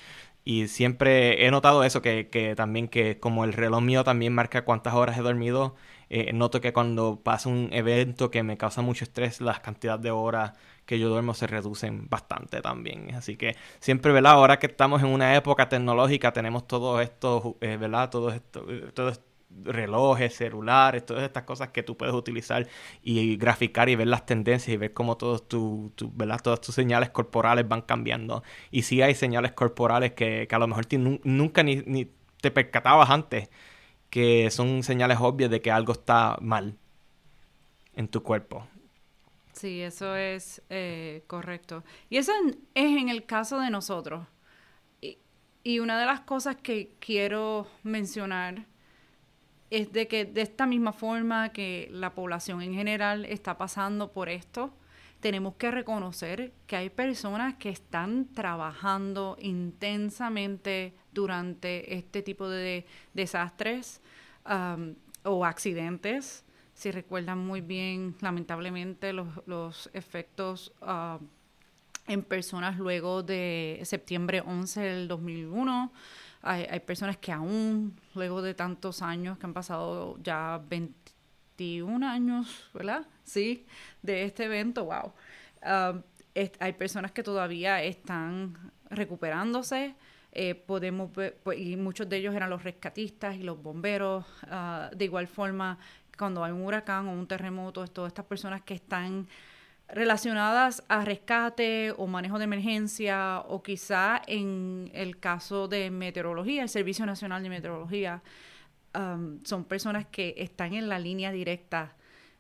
y 0.52 0.68
siempre 0.68 1.46
he 1.46 1.52
notado 1.52 1.84
eso, 1.84 2.02
que, 2.02 2.28
que, 2.30 2.56
también 2.56 2.88
que 2.90 3.20
como 3.20 3.46
el 3.46 3.54
reloj 3.54 3.82
mío 3.82 4.04
también 4.04 4.34
marca 4.34 4.66
cuántas 4.66 4.94
horas 4.94 5.18
he 5.18 5.22
dormido, 5.22 5.76
eh, 6.10 6.34
noto 6.34 6.60
que 6.60 6.74
cuando 6.74 7.22
pasa 7.24 7.48
un 7.48 7.70
evento 7.72 8.30
que 8.32 8.44
me 8.44 8.58
causa 8.58 8.82
mucho 8.82 9.06
estrés, 9.06 9.40
las 9.40 9.62
cantidades 9.62 10.02
de 10.02 10.12
horas 10.12 10.54
que 10.86 11.00
yo 11.00 11.08
duermo 11.10 11.34
se 11.34 11.48
reducen 11.48 12.10
bastante 12.10 12.62
también. 12.62 13.16
Así 13.16 13.38
que 13.38 13.56
siempre, 13.80 14.12
¿verdad? 14.12 14.34
Ahora 14.34 14.60
que 14.60 14.68
estamos 14.68 15.02
en 15.04 15.08
una 15.10 15.36
época 15.36 15.70
tecnológica, 15.70 16.34
tenemos 16.34 16.68
todo 16.68 17.00
esto, 17.00 17.58
eh, 17.62 17.78
¿verdad? 17.78 18.10
Todo 18.10 18.30
esto, 18.32 18.66
eh, 18.70 18.92
todo 18.94 19.10
esto 19.10 19.31
relojes, 19.64 20.36
celulares, 20.36 21.06
todas 21.06 21.24
estas 21.24 21.44
cosas 21.44 21.70
que 21.70 21.84
tú 21.84 21.98
puedes 21.98 22.16
utilizar 22.16 22.68
y 23.02 23.36
graficar 23.38 23.90
y 23.90 23.96
ver 23.96 24.08
las 24.08 24.26
tendencias 24.26 24.74
y 24.74 24.78
ver 24.78 24.94
cómo 24.94 25.18
todos 25.18 25.48
tu, 25.48 25.92
todas 25.96 26.62
tus 26.62 26.76
señales 26.76 27.10
corporales 27.10 27.68
van 27.68 27.82
cambiando. 27.82 28.44
Y 28.72 28.84
sí 28.84 29.02
hay 29.02 29.16
señales 29.16 29.52
corporales 29.52 30.14
que, 30.14 30.48
a 30.50 30.60
lo 30.60 30.68
mejor 30.68 30.86
nunca 31.24 31.64
ni, 31.64 31.78
ni, 31.86 32.10
te 32.42 32.52
percatabas 32.52 33.10
antes, 33.10 33.50
que 34.10 34.50
son 34.52 34.84
señales 34.84 35.18
obvias 35.22 35.50
de 35.50 35.62
que 35.62 35.72
algo 35.72 35.94
está 35.94 36.38
mal 36.42 36.78
en 37.96 38.08
tu 38.08 38.24
cuerpo. 38.24 38.68
Sí, 39.54 39.82
eso 39.82 40.16
es 40.16 40.62
eh, 40.70 41.24
correcto. 41.28 41.84
Y 42.10 42.18
eso 42.18 42.32
es 42.74 42.84
en 42.84 43.10
el 43.10 43.26
caso 43.26 43.60
de 43.60 43.70
nosotros. 43.70 44.26
y 45.64 45.78
una 45.78 46.00
de 46.00 46.08
las 46.08 46.22
cosas 46.22 46.56
que 46.56 46.96
quiero 47.00 47.68
mencionar 47.84 48.66
es 49.72 49.92
de 49.94 50.08
que 50.08 50.26
de 50.26 50.42
esta 50.42 50.68
misma 50.68 50.92
forma 50.92 51.50
que 51.50 51.88
la 51.92 52.14
población 52.14 52.62
en 52.62 52.74
general 52.74 53.26
está 53.26 53.58
pasando 53.58 54.12
por 54.12 54.28
esto, 54.28 54.72
tenemos 55.22 55.56
que 55.56 55.72
reconocer 55.72 56.52
que 56.68 56.76
hay 56.76 56.90
personas 56.90 57.56
que 57.56 57.70
están 57.70 58.28
trabajando 58.34 59.38
intensamente 59.40 60.94
durante 61.14 61.96
este 61.96 62.22
tipo 62.22 62.50
de 62.50 62.86
desastres 63.14 64.02
um, 64.46 64.96
o 65.24 65.46
accidentes. 65.46 66.44
Si 66.74 66.92
recuerdan 66.92 67.38
muy 67.38 67.62
bien, 67.62 68.16
lamentablemente, 68.20 69.14
los, 69.14 69.90
efectos 69.94 70.74
uh, 70.82 71.24
en 72.08 72.24
personas 72.24 72.78
luego 72.78 73.24
de 73.24 73.80
septiembre 73.84 74.42
11 74.42 74.82
del 74.82 75.08
2001 75.08 75.94
hay, 76.42 76.66
hay 76.70 76.80
personas 76.80 77.18
que 77.18 77.32
aún, 77.32 78.00
luego 78.16 78.42
de 78.42 78.54
tantos 78.54 79.02
años, 79.02 79.38
que 79.38 79.46
han 79.46 79.54
pasado 79.54 80.18
ya 80.24 80.62
21 80.70 82.06
años, 82.08 82.70
¿verdad? 82.74 83.06
Sí, 83.24 83.66
de 84.02 84.24
este 84.24 84.46
evento, 84.46 84.86
wow. 84.86 85.14
Um, 85.64 86.02
hay 86.60 86.74
personas 86.74 87.12
que 87.12 87.24
todavía 87.24 87.84
están 87.84 88.72
recuperándose. 88.90 89.96
Eh, 90.32 90.56
podemos 90.56 91.14
ver, 91.14 91.38
pues, 91.44 91.60
y 91.60 91.76
muchos 91.76 92.08
de 92.08 92.18
ellos 92.18 92.34
eran 92.34 92.50
los 92.50 92.64
rescatistas 92.64 93.36
y 93.36 93.44
los 93.44 93.62
bomberos. 93.62 94.26
Uh, 94.44 94.96
de 94.96 95.06
igual 95.06 95.28
forma, 95.28 95.78
cuando 96.18 96.44
hay 96.44 96.52
un 96.52 96.62
huracán 96.62 97.08
o 97.08 97.12
un 97.12 97.28
terremoto, 97.28 97.86
todas 97.88 98.10
estas 98.10 98.26
personas 98.26 98.62
que 98.62 98.76
están 98.76 99.28
relacionadas 99.92 100.84
a 100.88 101.04
rescate 101.04 101.94
o 101.98 102.08
manejo 102.08 102.38
de 102.38 102.46
emergencia 102.46 103.40
o 103.48 103.62
quizá 103.62 104.22
en 104.26 104.90
el 104.94 105.20
caso 105.20 105.68
de 105.68 105.92
meteorología, 105.92 106.64
el 106.64 106.70
Servicio 106.70 107.06
Nacional 107.06 107.44
de 107.44 107.50
Meteorología, 107.50 108.24
um, 108.96 109.44
son 109.44 109.66
personas 109.66 110.06
que 110.08 110.34
están 110.38 110.74
en 110.74 110.88
la 110.88 110.98
línea 110.98 111.32
directa 111.32 111.96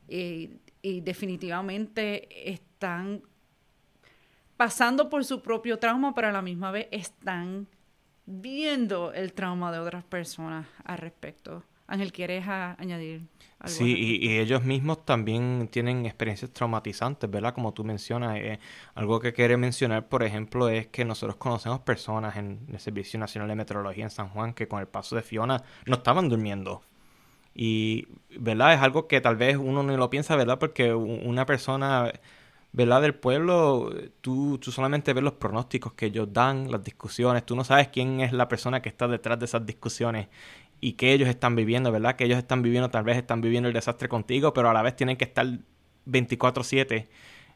y, 0.07 0.61
y 0.81 1.01
definitivamente 1.01 2.51
están 2.51 3.21
pasando 4.55 5.09
por 5.09 5.25
su 5.25 5.41
propio 5.41 5.77
trauma, 5.77 6.13
pero 6.13 6.29
a 6.29 6.31
la 6.31 6.41
misma 6.41 6.71
vez 6.71 6.87
están 6.91 7.67
viendo 8.25 9.11
el 9.13 9.33
trauma 9.33 9.71
de 9.71 9.79
otras 9.79 10.03
personas 10.03 10.67
al 10.85 10.99
respecto. 10.99 11.63
Ángel, 11.91 12.13
¿quieres 12.13 12.47
añadir? 12.47 13.23
Sí, 13.65 14.19
y, 14.21 14.39
ellos 14.39 14.63
mismos 14.63 15.03
también 15.03 15.67
tienen 15.69 16.05
experiencias 16.05 16.51
traumatizantes, 16.51 17.29
¿verdad? 17.29 17.53
Como 17.53 17.73
tú 17.73 17.83
mencionas. 17.83 18.37
Eh, 18.37 18.59
algo 18.95 19.19
que 19.19 19.33
quiere 19.33 19.57
mencionar, 19.57 20.07
por 20.07 20.23
ejemplo, 20.23 20.69
es 20.69 20.87
que 20.87 21.03
nosotros 21.03 21.35
conocemos 21.35 21.81
personas 21.81 22.37
en 22.37 22.65
el 22.71 22.79
Servicio 22.79 23.19
Nacional 23.19 23.49
de 23.49 23.55
Meteorología 23.55 24.05
en 24.05 24.09
San 24.09 24.29
Juan 24.29 24.53
que 24.53 24.69
con 24.69 24.79
el 24.79 24.87
paso 24.87 25.17
de 25.17 25.21
Fiona 25.21 25.63
no 25.85 25.97
estaban 25.97 26.29
durmiendo. 26.29 26.81
Y, 27.53 28.07
¿verdad? 28.39 28.73
Es 28.73 28.79
algo 28.79 29.07
que 29.09 29.19
tal 29.19 29.35
vez 29.35 29.57
uno 29.57 29.83
no 29.83 29.97
lo 29.97 30.09
piensa, 30.09 30.37
¿verdad? 30.37 30.59
Porque 30.59 30.93
una 30.93 31.45
persona, 31.45 32.11
¿verdad? 32.71 33.01
Del 33.01 33.15
pueblo, 33.15 33.93
tú, 34.21 34.57
tú 34.59 34.71
solamente 34.71 35.11
ves 35.11 35.23
los 35.23 35.33
pronósticos 35.33 35.91
que 35.93 36.05
ellos 36.05 36.31
dan, 36.31 36.71
las 36.71 36.83
discusiones, 36.83 37.45
tú 37.45 37.57
no 37.57 37.65
sabes 37.65 37.89
quién 37.89 38.21
es 38.21 38.31
la 38.31 38.47
persona 38.47 38.81
que 38.81 38.87
está 38.89 39.09
detrás 39.09 39.37
de 39.39 39.45
esas 39.45 39.65
discusiones 39.65 40.29
y 40.81 40.93
que 40.93 41.13
ellos 41.13 41.29
están 41.29 41.55
viviendo, 41.55 41.91
¿verdad? 41.91 42.15
Que 42.15 42.25
ellos 42.25 42.39
están 42.39 42.63
viviendo, 42.63 42.89
tal 42.89 43.03
vez 43.03 43.17
están 43.17 43.39
viviendo 43.41 43.69
el 43.69 43.73
desastre 43.73 44.09
contigo, 44.09 44.53
pero 44.53 44.69
a 44.69 44.73
la 44.73 44.81
vez 44.81 44.95
tienen 44.95 45.15
que 45.15 45.25
estar 45.25 45.45
24/7 46.05 47.07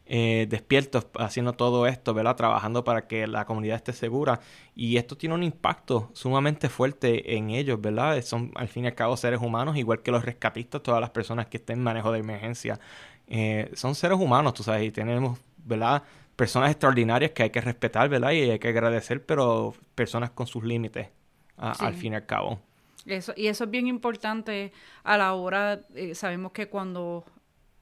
eh, 0.08 0.46
despiertos 0.48 1.08
haciendo 1.18 1.54
todo 1.54 1.88
esto, 1.88 2.14
¿verdad? 2.14 2.36
Trabajando 2.36 2.84
para 2.84 3.08
que 3.08 3.26
la 3.26 3.46
comunidad 3.46 3.78
esté 3.78 3.92
segura. 3.94 4.40
Y 4.76 4.98
esto 4.98 5.18
tiene 5.18 5.34
un 5.34 5.42
impacto 5.42 6.12
sumamente 6.14 6.70
fuerte 6.70 7.36
en 7.36 7.50
ellos, 7.50 7.82
¿verdad? 7.82 8.22
Son 8.22 8.52
al 8.56 8.68
fin 8.68 8.86
y 8.86 8.88
al 8.88 8.94
cabo 8.96 9.18
seres 9.18 9.42
humanos, 9.42 9.76
igual 9.78 10.04
que 10.04 10.12
los 10.12 10.24
rescatistas, 10.24 10.84
todas 10.84 11.02
las 11.02 11.10
personas 11.10 11.48
que 11.48 11.58
estén 11.58 11.80
en 11.80 11.84
manejo 11.84 12.12
de 12.12 12.20
emergencia. 12.20 12.80
Eh, 13.28 13.72
son 13.74 13.96
seres 13.96 14.20
humanos, 14.20 14.54
tú 14.54 14.62
sabes, 14.62 14.84
y 14.88 14.92
tenemos, 14.92 15.40
¿verdad? 15.58 16.04
Personas 16.36 16.70
extraordinarias 16.70 17.32
que 17.32 17.42
hay 17.44 17.50
que 17.50 17.62
respetar, 17.62 18.08
¿verdad? 18.08 18.32
Y 18.32 18.52
hay 18.52 18.60
que 18.60 18.68
agradecer, 18.68 19.26
pero 19.26 19.74
personas 19.96 20.30
con 20.30 20.46
sus 20.46 20.64
límites, 20.64 21.10
al 21.58 21.96
fin 21.96 22.14
y 22.14 22.16
al 22.18 22.26
cabo. 22.28 22.60
Eso, 23.06 23.34
y 23.36 23.48
eso 23.48 23.66
es 23.66 23.70
bien 23.70 23.88
importante 23.88 24.74
a 25.04 25.18
la 25.18 25.34
hora, 25.34 25.82
eh, 25.94 26.16
sabemos 26.16 26.52
que 26.52 26.68
cuando 26.68 27.24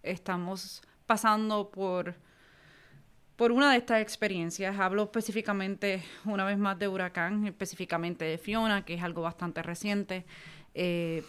estamos 0.01 0.81
pasando 1.05 1.69
por, 1.69 2.15
por 3.37 3.53
una 3.53 3.71
de 3.71 3.77
estas 3.77 4.01
experiencias, 4.01 4.77
hablo 4.77 5.03
específicamente 5.03 6.03
una 6.25 6.43
vez 6.43 6.57
más 6.57 6.77
de 6.77 6.89
huracán, 6.89 7.47
específicamente 7.47 8.25
de 8.25 8.37
Fiona, 8.37 8.83
que 8.83 8.95
es 8.95 9.03
algo 9.03 9.21
bastante 9.21 9.63
reciente, 9.63 10.25
eh, 10.73 11.23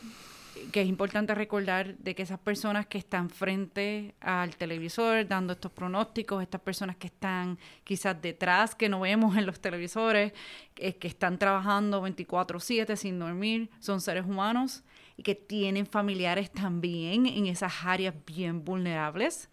que 0.72 0.82
es 0.82 0.88
importante 0.88 1.34
recordar 1.34 1.96
de 1.98 2.14
que 2.14 2.22
esas 2.22 2.38
personas 2.38 2.86
que 2.86 2.98
están 2.98 3.30
frente 3.30 4.14
al 4.20 4.56
televisor 4.56 5.26
dando 5.26 5.54
estos 5.54 5.72
pronósticos, 5.72 6.42
estas 6.42 6.60
personas 6.60 6.96
que 6.96 7.08
están 7.08 7.58
quizás 7.82 8.20
detrás, 8.20 8.74
que 8.74 8.88
no 8.88 9.00
vemos 9.00 9.36
en 9.36 9.46
los 9.46 9.60
televisores, 9.60 10.32
que 10.74 10.96
están 11.02 11.38
trabajando 11.38 12.02
24/7 12.02 12.96
sin 12.96 13.18
dormir, 13.18 13.70
son 13.80 14.00
seres 14.00 14.24
humanos 14.24 14.82
y 15.16 15.22
que 15.22 15.34
tienen 15.34 15.86
familiares 15.86 16.50
también 16.50 17.26
en 17.26 17.46
esas 17.46 17.72
áreas 17.84 18.14
bien 18.26 18.64
vulnerables. 18.64 19.48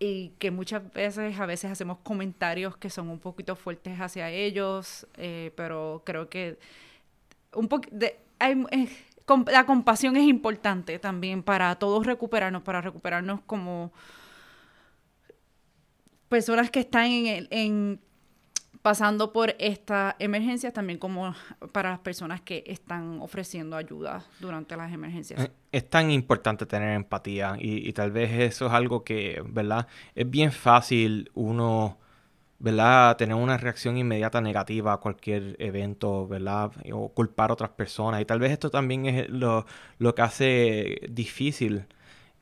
Y 0.00 0.30
que 0.38 0.52
muchas 0.52 0.92
veces 0.92 1.40
a 1.40 1.46
veces 1.46 1.72
hacemos 1.72 1.98
comentarios 1.98 2.76
que 2.76 2.88
son 2.88 3.08
un 3.08 3.18
poquito 3.18 3.56
fuertes 3.56 3.98
hacia 4.00 4.30
ellos, 4.30 5.06
eh, 5.16 5.52
pero 5.56 6.02
creo 6.06 6.28
que 6.28 6.58
un 7.52 7.66
poco 7.66 7.88
hay, 8.38 8.64
eh, 8.70 8.88
la 9.50 9.66
compasión 9.66 10.16
es 10.16 10.24
importante 10.24 10.98
también 10.98 11.42
para 11.42 11.74
todos 11.76 12.06
recuperarnos, 12.06 12.62
para 12.62 12.80
recuperarnos 12.80 13.40
como 13.42 13.92
personas 16.28 16.70
que 16.70 16.80
están 16.80 17.06
en, 17.06 17.48
en 17.50 18.00
pasando 18.82 19.32
por 19.32 19.54
esta 19.58 20.16
emergencia, 20.18 20.72
también 20.72 20.98
como 20.98 21.34
para 21.72 21.90
las 21.90 21.98
personas 21.98 22.40
que 22.40 22.64
están 22.66 23.20
ofreciendo 23.20 23.76
ayuda 23.76 24.24
durante 24.40 24.76
las 24.76 24.92
emergencias. 24.92 25.40
Eh, 25.40 25.52
es 25.72 25.90
tan 25.90 26.10
importante 26.10 26.64
tener 26.64 26.94
empatía 26.94 27.56
y 27.58 27.92
tal 27.92 28.10
vez 28.10 28.30
eso 28.32 28.66
es 28.66 28.72
algo 28.72 29.04
que, 29.04 29.42
¿verdad? 29.46 29.86
Es 30.14 30.28
bien 30.28 30.52
fácil 30.52 31.30
uno 31.34 31.98
¿verdad? 32.58 33.16
Tener 33.16 33.36
una 33.36 33.56
reacción 33.56 33.96
inmediata 33.98 34.40
negativa 34.40 34.92
a 34.92 34.98
cualquier 34.98 35.56
evento, 35.60 36.26
¿verdad? 36.26 36.72
O 36.92 37.10
culpar 37.12 37.50
a 37.50 37.54
otras 37.54 37.70
personas. 37.70 38.20
Y 38.20 38.24
tal 38.24 38.40
vez 38.40 38.52
esto 38.52 38.70
también 38.70 39.06
es 39.06 39.28
lo, 39.30 39.66
lo 39.98 40.14
que 40.14 40.22
hace 40.22 41.00
difícil 41.10 41.86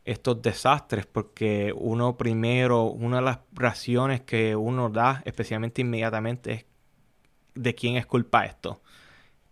estos 0.05 0.41
desastres, 0.43 1.07
porque 1.07 1.73
uno 1.77 2.17
primero, 2.17 2.85
una 2.85 3.17
de 3.17 3.23
las 3.23 3.41
razones 3.53 4.23
que 4.23 4.57
uno 4.57 4.89
da, 4.91 5.23
especialmente 5.27 5.83
inmediatamente, 5.83 6.53
es 6.53 6.67
de 7.55 7.75
quién 7.75 7.97
es 7.97 8.07
culpa 8.07 8.45
esto. 8.47 8.83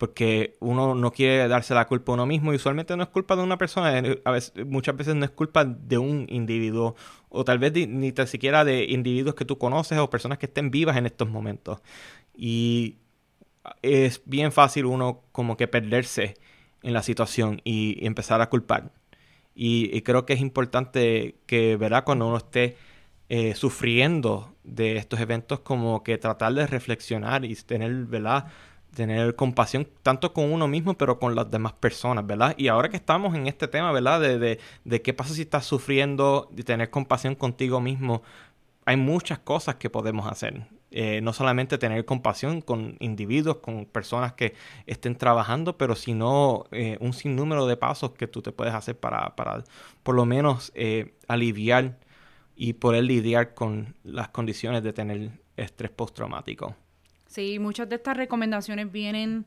Porque 0.05 0.55
uno 0.61 0.95
no 0.95 1.13
quiere 1.13 1.49
darse 1.49 1.73
la 1.73 1.87
culpa 1.87 2.13
a 2.13 2.15
uno 2.17 2.27
mismo 2.27 2.53
y 2.53 2.57
usualmente 2.57 2.95
no 2.95 3.05
es 3.05 3.09
culpa 3.09 3.37
de 3.37 3.43
una 3.43 3.57
persona, 3.57 4.03
a 4.27 4.31
veces, 4.31 4.53
muchas 4.67 4.95
veces 4.95 5.15
no 5.15 5.25
es 5.25 5.31
culpa 5.31 5.65
de 5.65 5.97
un 5.97 6.27
individuo 6.29 6.95
o 7.31 7.43
tal 7.43 7.59
vez 7.59 7.73
ni 7.89 8.13
tan 8.13 8.27
siquiera 8.27 8.67
de 8.67 8.85
individuos 8.85 9.35
que 9.35 9.47
tú 9.47 9.57
conoces 9.57 9.99
o 9.99 10.11
personas 10.11 10.37
que 10.37 10.45
estén 10.45 10.71
vivas 10.71 10.99
en 10.99 11.07
estos 11.07 11.31
momentos. 11.31 11.81
Y 12.37 12.97
es 13.81 14.21
bien 14.27 14.53
fácil 14.53 14.85
uno 14.85 15.23
como 15.33 15.57
que 15.57 15.69
perderse 15.69 16.35
en 16.83 16.93
la 16.93 17.03
situación 17.03 17.63
y 17.65 18.05
empezar 18.07 18.43
a 18.43 18.51
culpar. 18.51 18.93
Y, 19.55 20.03
creo 20.03 20.27
que 20.27 20.35
es 20.35 20.41
importante 20.41 21.37
que, 21.47 21.77
¿verdad? 21.77 22.05
Cuando 22.05 22.29
uno 22.29 22.37
esté 22.37 22.77
eh, 23.31 23.55
sufriendo 23.55 24.55
de 24.65 24.99
estos 24.99 25.19
eventos, 25.21 25.61
como 25.61 26.03
que 26.03 26.19
tratar 26.19 26.53
de 26.53 26.67
reflexionar 26.67 27.47
y 27.47 27.55
tener, 27.57 27.93
¿verdad? 28.07 28.49
Tener 28.95 29.35
compasión 29.37 29.89
tanto 30.03 30.33
con 30.33 30.53
uno 30.53 30.69
mismo, 30.69 30.95
pero 30.95 31.19
con 31.19 31.35
las 31.35 31.51
demás 31.51 31.73
personas, 31.75 32.27
¿verdad? 32.27 32.55
Y 32.57 32.69
ahora 32.69 32.89
que 32.89 32.97
estamos 32.97 33.35
en 33.35 33.47
este 33.47 33.69
tema, 33.69 33.93
¿verdad? 33.93 34.21
De, 34.21 34.39
de, 34.39 34.61
de 34.85 35.03
qué 35.03 35.13
pasa 35.13 35.35
si 35.35 35.43
estás 35.43 35.67
sufriendo, 35.67 36.49
de 36.53 36.63
tener 36.63 36.91
compasión 36.91 37.35
contigo 37.35 37.81
mismo, 37.81 38.23
hay 38.85 38.97
muchas 38.97 39.39
cosas 39.39 39.77
que 39.77 39.91
podemos 39.91 40.27
hacer. 40.27 40.67
Eh, 40.97 41.21
no 41.23 41.33
solamente 41.33 41.77
tener 41.77 42.05
compasión 42.05 42.61
con 42.61 42.97
individuos, 43.01 43.57
con 43.57 43.85
personas 43.85 44.35
que 44.35 44.55
estén 44.87 45.17
trabajando, 45.17 45.77
pero 45.77 45.97
sino 45.97 46.67
eh, 46.71 46.99
un 47.01 47.13
sinnúmero 47.13 47.67
de 47.67 47.77
pasos 47.77 48.13
que 48.13 48.29
tú 48.29 48.43
te 48.43 48.53
puedes 48.53 48.75
hacer 48.75 48.97
para, 48.97 49.35
para 49.35 49.65
por 50.05 50.15
lo 50.15 50.25
menos 50.25 50.71
eh, 50.77 51.17
aliviar 51.27 51.99
y 52.55 52.75
poder 52.75 53.03
lidiar 53.05 53.55
con 53.55 53.97
las 54.05 54.29
condiciones 54.29 54.85
de 54.85 54.93
tener 54.93 55.31
estrés 55.57 55.91
postraumático. 55.91 56.77
Sí, 57.35 57.59
muchas 57.59 57.89
de 57.89 57.97
estas 57.97 58.17
recomendaciones 58.17 58.93
vienen 58.93 59.45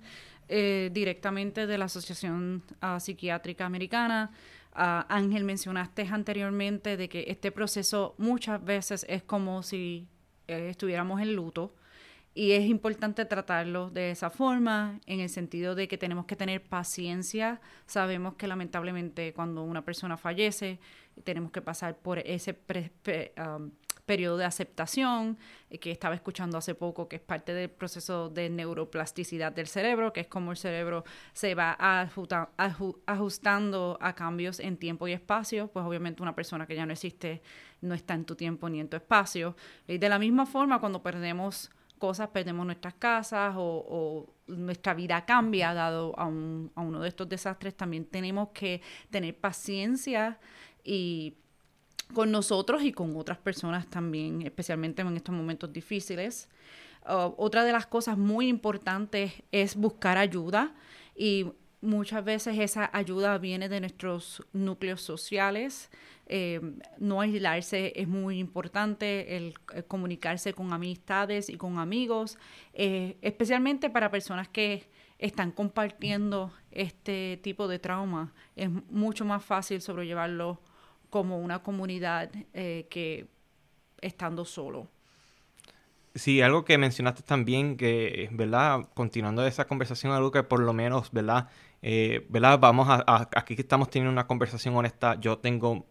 directamente 0.91 1.67
de 1.67 1.77
la 1.77 1.85
Asociación 1.85 2.61
ah, 2.81 2.99
Psiquiátrica 2.99 3.65
Americana. 3.65 4.31
Ah, 4.73 5.05
Ángel, 5.07 5.45
mencionaste 5.45 6.05
anteriormente 6.11 6.97
de 6.97 7.07
que 7.07 7.23
este 7.29 7.49
proceso 7.49 8.13
muchas 8.17 8.61
veces 8.61 9.05
es 9.07 9.23
como 9.23 9.63
si 9.63 10.05
eh, 10.49 10.67
estuviéramos 10.69 11.21
en 11.21 11.33
luto. 11.33 11.75
Y 12.33 12.51
es 12.51 12.65
importante 12.65 13.23
tratarlo 13.23 13.89
de 13.89 14.11
esa 14.11 14.29
forma, 14.29 14.99
en 15.05 15.21
el 15.21 15.29
sentido 15.29 15.73
de 15.73 15.87
que 15.87 15.97
tenemos 15.97 16.25
que 16.25 16.35
tener 16.35 16.61
paciencia. 16.61 17.61
Sabemos 17.85 18.33
que 18.35 18.47
lamentablemente 18.47 19.31
cuando 19.31 19.63
una 19.63 19.85
persona 19.85 20.17
fallece, 20.17 20.81
tenemos 21.23 21.51
que 21.51 21.61
pasar 21.61 21.95
por 21.95 22.19
ese 22.19 22.53
um, 23.37 23.71
periodo 24.07 24.37
de 24.37 24.45
aceptación, 24.45 25.37
eh, 25.69 25.77
que 25.77 25.91
estaba 25.91 26.15
escuchando 26.15 26.57
hace 26.57 26.73
poco, 26.73 27.07
que 27.07 27.17
es 27.17 27.21
parte 27.21 27.53
del 27.53 27.69
proceso 27.69 28.29
de 28.29 28.49
neuroplasticidad 28.49 29.51
del 29.51 29.67
cerebro, 29.67 30.13
que 30.13 30.21
es 30.21 30.27
como 30.27 30.51
el 30.51 30.57
cerebro 30.57 31.03
se 31.33 31.53
va 31.53 31.77
ajustando 33.05 33.97
a 34.01 34.13
cambios 34.13 34.59
en 34.59 34.77
tiempo 34.77 35.07
y 35.07 35.13
espacio. 35.13 35.67
Pues 35.67 35.85
obviamente 35.85 36.23
una 36.23 36.33
persona 36.33 36.65
que 36.65 36.75
ya 36.75 36.85
no 36.85 36.93
existe 36.93 37.43
no 37.81 37.93
está 37.93 38.15
en 38.15 38.25
tu 38.25 38.35
tiempo 38.35 38.69
ni 38.69 38.79
en 38.79 38.89
tu 38.89 38.97
espacio. 38.97 39.55
Y 39.87 39.99
de 39.99 40.09
la 40.09 40.17
misma 40.17 40.45
forma, 40.45 40.79
cuando 40.79 41.03
perdemos 41.03 41.69
cosas, 41.99 42.29
perdemos 42.29 42.65
nuestras 42.65 42.93
casas 42.95 43.53
o, 43.57 44.33
nuestra 44.47 44.93
vida 44.93 45.25
cambia 45.25 45.73
dado 45.73 46.17
a, 46.17 46.25
uno 46.25 47.01
de 47.01 47.09
estos 47.09 47.27
desastres, 47.27 47.75
también 47.75 48.05
tenemos 48.05 48.49
que 48.53 48.81
tener 49.09 49.37
paciencia 49.37 50.39
y 50.85 51.35
con 52.13 52.31
nosotros 52.31 52.83
y 52.83 52.91
con 52.91 53.15
otras 53.15 53.37
personas 53.37 53.87
también, 53.87 54.41
especialmente 54.41 55.01
en 55.01 55.15
estos 55.15 55.35
momentos 55.35 55.71
difíciles. 55.71 56.49
Uh, 57.05 57.33
otra 57.37 57.63
de 57.63 57.71
las 57.71 57.87
cosas 57.87 58.17
muy 58.17 58.47
importantes 58.47 59.31
es 59.51 59.75
buscar 59.75 60.17
ayuda 60.17 60.73
y 61.15 61.47
muchas 61.81 62.23
veces 62.23 62.57
esa 62.59 62.89
ayuda 62.91 63.37
viene 63.37 63.69
de 63.69 63.79
nuestros 63.79 64.43
núcleos 64.51 65.01
sociales, 65.01 65.89
eh, 66.25 66.59
no 66.97 67.21
aislarse 67.21 67.93
es 67.95 68.07
muy 68.07 68.39
importante, 68.39 69.37
el, 69.37 69.53
comunicarse 69.87 70.53
con 70.53 70.73
amistades 70.73 71.49
y 71.49 71.55
con 71.57 71.79
amigos, 71.79 72.37
eh, 72.73 73.17
especialmente 73.21 73.89
para 73.89 74.11
personas 74.11 74.49
que 74.49 74.89
están 75.19 75.51
compartiendo 75.51 76.51
este 76.71 77.39
tipo 77.41 77.67
de 77.67 77.79
trauma. 77.79 78.33
Es 78.55 78.69
mucho 78.69 79.25
más 79.25 79.43
fácil 79.43 79.81
sobrellevarlo 79.81 80.59
como 81.09 81.39
una 81.39 81.63
comunidad 81.63 82.29
eh, 82.53 82.87
que 82.89 83.27
estando 84.01 84.45
solo. 84.45 84.87
Sí, 86.15 86.41
algo 86.41 86.65
que 86.65 86.77
mencionaste 86.77 87.21
también, 87.21 87.77
que, 87.77 88.29
¿verdad? 88.31 88.89
Continuando 88.93 89.45
esa 89.45 89.65
conversación, 89.65 90.13
algo 90.13 90.31
que 90.31 90.43
por 90.43 90.59
lo 90.59 90.73
menos, 90.73 91.11
¿verdad? 91.11 91.47
¿verdad? 92.29 92.59
Vamos 92.59 92.89
a, 92.89 93.03
a, 93.05 93.29
aquí 93.35 93.55
estamos 93.57 93.89
teniendo 93.89 94.11
una 94.11 94.25
conversación 94.25 94.75
honesta, 94.75 95.19
yo 95.19 95.37
tengo 95.37 95.85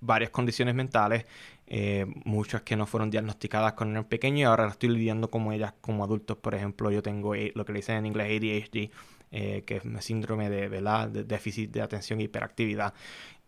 varias 0.00 0.30
condiciones 0.30 0.74
mentales, 0.74 1.26
eh, 1.66 2.06
muchas 2.24 2.62
que 2.62 2.76
no 2.76 2.86
fueron 2.86 3.10
diagnosticadas 3.10 3.72
cuando 3.74 3.98
era 3.98 4.08
pequeño 4.08 4.38
y 4.38 4.42
ahora 4.44 4.68
estoy 4.68 4.90
lidiando 4.90 5.30
como 5.30 5.52
ellas 5.52 5.74
como 5.80 6.04
adultos. 6.04 6.36
Por 6.38 6.54
ejemplo, 6.54 6.90
yo 6.90 7.02
tengo 7.02 7.34
lo 7.34 7.64
que 7.64 7.72
le 7.72 7.78
dicen 7.78 7.96
en 7.96 8.06
inglés 8.06 8.40
ADHD, 8.40 8.90
eh, 9.30 9.64
que 9.66 9.76
es 9.76 10.04
síndrome 10.04 10.50
de, 10.50 10.68
¿verdad? 10.68 11.08
de 11.08 11.24
déficit 11.24 11.70
de 11.70 11.82
atención 11.82 12.20
y 12.20 12.24
hiperactividad. 12.24 12.94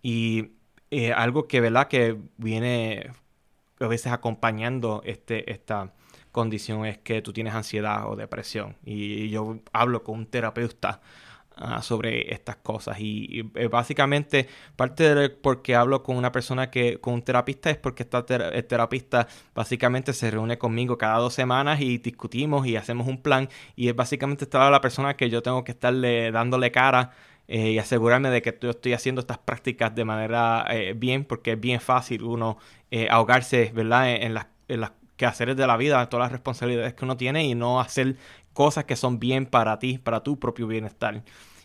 Y 0.03 0.53
eh, 0.91 1.13
algo 1.13 1.47
que, 1.49 1.61
¿verdad? 1.61 1.89
que 1.89 2.17
viene 2.37 3.11
a 3.81 3.87
veces 3.87 4.13
acompañando 4.13 5.03
este, 5.05 5.51
esta 5.53 5.93
condición 6.33 6.87
es 6.87 6.99
que 6.99 7.23
tú 7.23 7.33
tienes 7.33 7.55
ansiedad 7.55 8.11
o 8.11 8.17
depresión. 8.17 8.77
Y 8.85 9.31
yo 9.31 9.59
hablo 9.73 10.05
con 10.05 10.21
un 10.21 10.27
terapeuta 10.27 11.01
Ah, 11.63 11.83
sobre 11.83 12.33
estas 12.33 12.57
cosas. 12.57 12.99
Y, 13.01 13.51
eh, 13.55 13.67
básicamente, 13.69 14.49
parte 14.77 15.15
de 15.15 15.29
porque 15.29 15.75
hablo 15.75 16.03
con 16.03 16.17
una 16.17 16.33
persona 16.33 16.71
que, 16.71 16.99
con 17.01 17.13
un 17.13 17.23
terapista, 17.23 17.69
es 17.69 17.77
porque 17.77 18.03
esta 18.03 18.25
el 18.53 18.65
terapista 18.65 19.29
básicamente 19.55 20.15
se 20.15 20.31
reúne 20.31 20.57
conmigo 20.57 20.97
cada 20.97 21.19
dos 21.19 21.35
semanas 21.35 21.83
y 21.83 21.99
discutimos 21.99 22.67
y 22.67 22.77
hacemos 22.77 23.07
un 23.09 23.21
plan. 23.21 23.51
Y 23.77 23.89
es 23.89 23.97
básicamente 23.97 24.45
estar 24.45 24.71
la 24.73 24.81
persona 24.81 25.17
que 25.19 25.29
yo 25.29 25.43
tengo 25.43 25.63
que 25.63 25.73
estarle 25.73 26.31
dándole 26.33 26.71
cara. 26.73 27.11
Eh, 27.53 27.73
y 27.73 27.79
asegurarme 27.79 28.31
de 28.31 28.43
que 28.43 28.57
yo 28.63 28.71
estoy 28.71 28.93
haciendo 28.93 29.21
estas 29.21 29.39
prácticas 29.39 29.93
de 29.95 30.05
manera 30.05 30.65
eh, 30.71 30.95
bien, 30.97 31.25
porque 31.25 31.53
es 31.53 31.61
bien 31.61 31.81
fácil 31.81 32.23
uno 32.23 32.59
ahogarse, 33.11 33.73
¿verdad? 33.75 34.11
En, 34.11 34.35
las, 34.35 34.47
en 34.69 34.81
las 34.81 34.93
quehaceres 35.17 35.57
de 35.57 35.67
la 35.67 35.77
vida, 35.77 36.09
todas 36.09 36.25
las 36.25 36.33
responsabilidades 36.33 36.95
que 36.95 37.05
uno 37.05 37.17
tiene 37.17 37.45
y 37.45 37.55
no 37.55 37.81
hacer 37.81 38.17
cosas 38.53 38.85
que 38.85 38.97
son 38.97 39.19
bien 39.19 39.47
para 39.47 39.79
ti, 39.79 39.99
para 39.99 40.23
tu 40.23 40.39
propio 40.39 40.67
bienestar. 40.67 41.23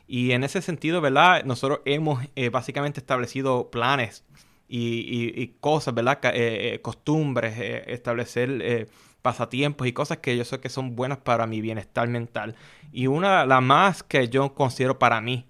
Y 0.07 0.31
en 0.31 0.43
ese 0.43 0.61
sentido, 0.61 1.01
¿verdad? 1.01 1.43
Nosotros 1.45 1.79
hemos 1.85 2.23
eh, 2.35 2.49
básicamente 2.49 2.99
establecido 2.99 3.71
planes 3.71 4.23
y, 4.67 5.47
cosas, 5.59 5.93
¿verdad? 5.93 6.19
Eh, 6.25 6.73
eh, 6.73 6.81
costumbres, 6.81 7.55
establecer 7.87 8.87
pasatiempos 9.21 9.87
y 9.87 9.93
cosas 9.93 10.17
que 10.19 10.37
yo 10.37 10.45
sé 10.45 10.59
que 10.59 10.69
son 10.69 10.95
buenas 10.95 11.17
para 11.19 11.47
mi 11.47 11.61
bienestar 11.61 12.07
mental. 12.07 12.55
Y 12.91 13.07
una, 13.07 13.45
la 13.45 13.61
más 13.61 14.03
que 14.03 14.27
yo 14.29 14.53
considero 14.53 14.99
para 14.99 15.21
mí, 15.21 15.45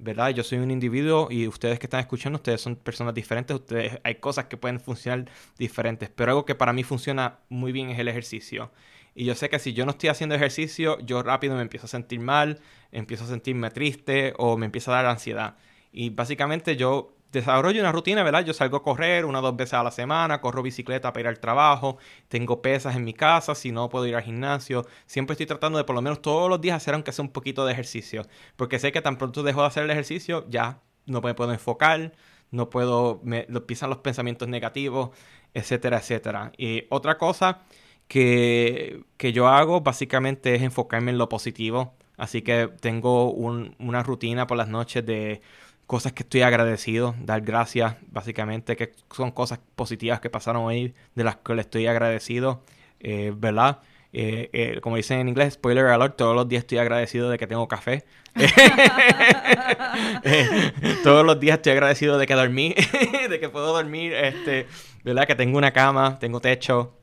¿verdad? 0.00 0.30
Yo 0.30 0.42
soy 0.42 0.58
un 0.58 0.70
individuo 0.70 1.28
y 1.30 1.46
ustedes 1.46 1.78
que 1.78 1.86
están 1.86 2.00
escuchando, 2.00 2.36
ustedes 2.36 2.60
son 2.60 2.76
personas 2.76 3.14
diferentes, 3.14 3.54
ustedes 3.54 3.98
hay 4.02 4.14
cosas 4.16 4.46
que 4.46 4.56
pueden 4.56 4.80
funcionar 4.80 5.26
diferentes, 5.58 6.08
pero 6.08 6.32
algo 6.32 6.44
que 6.46 6.54
para 6.54 6.72
mí 6.72 6.82
funciona 6.82 7.38
muy 7.50 7.70
bien 7.70 7.90
es 7.90 7.98
el 7.98 8.08
ejercicio. 8.08 8.72
Y 9.14 9.26
yo 9.26 9.34
sé 9.34 9.50
que 9.50 9.58
si 9.58 9.74
yo 9.74 9.84
no 9.84 9.92
estoy 9.92 10.08
haciendo 10.08 10.34
ejercicio, 10.34 10.98
yo 11.00 11.22
rápido 11.22 11.54
me 11.54 11.62
empiezo 11.62 11.86
a 11.86 11.88
sentir 11.88 12.20
mal, 12.20 12.60
empiezo 12.92 13.24
a 13.24 13.26
sentirme 13.26 13.70
triste 13.70 14.32
o 14.38 14.56
me 14.56 14.66
empieza 14.66 14.90
a 14.90 14.94
dar 14.94 15.06
ansiedad. 15.06 15.56
Y 15.92 16.10
básicamente 16.10 16.76
yo 16.76 17.16
desarrollo 17.32 17.80
una 17.80 17.92
rutina, 17.92 18.22
¿verdad? 18.22 18.44
Yo 18.44 18.52
salgo 18.52 18.78
a 18.78 18.82
correr 18.82 19.24
una 19.24 19.38
o 19.38 19.42
dos 19.42 19.56
veces 19.56 19.74
a 19.74 19.82
la 19.82 19.90
semana, 19.90 20.40
corro 20.40 20.62
bicicleta 20.62 21.12
para 21.12 21.20
ir 21.20 21.26
al 21.28 21.40
trabajo, 21.40 21.98
tengo 22.28 22.62
pesas 22.62 22.96
en 22.96 23.04
mi 23.04 23.14
casa, 23.14 23.54
si 23.54 23.72
no 23.72 23.88
puedo 23.88 24.06
ir 24.06 24.16
al 24.16 24.22
gimnasio. 24.22 24.86
Siempre 25.06 25.34
estoy 25.34 25.46
tratando 25.46 25.78
de 25.78 25.84
por 25.84 25.94
lo 25.94 26.02
menos 26.02 26.22
todos 26.22 26.48
los 26.48 26.60
días 26.60 26.76
hacer 26.76 26.94
aunque 26.94 27.12
sea 27.12 27.24
un 27.24 27.30
poquito 27.30 27.64
de 27.64 27.72
ejercicio. 27.72 28.22
Porque 28.56 28.78
sé 28.78 28.92
que 28.92 29.02
tan 29.02 29.16
pronto 29.18 29.42
dejo 29.42 29.60
de 29.62 29.66
hacer 29.68 29.84
el 29.84 29.90
ejercicio, 29.90 30.46
ya 30.48 30.80
no 31.06 31.20
me 31.20 31.34
puedo 31.34 31.52
enfocar, 31.52 32.12
no 32.50 32.70
puedo, 32.70 33.20
me 33.24 33.46
lo 33.48 33.66
pisan 33.66 33.90
los 33.90 33.98
pensamientos 33.98 34.48
negativos, 34.48 35.10
etcétera, 35.54 35.98
etcétera. 35.98 36.52
Y 36.56 36.84
otra 36.90 37.18
cosa 37.18 37.62
que, 38.08 39.04
que 39.16 39.32
yo 39.32 39.48
hago 39.48 39.80
básicamente 39.82 40.54
es 40.54 40.62
enfocarme 40.62 41.12
en 41.12 41.18
lo 41.18 41.28
positivo. 41.28 41.94
Así 42.16 42.42
que 42.42 42.68
tengo 42.80 43.32
una 43.32 44.02
rutina 44.02 44.46
por 44.46 44.58
las 44.58 44.68
noches 44.68 45.06
de 45.06 45.40
cosas 45.90 46.12
que 46.12 46.22
estoy 46.22 46.42
agradecido, 46.42 47.16
dar 47.18 47.40
gracias, 47.40 47.96
básicamente, 48.12 48.76
que 48.76 48.92
son 49.10 49.32
cosas 49.32 49.58
positivas 49.74 50.20
que 50.20 50.30
pasaron 50.30 50.62
hoy, 50.62 50.94
de 51.16 51.24
las 51.24 51.38
que 51.38 51.52
le 51.52 51.62
estoy 51.62 51.88
agradecido. 51.88 52.62
¿verdad? 53.34 53.80
como 54.82 54.94
dicen 54.94 55.18
en 55.18 55.28
inglés, 55.28 55.54
spoiler 55.54 55.86
alert, 55.86 56.16
todos 56.16 56.36
los 56.36 56.48
días 56.48 56.60
estoy 56.60 56.78
agradecido 56.78 57.28
de 57.28 57.38
que 57.38 57.48
tengo 57.48 57.66
café. 57.66 58.04
todos 61.02 61.26
los 61.26 61.40
días 61.40 61.56
estoy 61.56 61.72
agradecido 61.72 62.18
de 62.18 62.26
que 62.28 62.34
dormí, 62.34 62.72
de 63.28 63.40
que 63.40 63.48
puedo 63.48 63.72
dormir, 63.72 64.12
este, 64.12 64.68
¿verdad? 65.02 65.26
Que 65.26 65.34
tengo 65.34 65.58
una 65.58 65.72
cama, 65.72 66.20
tengo 66.20 66.40
techo. 66.40 66.98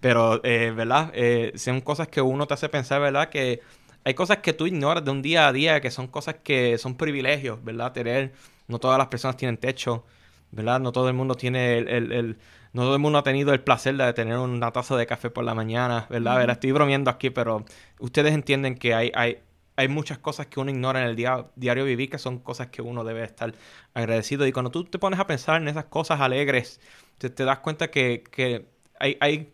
pero, 0.00 0.40
¿verdad? 0.42 1.12
son 1.54 1.80
cosas 1.80 2.08
que 2.08 2.20
uno 2.20 2.48
te 2.48 2.54
hace 2.54 2.68
pensar, 2.68 3.00
¿verdad? 3.00 3.28
Que 3.28 3.60
hay 4.04 4.14
cosas 4.14 4.38
que 4.38 4.52
tú 4.52 4.66
ignoras 4.66 5.04
de 5.04 5.10
un 5.10 5.22
día 5.22 5.48
a 5.48 5.52
día, 5.52 5.80
que 5.80 5.90
son 5.90 6.08
cosas 6.08 6.36
que 6.42 6.78
son 6.78 6.96
privilegios, 6.96 7.64
¿verdad? 7.64 7.92
Tener, 7.92 8.32
no 8.68 8.78
todas 8.78 8.98
las 8.98 9.08
personas 9.08 9.36
tienen 9.36 9.56
techo, 9.56 10.04
¿verdad? 10.50 10.78
No 10.80 10.92
todo 10.92 11.08
el 11.08 11.14
mundo 11.14 11.34
tiene 11.34 11.78
el, 11.78 12.12
el, 12.12 12.38
no 12.74 12.82
todo 12.82 12.94
el 12.94 13.00
mundo 13.00 13.18
ha 13.18 13.22
tenido 13.22 13.52
el 13.52 13.60
placer 13.60 13.96
de 13.96 14.12
tener 14.12 14.36
una 14.36 14.72
taza 14.72 14.96
de 14.96 15.06
café 15.06 15.30
por 15.30 15.44
la 15.44 15.54
mañana, 15.54 16.06
¿verdad? 16.10 16.48
Estoy 16.50 16.72
bromeando 16.72 17.10
aquí, 17.10 17.30
pero 17.30 17.64
ustedes 17.98 18.34
entienden 18.34 18.76
que 18.76 18.92
hay, 18.94 19.10
hay, 19.14 19.38
hay 19.76 19.88
muchas 19.88 20.18
cosas 20.18 20.48
que 20.48 20.60
uno 20.60 20.70
ignora 20.70 21.02
en 21.02 21.08
el 21.08 21.16
día, 21.16 21.46
diario 21.56 21.84
vivir, 21.84 22.10
que 22.10 22.18
son 22.18 22.38
cosas 22.40 22.68
que 22.68 22.82
uno 22.82 23.04
debe 23.04 23.24
estar 23.24 23.54
agradecido. 23.94 24.46
Y 24.46 24.52
cuando 24.52 24.70
tú 24.70 24.84
te 24.84 24.98
pones 24.98 25.18
a 25.18 25.26
pensar 25.26 25.62
en 25.62 25.68
esas 25.68 25.86
cosas 25.86 26.20
alegres, 26.20 26.80
te, 27.18 27.30
te 27.30 27.44
das 27.44 27.60
cuenta 27.60 27.90
que, 27.90 28.22
que 28.30 28.66
hay, 29.00 29.16
hay, 29.20 29.52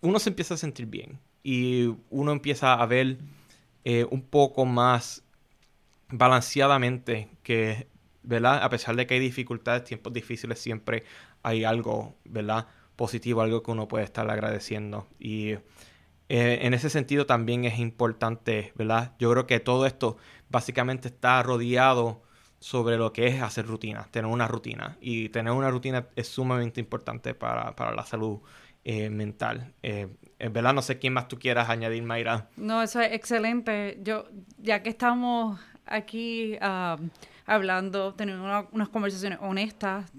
uno 0.00 0.18
se 0.18 0.30
empieza 0.30 0.54
a 0.54 0.56
sentir 0.56 0.86
bien 0.86 1.20
y 1.42 1.94
uno 2.10 2.32
empieza 2.32 2.74
a 2.74 2.86
ver 2.86 3.18
eh, 3.84 4.06
un 4.10 4.22
poco 4.22 4.64
más 4.64 5.24
balanceadamente 6.08 7.28
que, 7.42 7.88
¿verdad? 8.22 8.62
A 8.62 8.68
pesar 8.70 8.96
de 8.96 9.06
que 9.06 9.14
hay 9.14 9.20
dificultades, 9.20 9.84
tiempos 9.84 10.12
difíciles, 10.12 10.58
siempre 10.58 11.04
hay 11.42 11.64
algo, 11.64 12.16
¿verdad? 12.24 12.68
Positivo, 12.96 13.40
algo 13.40 13.62
que 13.62 13.70
uno 13.70 13.88
puede 13.88 14.04
estar 14.04 14.30
agradeciendo. 14.30 15.08
Y 15.18 15.52
eh, 16.28 16.60
en 16.62 16.74
ese 16.74 16.90
sentido 16.90 17.26
también 17.26 17.64
es 17.64 17.78
importante, 17.78 18.72
¿verdad? 18.76 19.14
Yo 19.18 19.30
creo 19.32 19.46
que 19.46 19.60
todo 19.60 19.86
esto 19.86 20.16
básicamente 20.50 21.08
está 21.08 21.42
rodeado 21.42 22.22
sobre 22.60 22.96
lo 22.96 23.12
que 23.12 23.26
es 23.26 23.42
hacer 23.42 23.66
rutina, 23.66 24.06
tener 24.10 24.30
una 24.30 24.46
rutina. 24.46 24.96
Y 25.00 25.30
tener 25.30 25.52
una 25.52 25.70
rutina 25.70 26.08
es 26.14 26.28
sumamente 26.28 26.80
importante 26.80 27.34
para, 27.34 27.74
para 27.74 27.94
la 27.94 28.04
salud 28.06 28.40
eh, 28.84 29.10
mental. 29.10 29.74
En 30.42 30.52
verdad 30.52 30.74
no 30.74 30.82
sé 30.82 30.98
quién 30.98 31.12
más 31.12 31.28
tú 31.28 31.38
quieras 31.38 31.70
añadir, 31.70 32.02
Mayra. 32.02 32.48
No, 32.56 32.82
eso 32.82 33.00
es 33.00 33.12
excelente. 33.12 34.00
Yo, 34.02 34.26
ya 34.58 34.82
que 34.82 34.88
estamos 34.88 35.60
aquí 35.86 36.56
ah, 36.60 36.98
hablando, 37.46 38.14
teniendo 38.14 38.68
unas 38.72 38.88
conversaciones 38.88 39.38
honestas, 39.40 40.10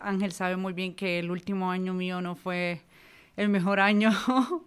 Ángel 0.00 0.32
sabe 0.32 0.56
muy 0.56 0.72
bien 0.72 0.94
que 0.94 1.18
el 1.18 1.30
último 1.30 1.70
año 1.70 1.92
mío 1.92 2.22
no 2.22 2.36
fue 2.36 2.80
el 3.36 3.50
mejor 3.50 3.80
año. 3.80 4.12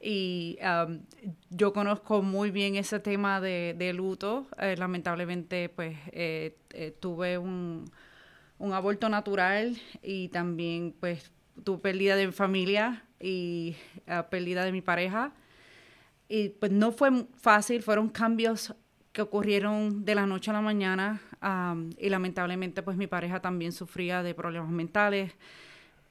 y 0.00 0.58
yo 1.48 1.72
conozco 1.72 2.20
muy 2.20 2.50
bien 2.50 2.76
ese 2.76 3.00
tema 3.00 3.40
de, 3.40 3.92
luto. 3.94 4.46
Eh, 4.58 4.76
lamentablemente, 4.76 5.70
pues 5.70 5.96
tuve 7.00 7.38
un, 7.38 7.90
un 8.58 8.72
aborto 8.74 9.08
natural 9.08 9.78
y 10.02 10.28
también, 10.28 10.94
pues, 11.00 11.32
tuve 11.64 11.78
pérdida 11.78 12.14
de 12.14 12.26
mi 12.26 12.32
familia 12.32 13.04
y 13.20 13.76
uh, 14.06 14.28
pérdida 14.28 14.64
de 14.64 14.72
mi 14.72 14.80
pareja. 14.80 15.32
Y 16.28 16.50
pues 16.50 16.72
no 16.72 16.92
fue 16.92 17.10
fácil, 17.36 17.82
fueron 17.82 18.08
cambios 18.08 18.74
que 19.12 19.22
ocurrieron 19.22 20.04
de 20.04 20.14
la 20.14 20.26
noche 20.26 20.50
a 20.50 20.54
la 20.54 20.60
mañana 20.60 21.20
y 21.96 22.08
lamentablemente 22.08 22.82
pues 22.82 22.96
mi 22.96 23.06
pareja 23.06 23.40
también 23.40 23.72
sufría 23.72 24.22
de 24.22 24.34
problemas 24.34 24.70
mentales. 24.70 25.32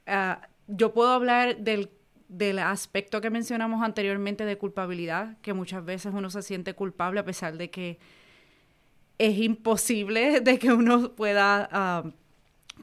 Ah, 0.06 0.46
yo 0.66 0.92
puedo 0.92 1.10
hablar 1.10 1.58
del, 1.58 1.90
del 2.28 2.58
aspecto 2.58 3.20
que 3.20 3.30
mencionamos 3.30 3.82
anteriormente 3.82 4.44
de 4.44 4.58
culpabilidad, 4.58 5.38
que 5.40 5.54
muchas 5.54 5.84
veces 5.84 6.12
uno 6.14 6.28
se 6.28 6.42
siente 6.42 6.74
culpable 6.74 7.20
a 7.20 7.24
pesar 7.24 7.56
de 7.56 7.70
que 7.70 7.98
es 9.18 9.38
imposible 9.38 10.40
de 10.42 10.58
que 10.58 10.72
uno 10.72 11.12
pueda 11.12 12.12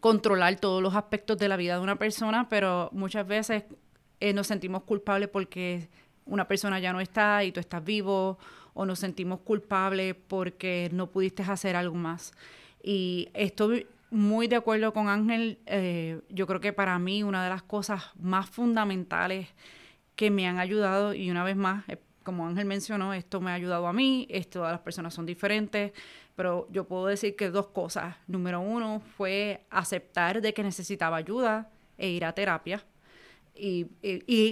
controlar 0.02 0.60
todos 0.60 0.82
los 0.82 0.96
aspectos 0.96 1.38
de 1.38 1.48
la 1.48 1.58
vida 1.58 1.76
de 1.76 1.82
una 1.82 1.98
persona, 1.98 2.50
pero 2.50 2.90
muchas 2.92 3.28
veces 3.28 3.64
eh, 4.20 4.34
nos 4.34 4.48
sentimos 4.48 4.84
culpables 4.84 5.30
porque 5.30 5.90
una 6.26 6.48
persona 6.48 6.80
ya 6.80 6.94
no 6.94 7.02
está 7.02 7.44
y 7.44 7.52
tú 7.52 7.60
estás 7.60 7.84
vivo, 7.84 8.38
o 8.74 8.86
nos 8.86 9.00
sentimos 9.00 9.40
culpables 9.40 10.16
porque 10.28 10.90
no 10.92 11.08
pudiste 11.08 11.44
hacer 11.44 11.76
algo 11.76 11.96
más. 11.96 12.34
Y 12.84 13.30
estoy 13.34 13.88
muy 14.12 14.48
de 14.48 14.58
acuerdo 14.58 14.94
con 14.94 15.08
Ángel, 15.08 15.60
eh, 15.66 16.22
yo 16.30 16.46
creo 16.46 16.60
que 16.60 16.74
para 16.74 17.00
mí 17.00 17.24
una 17.24 17.44
de 17.44 17.50
las 17.50 17.64
cosas 17.64 18.04
más 18.20 18.50
fundamentales 18.50 19.48
que 20.16 20.30
me 20.30 20.48
han 20.48 20.60
ayudado, 20.60 21.14
y 21.14 21.32
una 21.32 21.44
vez 21.44 21.56
más, 21.56 21.88
eh, 21.90 21.98
como 22.24 22.48
Ángel 22.48 22.66
mencionó, 22.66 23.14
esto 23.14 23.40
me 23.40 23.52
ha 23.52 23.54
ayudado 23.54 23.88
a 23.88 23.94
mí, 23.94 24.28
todas 24.52 24.72
las 24.72 24.82
personas 24.82 25.14
son 25.14 25.26
diferentes, 25.26 25.94
pero 26.36 26.68
yo 26.72 26.86
puedo 26.86 27.06
decir 27.08 27.36
que 27.36 27.50
dos 27.50 27.68
cosas. 27.68 28.16
Número 28.28 28.60
uno 28.60 29.02
fue 29.16 29.66
aceptar 29.70 30.42
de 30.42 30.54
que 30.54 30.64
necesitaba 30.64 31.18
ayuda 31.18 31.70
e 31.98 32.10
ir 32.10 32.26
a 32.26 32.34
terapia. 32.34 32.84
Y, 33.58 33.88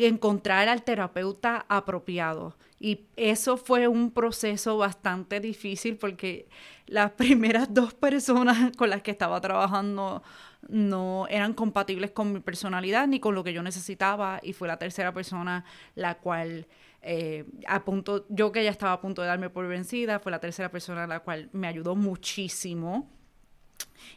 encontrar 0.05 0.69
al 0.69 0.83
terapeuta 0.83 1.65
apropiado. 1.67 2.55
Y 2.79 3.01
eso 3.17 3.57
fue 3.57 3.87
un 3.87 4.11
proceso 4.11 4.77
bastante 4.77 5.39
difícil 5.39 5.97
porque 5.97 6.47
las 6.87 7.11
primeras 7.17 7.73
dos 7.73 7.93
personas 7.93 8.75
con 8.77 8.89
las 8.89 9.01
que 9.01 9.11
estaba 9.11 9.41
trabajando 9.41 10.23
no 10.69 11.27
eran 11.29 11.53
compatibles 11.53 12.11
con 12.11 12.31
mi 12.31 12.39
personalidad 12.39 13.07
ni 13.07 13.19
con 13.19 13.35
lo 13.35 13.43
que 13.43 13.51
yo 13.51 13.61
necesitaba 13.61 14.39
y 14.41 14.53
fue 14.53 14.69
la 14.69 14.79
tercera 14.79 15.13
persona 15.13 15.65
la 15.95 16.19
cual 16.19 16.67
eh, 17.05 17.43
a 17.67 17.83
punto, 17.83 18.25
yo 18.29 18.53
que 18.53 18.63
ya 18.63 18.71
estaba 18.71 18.93
a 18.93 19.01
punto 19.01 19.21
de 19.21 19.27
darme 19.27 19.49
por 19.49 19.67
vencida, 19.67 20.19
fue 20.19 20.31
la 20.31 20.39
tercera 20.39 20.71
persona 20.71 21.05
la 21.05 21.19
cual 21.19 21.49
me 21.51 21.67
ayudó 21.67 21.95
muchísimo. 21.95 23.09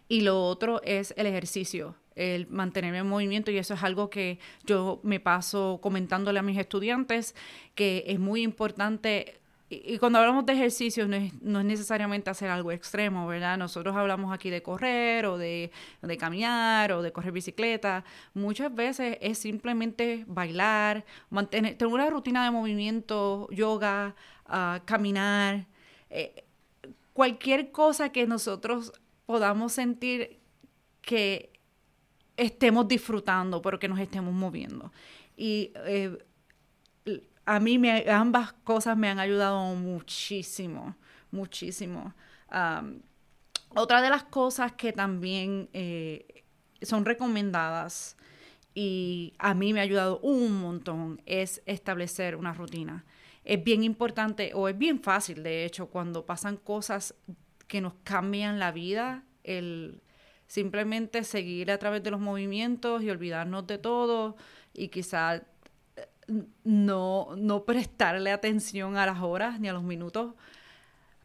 Y 0.08 0.20
lo 0.20 0.44
otro 0.44 0.80
es 0.82 1.12
el 1.16 1.26
ejercicio, 1.26 1.96
el 2.16 2.48
mantenerme 2.48 2.98
en 2.98 3.06
movimiento 3.06 3.50
y 3.50 3.58
eso 3.58 3.74
es 3.74 3.82
algo 3.82 4.10
que 4.10 4.38
yo 4.64 5.00
me 5.02 5.20
paso 5.20 5.78
comentándole 5.82 6.38
a 6.38 6.42
mis 6.42 6.58
estudiantes, 6.58 7.34
que 7.74 8.04
es 8.08 8.18
muy 8.18 8.42
importante 8.42 9.40
y, 9.68 9.98
cuando 9.98 10.20
hablamos 10.20 10.46
de 10.46 10.52
ejercicio 10.52 11.08
no 11.08 11.16
es, 11.16 11.42
no 11.42 11.58
es, 11.58 11.66
necesariamente 11.66 12.30
hacer 12.30 12.50
algo 12.50 12.70
extremo, 12.70 13.26
¿verdad? 13.26 13.58
Nosotros 13.58 13.96
hablamos 13.96 14.32
aquí 14.32 14.48
de 14.48 14.62
correr 14.62 15.26
o 15.26 15.38
de, 15.38 15.72
de, 16.02 16.16
caminar 16.16 16.92
o 16.92 17.02
de 17.02 17.12
correr 17.12 17.32
bicicleta. 17.32 18.04
Muchas 18.32 18.72
veces 18.72 19.18
es 19.20 19.38
simplemente 19.38 20.24
bailar, 20.28 21.04
mantener, 21.30 21.76
tener 21.76 21.92
una 21.92 22.08
rutina 22.08 22.44
de 22.44 22.52
movimiento, 22.52 23.48
yoga, 23.50 24.14
uh, 24.48 24.84
caminar, 24.84 25.66
eh, 26.10 26.44
cualquier 27.12 27.72
cosa 27.72 28.12
que 28.12 28.26
nosotros 28.26 28.92
podamos 29.26 29.72
sentir 29.72 30.38
que 31.00 31.55
estemos 32.36 32.86
disfrutando, 32.86 33.62
pero 33.62 33.78
que 33.78 33.88
nos 33.88 33.98
estemos 33.98 34.32
moviendo. 34.32 34.92
Y 35.36 35.72
eh, 35.86 36.18
a 37.44 37.60
mí 37.60 37.78
me, 37.78 38.10
ambas 38.10 38.52
cosas 38.52 38.96
me 38.96 39.08
han 39.08 39.18
ayudado 39.18 39.74
muchísimo, 39.74 40.96
muchísimo. 41.30 42.14
otra 43.74 44.02
de 44.02 44.10
las 44.10 44.24
cosas 44.24 44.72
que 44.72 44.92
también 44.92 45.68
eh, 45.72 46.44
son 46.82 47.04
recomendadas 47.04 48.16
y 48.74 49.32
a 49.38 49.54
mí 49.54 49.72
me 49.72 49.80
ha 49.80 49.84
ayudado 49.84 50.18
un 50.20 50.60
montón 50.60 51.22
es 51.24 51.62
establecer 51.64 52.36
una 52.36 52.52
rutina. 52.52 53.04
Es 53.44 53.62
bien 53.62 53.84
importante 53.84 54.52
o 54.54 54.68
es 54.68 54.76
bien 54.76 55.00
fácil, 55.00 55.42
de 55.42 55.64
hecho, 55.64 55.86
cuando 55.86 56.26
pasan 56.26 56.56
cosas 56.56 57.14
que 57.68 57.80
nos 57.80 57.94
cambian 58.04 58.58
la 58.58 58.72
vida, 58.72 59.24
el 59.44 60.02
simplemente 60.46 61.24
seguir 61.24 61.70
a 61.70 61.78
través 61.78 62.02
de 62.02 62.10
los 62.10 62.20
movimientos 62.20 63.02
y 63.02 63.10
olvidarnos 63.10 63.66
de 63.66 63.78
todo 63.78 64.36
y 64.72 64.88
quizás 64.88 65.42
no, 66.64 67.28
no 67.36 67.64
prestarle 67.64 68.30
atención 68.30 68.96
a 68.96 69.06
las 69.06 69.20
horas 69.20 69.60
ni 69.60 69.68
a 69.68 69.72
los 69.72 69.82
minutos, 69.82 70.34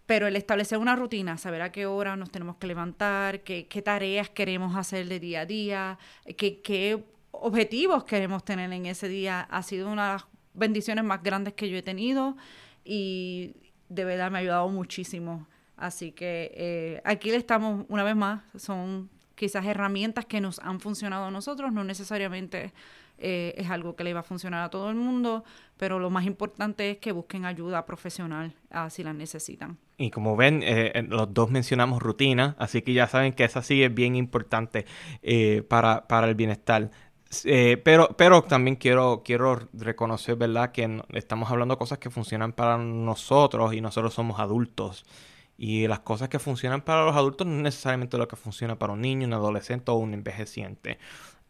pero 0.05 0.27
el 0.27 0.35
establecer 0.35 0.77
una 0.77 0.95
rutina, 0.95 1.37
saber 1.37 1.61
a 1.61 1.71
qué 1.71 1.85
hora 1.85 2.15
nos 2.15 2.31
tenemos 2.31 2.57
que 2.57 2.67
levantar, 2.67 3.41
qué, 3.41 3.67
qué 3.67 3.81
tareas 3.81 4.29
queremos 4.29 4.75
hacer 4.75 5.07
de 5.07 5.19
día 5.19 5.41
a 5.41 5.45
día, 5.45 5.99
qué, 6.37 6.61
qué 6.61 7.03
objetivos 7.31 8.03
queremos 8.03 8.43
tener 8.43 8.71
en 8.71 8.85
ese 8.85 9.07
día, 9.07 9.41
ha 9.41 9.63
sido 9.63 9.89
una 9.89 10.07
de 10.07 10.13
las 10.13 10.25
bendiciones 10.53 11.03
más 11.03 11.23
grandes 11.23 11.53
que 11.53 11.69
yo 11.69 11.77
he 11.77 11.81
tenido 11.81 12.35
y 12.83 13.55
de 13.89 14.05
verdad 14.05 14.31
me 14.31 14.37
ha 14.37 14.41
ayudado 14.41 14.69
muchísimo. 14.69 15.47
Así 15.81 16.11
que 16.11 16.51
eh, 16.53 17.01
aquí 17.03 17.31
le 17.31 17.37
estamos, 17.37 17.85
una 17.89 18.03
vez 18.03 18.15
más, 18.15 18.43
son 18.55 19.09
quizás 19.33 19.65
herramientas 19.65 20.27
que 20.27 20.39
nos 20.39 20.59
han 20.59 20.79
funcionado 20.79 21.25
a 21.25 21.31
nosotros, 21.31 21.73
no 21.73 21.83
necesariamente 21.83 22.71
eh, 23.17 23.55
es 23.57 23.67
algo 23.71 23.95
que 23.95 24.03
le 24.03 24.13
va 24.13 24.19
a 24.19 24.23
funcionar 24.23 24.63
a 24.63 24.69
todo 24.69 24.91
el 24.91 24.95
mundo, 24.95 25.43
pero 25.77 25.97
lo 25.97 26.11
más 26.11 26.25
importante 26.25 26.91
es 26.91 26.97
que 26.99 27.11
busquen 27.11 27.45
ayuda 27.45 27.83
profesional 27.83 28.53
uh, 28.75 28.91
si 28.91 29.03
la 29.03 29.11
necesitan. 29.11 29.79
Y 29.97 30.11
como 30.11 30.35
ven, 30.35 30.61
eh, 30.61 30.91
eh, 30.93 31.01
los 31.01 31.33
dos 31.33 31.49
mencionamos 31.49 31.99
rutina, 31.99 32.55
así 32.59 32.83
que 32.83 32.93
ya 32.93 33.07
saben 33.07 33.33
que 33.33 33.43
esa 33.43 33.63
sí 33.63 33.81
es 33.81 33.91
bien 33.91 34.15
importante 34.15 34.85
para, 35.67 36.07
para 36.07 36.27
el 36.27 36.35
bienestar. 36.35 36.91
Eh, 37.45 37.81
pero, 37.83 38.09
pero 38.17 38.43
también 38.43 38.75
quiero, 38.75 39.21
quiero 39.23 39.59
reconocer, 39.73 40.35
¿verdad? 40.35 40.71
Que 40.71 41.01
estamos 41.13 41.49
hablando 41.49 41.75
de 41.75 41.79
cosas 41.79 41.97
que 41.97 42.09
funcionan 42.09 42.51
para 42.51 42.77
nosotros 42.77 43.73
y 43.73 43.81
nosotros 43.81 44.13
somos 44.13 44.39
adultos. 44.39 45.05
Y 45.63 45.87
las 45.87 45.99
cosas 45.99 46.27
que 46.27 46.39
funcionan 46.39 46.81
para 46.81 47.05
los 47.05 47.15
adultos 47.15 47.45
no 47.45 47.57
es 47.57 47.61
necesariamente 47.61 48.17
lo 48.17 48.27
que 48.27 48.35
funciona 48.35 48.79
para 48.79 48.93
un 48.93 49.01
niño, 49.01 49.27
un 49.27 49.33
adolescente 49.33 49.91
o 49.91 49.95
un 49.95 50.15
envejeciente. 50.15 50.97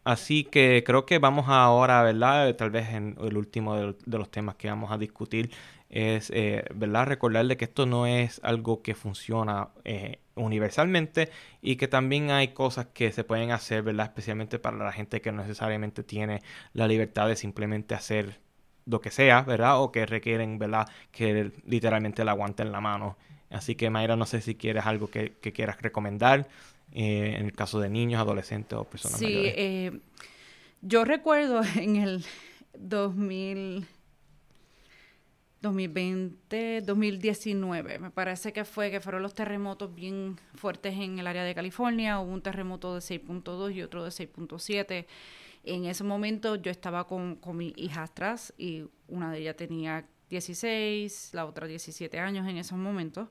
Así 0.04 0.44
que 0.44 0.84
creo 0.84 1.06
que 1.06 1.18
vamos 1.18 1.46
ahora, 1.48 2.02
¿verdad? 2.02 2.54
Tal 2.56 2.68
vez 2.70 2.90
en 2.90 3.16
el 3.22 3.38
último 3.38 3.74
de, 3.74 4.18
los 4.18 4.30
temas 4.30 4.56
que 4.56 4.68
vamos 4.68 4.92
a 4.92 4.98
discutir 4.98 5.50
es, 5.88 6.30
eh, 6.34 6.62
¿verdad? 6.74 7.06
Recordarle 7.06 7.56
que 7.56 7.64
esto 7.64 7.86
no 7.86 8.06
es 8.06 8.38
algo 8.44 8.82
que 8.82 8.94
funciona 8.94 9.70
eh, 9.84 10.18
universalmente 10.34 11.30
y 11.62 11.76
que 11.76 11.88
también 11.88 12.30
hay 12.30 12.48
cosas 12.48 12.88
que 12.92 13.12
se 13.12 13.24
pueden 13.24 13.50
hacer, 13.50 13.82
¿verdad? 13.82 14.08
Especialmente 14.08 14.58
para 14.58 14.76
la 14.76 14.92
gente 14.92 15.22
que 15.22 15.32
no 15.32 15.40
necesariamente 15.40 16.02
tiene 16.02 16.42
la 16.74 16.86
libertad 16.86 17.28
de 17.28 17.36
simplemente 17.36 17.94
hacer 17.94 18.40
lo 18.84 19.00
que 19.00 19.10
sea, 19.10 19.40
¿verdad? 19.40 19.80
O 19.80 19.90
que 19.90 20.04
requieren, 20.04 20.58
¿verdad? 20.58 20.86
Que 21.12 21.50
literalmente 21.64 22.24
la 22.26 22.32
aguanten 22.32 22.72
la 22.72 22.82
mano. 22.82 23.16
Así 23.52 23.74
que 23.74 23.90
Mayra, 23.90 24.16
no 24.16 24.26
sé 24.26 24.40
si 24.40 24.54
quieres 24.54 24.86
algo 24.86 25.08
que, 25.08 25.32
quieras 25.54 25.80
recomendar 25.82 26.48
eh, 26.92 27.36
en 27.38 27.46
el 27.46 27.52
caso 27.52 27.80
de 27.80 27.90
niños, 27.90 28.20
adolescentes 28.20 28.78
o 28.78 28.84
personas 28.84 29.20
mayores. 29.20 29.52
Sí, 29.54 29.60
eh, 29.60 30.00
yo 30.80 31.04
recuerdo 31.04 31.62
en 31.76 31.96
el 31.96 32.24
2000... 32.78 33.86
2020, 35.62 36.80
2019, 36.80 38.00
me 38.00 38.10
parece 38.10 38.52
que 38.52 38.64
fue 38.64 38.90
que 38.90 39.00
fueron 39.00 39.22
los 39.22 39.32
terremotos 39.32 39.94
bien 39.94 40.36
fuertes 40.56 40.94
en 40.98 41.20
el 41.20 41.26
área 41.28 41.44
de 41.44 41.54
California, 41.54 42.18
hubo 42.18 42.32
un 42.32 42.42
terremoto 42.42 42.94
de 42.94 43.00
6.2 43.00 43.72
y 43.72 43.82
otro 43.82 44.02
de 44.02 44.10
6.7. 44.10 45.06
En 45.62 45.84
ese 45.84 46.02
momento 46.02 46.56
yo 46.56 46.72
estaba 46.72 47.06
con, 47.06 47.36
con 47.36 47.58
mis 47.58 47.72
hijastras 47.76 48.52
y 48.58 48.86
una 49.06 49.30
de 49.30 49.38
ellas 49.38 49.54
tenía 49.54 50.04
16, 50.32 51.30
la 51.32 51.46
otra 51.46 51.68
17 51.68 52.18
años 52.18 52.48
en 52.48 52.56
esos 52.56 52.76
momentos. 52.76 53.28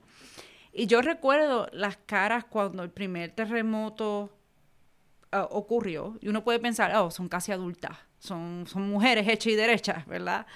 Y 0.72 0.88
yo 0.88 1.02
recuerdo 1.02 1.68
las 1.74 1.97
caras 1.97 2.45
cuando 2.45 2.84
el 2.84 2.89
primer 2.89 3.32
terremoto 3.32 4.38
ah, 5.34 5.47
ocurrió 5.52 6.18
y 6.22 6.30
uno 6.30 6.43
puede 6.45 6.60
pensar, 6.60 6.95
oh, 6.95 7.12
son 7.12 7.28
casi 7.28 7.52
adultas, 7.52 7.97
son, 8.20 8.66
son 8.68 8.89
mujeres 8.89 9.28
hechas 9.28 9.52
y 9.52 9.56
derechas, 9.56 10.08
¿verdad? 10.08 10.47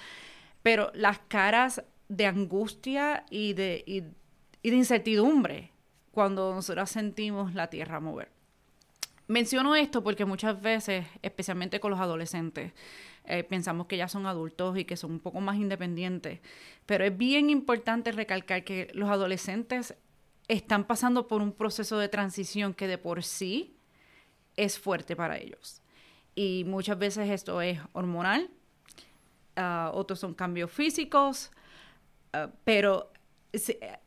pero 0.66 0.90
las 0.94 1.20
caras 1.28 1.84
de 2.08 2.26
angustia 2.26 3.24
y 3.30 3.52
de, 3.52 3.84
y, 3.86 4.00
de 4.00 4.76
incertidumbre 4.76 5.70
cuando 6.10 6.52
nosotros 6.52 6.90
sentimos 6.90 7.54
la 7.54 7.70
tierra 7.70 8.00
mover. 8.00 8.32
Menciono 9.28 9.76
esto 9.76 10.02
porque 10.02 10.24
muchas 10.24 10.60
veces, 10.60 11.06
especialmente 11.22 11.78
con 11.78 11.92
los 11.92 12.00
adolescentes, 12.00 12.72
eh, 13.26 13.44
pensamos 13.44 13.86
que 13.86 13.96
ya 13.96 14.08
son 14.08 14.26
adultos 14.26 14.78
y 14.78 14.84
que 14.84 14.96
son 14.96 15.12
un 15.12 15.20
poco 15.20 15.40
más 15.40 15.56
independientes, 15.56 16.40
pero 16.86 17.04
es 17.04 17.16
bien 17.16 17.50
importante 17.50 18.12
recalcar 18.12 18.64
que 18.64 18.90
los 18.94 19.08
adolescentes 19.10 19.94
están 20.48 20.84
pasando 20.84 21.26
por 21.26 21.42
un 21.42 21.52
proceso 21.52 21.98
de 21.98 22.08
transición 22.08 22.74
que 22.74 22.86
de 22.86 22.98
por 22.98 23.22
sí 23.22 23.76
es 24.56 24.78
fuerte 24.78 25.16
para 25.16 25.38
ellos. 25.38 25.82
Y 26.34 26.64
muchas 26.66 26.98
veces 26.98 27.30
esto 27.30 27.60
es 27.60 27.80
hormonal, 27.92 28.50
Ah, 29.56 29.90
otros 29.94 30.20
son 30.20 30.34
cambios 30.34 30.70
físicos, 30.70 31.50
ah, 32.34 32.50
pero 32.64 33.10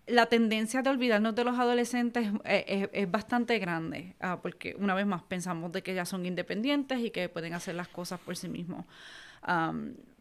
la 0.08 0.26
tendencia 0.28 0.82
de 0.82 0.89
olvidarnos 0.89 1.36
de 1.36 1.43
los 1.43 1.58
adolescentes 1.58 2.32
eh, 2.45 2.89
es, 2.91 3.12
bastante 3.12 3.60
grande, 3.60 4.16
ah, 4.20 4.39
porque 4.41 4.76
una 4.78 4.95
vez 4.95 5.06
más 5.06 5.24
pensamos 5.24 5.72
de 5.72 5.82
que 5.82 5.93
ya 5.93 6.06
son 6.06 6.26
independientes 6.26 7.00
y 7.00 7.12
que 7.12 7.30
pueden 7.30 7.54
hacer 7.54 7.76
las 7.76 7.88
cosas 7.88 8.20
por 8.20 8.36
sí 8.36 8.50
mismos. 8.50 8.86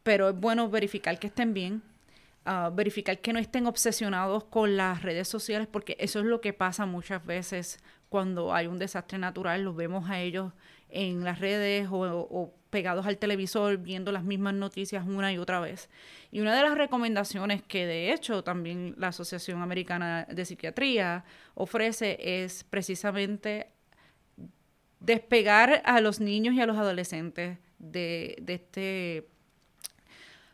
pero 0.02 0.30
es 0.30 0.36
bueno 0.38 0.68
verificar 0.70 1.18
que 1.18 1.26
estén 1.26 1.52
bien, 1.54 1.82
verificar 2.72 3.18
que 3.18 3.32
no 3.32 3.38
estén 3.38 3.66
obsesionados 3.66 4.44
con 4.44 4.76
las 4.76 5.02
redes 5.02 5.28
sociales, 5.28 5.68
porque 5.70 5.96
eso 6.00 6.20
es 6.20 6.24
lo 6.24 6.40
que 6.40 6.52
pasa 6.52 6.86
muchas 6.86 7.24
veces 7.24 7.78
cuando 8.08 8.54
hay 8.54 8.66
un 8.66 8.78
desastre 8.78 9.18
natural, 9.18 9.62
los 9.62 9.76
vemos 9.76 10.08
a 10.08 10.20
ellos 10.20 10.52
en 10.90 11.24
las 11.24 11.40
redes 11.40 11.88
o, 11.90 12.54
pegados 12.70 13.06
al 13.06 13.16
televisor 13.16 13.78
viendo 13.78 14.12
las 14.12 14.24
mismas 14.24 14.52
noticias 14.52 15.06
una 15.06 15.32
y 15.32 15.38
otra 15.38 15.58
vez. 15.58 15.88
Y 16.30 16.40
una 16.40 16.54
de 16.54 16.62
las 16.62 16.76
recomendaciones 16.76 17.62
que 17.62 17.86
de 17.86 18.12
hecho 18.12 18.44
también 18.44 18.94
la 18.98 19.08
Asociación 19.08 19.62
Americana 19.62 20.26
de 20.30 20.44
Psiquiatría 20.44 21.24
ofrece 21.54 22.18
es 22.20 22.64
precisamente 22.64 23.68
despegar 25.00 25.80
a 25.86 26.00
los 26.00 26.20
niños 26.20 26.54
y 26.54 26.60
a 26.60 26.66
los 26.66 26.76
adolescentes 26.76 27.58
de, 27.78 28.42
este 28.46 29.28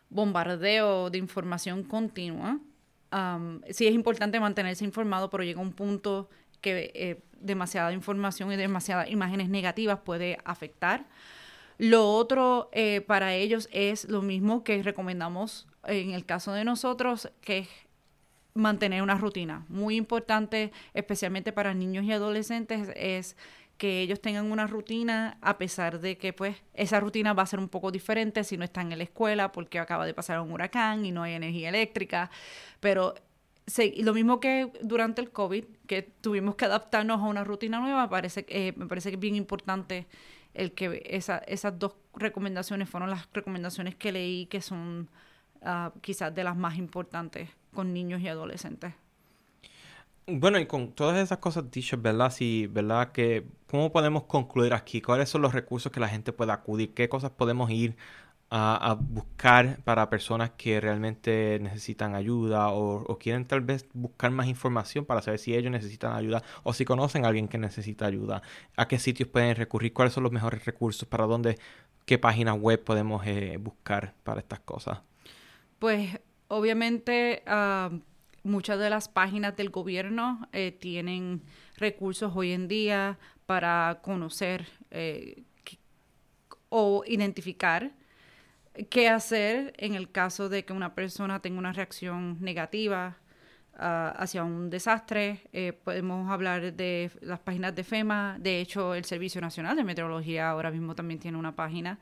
bombardeo 0.09 1.09
de 1.09 1.17
información 1.17 1.83
continua. 1.83 2.59
sí 3.71 3.87
es 3.87 3.93
importante 3.93 4.39
mantenerse 4.39 4.85
informado, 4.85 5.29
pero 5.29 5.43
llega 5.43 5.59
un 5.59 5.73
punto 5.73 6.29
que 6.61 6.91
eh, 6.95 7.21
demasiada 7.45 7.93
información 7.93 8.51
y 8.51 8.55
demasiadas 8.55 9.09
imágenes 9.09 9.49
negativas 9.49 9.99
puede 9.99 10.37
afectar. 10.43 11.05
Lo 11.77 12.09
otro 12.09 12.69
eh, 12.71 13.01
para 13.01 13.33
ellos 13.35 13.67
es 13.71 14.07
lo 14.09 14.21
mismo 14.21 14.63
que 14.63 14.81
recomendamos 14.81 15.67
en 15.83 16.11
el 16.11 16.25
caso 16.25 16.53
de 16.53 16.63
nosotros, 16.63 17.29
que 17.41 17.59
es 17.59 17.67
mantener 18.53 19.01
una 19.01 19.15
rutina. 19.15 19.65
Muy 19.67 19.97
importante, 19.97 20.71
especialmente 20.93 21.51
para 21.51 21.73
niños 21.73 22.05
y 22.05 22.13
adolescentes, 22.13 22.89
es 22.95 23.35
que 23.77 23.99
ellos 23.99 24.21
tengan 24.21 24.51
una 24.51 24.67
rutina 24.67 25.37
a 25.41 25.57
pesar 25.57 25.99
de 25.99 26.17
que 26.17 26.31
pues 26.31 26.55
esa 26.73 27.01
rutina 27.01 27.33
va 27.33 27.43
a 27.43 27.45
ser 27.45 27.59
un 27.59 27.67
poco 27.67 27.91
diferente 27.91 28.45
si 28.45 28.57
no 28.57 28.63
están 28.63 28.91
en 28.93 28.99
la 28.99 29.03
escuela 29.03 29.51
porque 29.51 29.79
acaba 29.79 30.05
de 30.05 30.13
pasar 30.13 30.39
un 30.39 30.51
huracán 30.53 31.05
y 31.05 31.11
no 31.11 31.23
hay 31.23 31.33
energía 31.33 31.69
eléctrica, 31.69 32.31
pero 32.79 33.15
Sí, 33.67 33.95
lo 34.03 34.13
mismo 34.13 34.39
que 34.39 34.71
durante 34.81 35.21
el 35.21 35.31
COVID, 35.31 35.65
que 35.87 36.03
tuvimos 36.03 36.55
que 36.55 36.65
adaptarnos 36.65 37.19
a 37.19 37.23
una 37.23 37.43
rutina 37.43 37.79
nueva, 37.79 38.09
parece, 38.09 38.45
eh, 38.47 38.73
me 38.75 38.85
parece 38.85 39.09
que 39.09 39.15
es 39.15 39.19
bien 39.19 39.35
importante 39.35 40.05
el 40.53 40.71
que 40.73 41.01
esa, 41.05 41.39
esas 41.39 41.77
dos 41.77 41.93
recomendaciones 42.15 42.89
fueron 42.89 43.09
las 43.09 43.27
recomendaciones 43.33 43.95
que 43.95 44.11
leí 44.11 44.45
que 44.45 44.61
son 44.61 45.09
uh, 45.61 45.89
quizás 46.01 46.33
de 46.33 46.43
las 46.43 46.55
más 46.55 46.77
importantes 46.77 47.49
con 47.73 47.91
niños 47.93 48.21
y 48.21 48.27
adolescentes. 48.27 48.93
Bueno, 50.27 50.57
y 50.59 50.65
con 50.65 50.91
todas 50.93 51.17
esas 51.17 51.37
cosas 51.37 51.69
dichas, 51.69 52.01
¿verdad? 52.01 52.31
Sí, 52.31 52.67
¿verdad? 52.67 53.11
Que, 53.11 53.45
¿Cómo 53.67 53.91
podemos 53.91 54.23
concluir 54.23 54.73
aquí? 54.73 55.01
¿Cuáles 55.01 55.29
son 55.29 55.43
los 55.43 55.53
recursos 55.53 55.91
que 55.91 55.99
la 55.99 56.07
gente 56.07 56.33
puede 56.33 56.51
acudir? 56.51 56.93
¿Qué 56.95 57.09
cosas 57.09 57.31
podemos 57.31 57.69
ir 57.69 57.95
a, 58.49 58.97
buscar 58.99 59.79
para 59.83 60.09
personas 60.09 60.51
que 60.51 60.79
realmente 60.79 61.59
necesitan 61.61 62.15
ayuda 62.15 62.69
o, 62.69 63.17
quieren 63.17 63.45
tal 63.45 63.61
vez 63.61 63.87
buscar 63.93 64.31
más 64.31 64.47
información 64.47 65.05
para 65.05 65.21
saber 65.21 65.39
si 65.39 65.55
ellos 65.55 65.71
necesitan 65.71 66.13
ayuda 66.13 66.43
o 66.63 66.73
si 66.73 66.85
conocen 66.85 67.25
a 67.25 67.29
alguien 67.29 67.47
que 67.47 67.57
necesita 67.57 68.05
ayuda, 68.05 68.41
a 68.77 68.87
qué 68.87 68.99
sitios 68.99 69.29
pueden 69.29 69.55
recurrir, 69.55 69.93
cuáles 69.93 70.13
son 70.13 70.23
los 70.23 70.31
mejores 70.31 70.63
recursos, 70.65 71.07
para 71.07 71.25
dónde, 71.25 71.57
qué 72.05 72.17
páginas 72.17 72.57
web 72.59 72.83
podemos 72.83 73.25
eh, 73.25 73.57
buscar 73.59 74.13
para 74.23 74.39
estas 74.39 74.59
cosas. 74.59 74.99
Pues 75.79 76.19
obviamente 76.47 77.43
ah, 77.47 77.89
muchas 78.43 78.79
de 78.79 78.89
las 78.89 79.09
páginas 79.09 79.55
del 79.57 79.69
gobierno 79.69 80.47
eh, 80.53 80.71
tienen 80.71 81.41
recursos 81.77 82.31
hoy 82.35 82.51
en 82.51 82.67
día 82.67 83.17
para 83.45 83.99
conocer 84.01 84.67
eh, 84.91 85.43
o 86.69 87.03
identificar 87.05 87.91
qué 88.89 89.09
hacer 89.09 89.73
en 89.77 89.95
el 89.95 90.11
caso 90.11 90.49
de 90.49 90.65
que 90.65 90.73
una 90.73 90.95
persona 90.95 91.41
tenga 91.41 91.59
una 91.59 91.73
reacción 91.73 92.37
negativa 92.41 93.17
ah, 93.77 94.13
hacia 94.17 94.43
un 94.43 94.69
desastre. 94.69 95.41
Eh, 95.53 95.73
podemos 95.73 96.29
hablar 96.29 96.73
de 96.73 97.11
las 97.21 97.39
páginas 97.39 97.75
de 97.75 97.83
FEMA. 97.83 98.37
De 98.39 98.59
hecho, 98.61 98.93
el 98.95 99.05
Servicio 99.05 99.41
Nacional 99.41 99.75
de 99.75 99.83
Meteorología 99.83 100.49
ahora 100.49 100.71
mismo 100.71 100.95
también 100.95 101.19
tiene 101.19 101.37
una 101.37 101.55
página. 101.55 101.99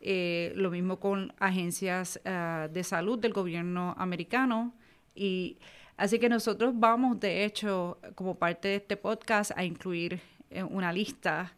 Eh, 0.00 0.52
lo 0.56 0.70
mismo 0.70 1.00
con 1.00 1.32
agencias 1.38 2.20
ah, 2.24 2.68
de 2.72 2.84
salud 2.84 3.18
del 3.18 3.32
gobierno 3.32 3.94
americano. 3.98 4.74
Y 5.14 5.58
así 5.96 6.18
que 6.18 6.28
nosotros 6.28 6.74
vamos, 6.76 7.20
de 7.20 7.44
hecho, 7.44 7.98
como 8.14 8.38
parte 8.38 8.68
de 8.68 8.76
este 8.76 8.96
podcast, 8.96 9.52
a 9.56 9.64
incluir 9.64 10.20
eh, 10.50 10.62
una 10.62 10.92
lista 10.92 11.54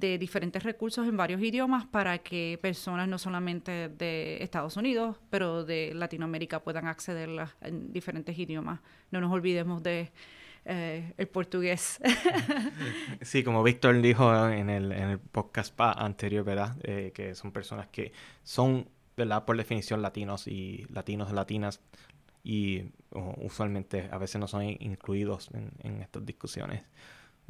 de 0.00 0.18
diferentes 0.18 0.62
recursos 0.62 1.06
en 1.06 1.16
varios 1.16 1.42
idiomas 1.42 1.86
para 1.86 2.18
que 2.18 2.58
personas 2.60 3.06
no 3.06 3.18
solamente 3.18 3.90
de 3.90 4.42
Estados 4.42 4.76
Unidos, 4.76 5.18
pero 5.28 5.64
de 5.64 5.92
Latinoamérica 5.94 6.60
puedan 6.60 6.86
accederlas 6.86 7.54
en 7.60 7.92
diferentes 7.92 8.36
idiomas. 8.38 8.80
No 9.10 9.20
nos 9.20 9.30
olvidemos 9.30 9.82
de 9.82 10.10
eh, 10.64 11.12
el 11.16 11.28
portugués. 11.28 12.00
Sí, 13.22 13.44
como 13.44 13.62
Víctor 13.62 14.00
dijo 14.00 14.48
en 14.48 14.70
el, 14.70 14.92
en 14.92 15.10
el 15.10 15.18
podcast 15.18 15.78
anterior, 15.78 16.44
¿verdad? 16.44 16.76
Eh, 16.82 17.12
que 17.14 17.34
son 17.34 17.52
personas 17.52 17.88
que 17.88 18.12
son, 18.42 18.88
¿verdad? 19.16 19.44
Por 19.44 19.56
definición 19.58 20.00
latinos 20.00 20.46
y 20.46 20.86
latinos, 20.90 21.30
latinas, 21.32 21.80
y 22.42 22.84
usualmente 23.10 24.08
a 24.10 24.16
veces 24.16 24.40
no 24.40 24.48
son 24.48 24.64
incluidos 24.64 25.50
en, 25.52 25.70
en 25.82 26.00
estas 26.00 26.24
discusiones. 26.24 26.82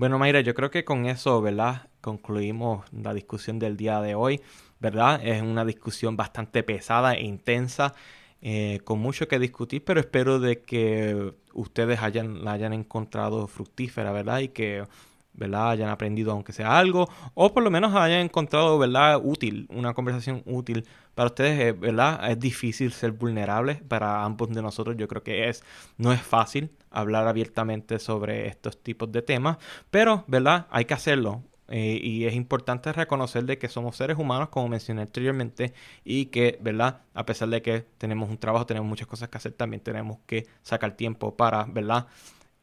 Bueno, 0.01 0.19
Mayra, 0.19 0.41
yo 0.41 0.55
creo 0.55 0.71
que 0.71 0.83
con 0.83 1.05
eso, 1.05 1.43
¿verdad? 1.43 1.91
Concluimos 2.01 2.91
la 2.91 3.13
discusión 3.13 3.59
del 3.59 3.77
día 3.77 4.01
de 4.01 4.15
hoy, 4.15 4.41
¿verdad? 4.79 5.21
Es 5.23 5.43
una 5.43 5.67
discusión 5.67 6.17
bastante 6.17 6.63
pesada 6.63 7.13
e 7.13 7.25
intensa. 7.25 7.93
Eh, 8.41 8.81
con 8.85 8.99
mucho 8.99 9.29
que 9.29 9.39
discutir, 9.39 9.85
pero 9.85 10.01
espero 10.01 10.41
de 10.41 10.63
que 10.63 11.35
ustedes 11.53 12.01
hayan, 12.01 12.43
la 12.47 12.53
hayan 12.53 12.73
encontrado 12.73 13.47
fructífera, 13.47 14.11
¿verdad? 14.11 14.39
Y 14.39 14.49
que 14.49 14.87
¿verdad? 15.33 15.71
hayan 15.71 15.91
aprendido 15.91 16.33
aunque 16.33 16.53
sea 16.53 16.79
algo, 16.79 17.09
o 17.35 17.53
por 17.53 17.63
lo 17.63 17.71
menos 17.71 17.95
hayan 17.95 18.21
encontrado 18.21 18.79
¿verdad? 18.79 19.21
útil, 19.23 19.67
una 19.71 19.95
conversación 19.95 20.43
útil 20.47 20.87
para 21.15 21.29
ustedes, 21.29 21.61
eh, 21.61 21.73
¿verdad? 21.73 22.31
Es 22.31 22.39
difícil 22.39 22.93
ser 22.93 23.13
vulnerables 23.13 23.83
para 23.83 24.25
ambos 24.25 24.51
de 24.51 24.63
nosotros, 24.63 24.97
yo 24.97 25.09
creo 25.09 25.23
que 25.23 25.49
es, 25.49 25.63
no 25.99 26.13
es 26.13 26.21
fácil 26.23 26.71
hablar 26.91 27.27
abiertamente 27.29 27.99
sobre 27.99 28.49
estos 28.49 28.83
tipos 28.83 29.11
de 29.13 29.23
temas, 29.23 29.59
pero, 29.91 30.25
¿verdad? 30.27 30.67
Hay 30.71 30.85
que 30.85 30.95
hacerlo. 30.95 31.43
Eh, 31.73 32.01
y 32.03 32.27
es 32.27 32.35
importante 32.35 32.93
reconocer 32.93 33.45
de 33.45 33.57
que 33.57 33.69
somos 33.69 33.97
seres 33.97 34.19
humanos, 34.19 34.49
como 34.49 34.69
mencioné 34.69 35.03
anteriormente, 35.03 35.73
y 36.05 36.27
que, 36.27 36.59
¿verdad? 36.61 37.03
A 37.15 37.25
pesar 37.25 37.49
de 37.49 37.63
que 37.63 37.83
tenemos 37.97 38.29
un 38.29 38.39
trabajo, 38.39 38.67
tenemos 38.67 38.89
muchas 38.89 39.07
cosas 39.07 39.29
que 39.29 39.39
hacer, 39.39 39.53
también 39.53 39.81
tenemos 39.81 40.19
que 40.27 40.47
sacar 40.63 40.97
tiempo 40.97 41.37
para, 41.37 41.65
¿verdad? 41.65 42.09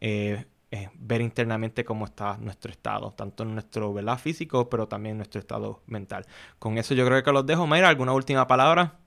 Eh, 0.01 0.45
eh, 0.70 0.89
ver 0.95 1.22
internamente 1.22 1.86
cómo 1.86 2.05
está 2.05 2.38
nuestro 2.38 2.72
estado, 2.72 3.11
tanto 3.11 3.45
nuestro 3.45 3.93
¿verdad? 3.93 4.20
físico, 4.20 4.70
pero 4.70 4.88
también 4.88 5.15
nuestro 5.15 5.39
estado 5.39 5.82
mental. 5.88 6.26
Con 6.59 6.78
eso 6.78 6.93
yo 6.93 7.05
creo 7.05 7.24
que 7.24 7.32
los 7.32 7.45
dejo. 7.45 7.65
Mayra, 7.65 7.89
¿alguna 7.89 8.13
última 8.13 8.47
palabra? 8.47 8.99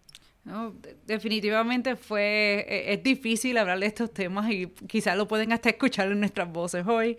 No, 0.45 0.75
definitivamente 1.07 1.97
fue, 1.97 2.65
e, 2.67 2.95
es 2.95 3.03
difícil 3.03 3.59
hablar 3.59 3.79
de 3.79 3.87
estos 3.87 4.13
temas 4.13 4.51
y 4.51 4.69
quizás 4.89 5.17
lo 5.17 5.29
pueden 5.29 5.53
hasta 5.53 5.69
escuchar 5.69 6.11
en 6.11 6.21
nuestras 6.21 6.51
voces 6.51 6.87
hoy, 6.87 7.19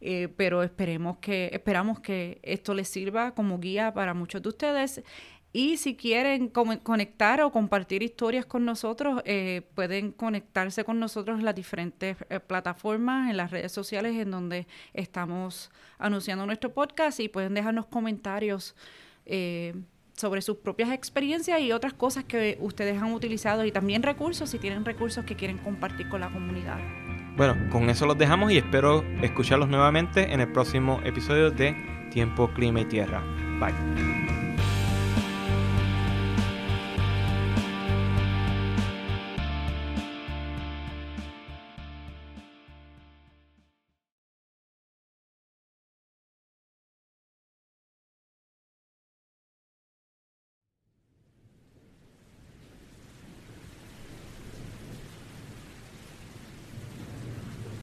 eh, 0.00 0.28
pero 0.36 0.62
esperemos 0.62 1.18
que, 1.18 1.50
esperamos 1.52 1.98
que 1.98 2.38
esto 2.44 2.74
les 2.74 2.88
sirva 2.88 3.34
como 3.34 3.58
guía 3.58 3.92
para 3.92 4.14
muchos 4.14 4.40
de 4.40 4.48
ustedes 4.50 5.02
y 5.52 5.78
si 5.78 5.96
quieren 5.96 6.48
conectar 6.48 7.40
o 7.40 7.50
compartir 7.50 8.02
historias 8.02 8.46
con 8.46 8.64
nosotros, 8.64 9.20
eh, 9.24 9.62
pueden 9.74 10.12
conectarse 10.12 10.84
con 10.84 11.00
nosotros 11.00 11.40
en 11.40 11.44
las 11.44 11.56
diferentes 11.56 12.16
eh, 12.28 12.38
plataformas, 12.38 13.30
en 13.30 13.36
las 13.36 13.50
redes 13.50 13.72
sociales 13.72 14.16
en 14.16 14.30
donde 14.30 14.68
estamos 14.94 15.70
anunciando 15.98 16.46
nuestro 16.46 16.72
podcast 16.72 17.18
y 17.18 17.28
pueden 17.28 17.54
dejarnos 17.54 17.86
comentarios 17.86 18.76
eh, 19.26 19.74
sobre 20.14 20.40
sus 20.40 20.58
propias 20.58 20.90
experiencias 20.92 21.60
y 21.60 21.72
otras 21.72 21.94
cosas 21.94 22.24
que 22.24 22.56
ustedes 22.60 23.02
han 23.02 23.12
utilizado 23.12 23.64
y 23.64 23.72
también 23.72 24.04
recursos, 24.04 24.50
si 24.50 24.58
tienen 24.58 24.84
recursos 24.84 25.24
que 25.24 25.34
quieren 25.34 25.58
compartir 25.58 26.08
con 26.08 26.20
la 26.20 26.30
comunidad. 26.30 26.78
Bueno, 27.36 27.56
con 27.70 27.90
eso 27.90 28.06
los 28.06 28.18
dejamos 28.18 28.52
y 28.52 28.58
espero 28.58 29.02
escucharlos 29.22 29.68
nuevamente 29.68 30.32
en 30.32 30.40
el 30.40 30.52
próximo 30.52 31.00
episodio 31.04 31.50
de 31.50 31.74
Tiempo, 32.12 32.50
Clima 32.54 32.82
y 32.82 32.84
Tierra. 32.84 33.22
Bye. 33.58 34.49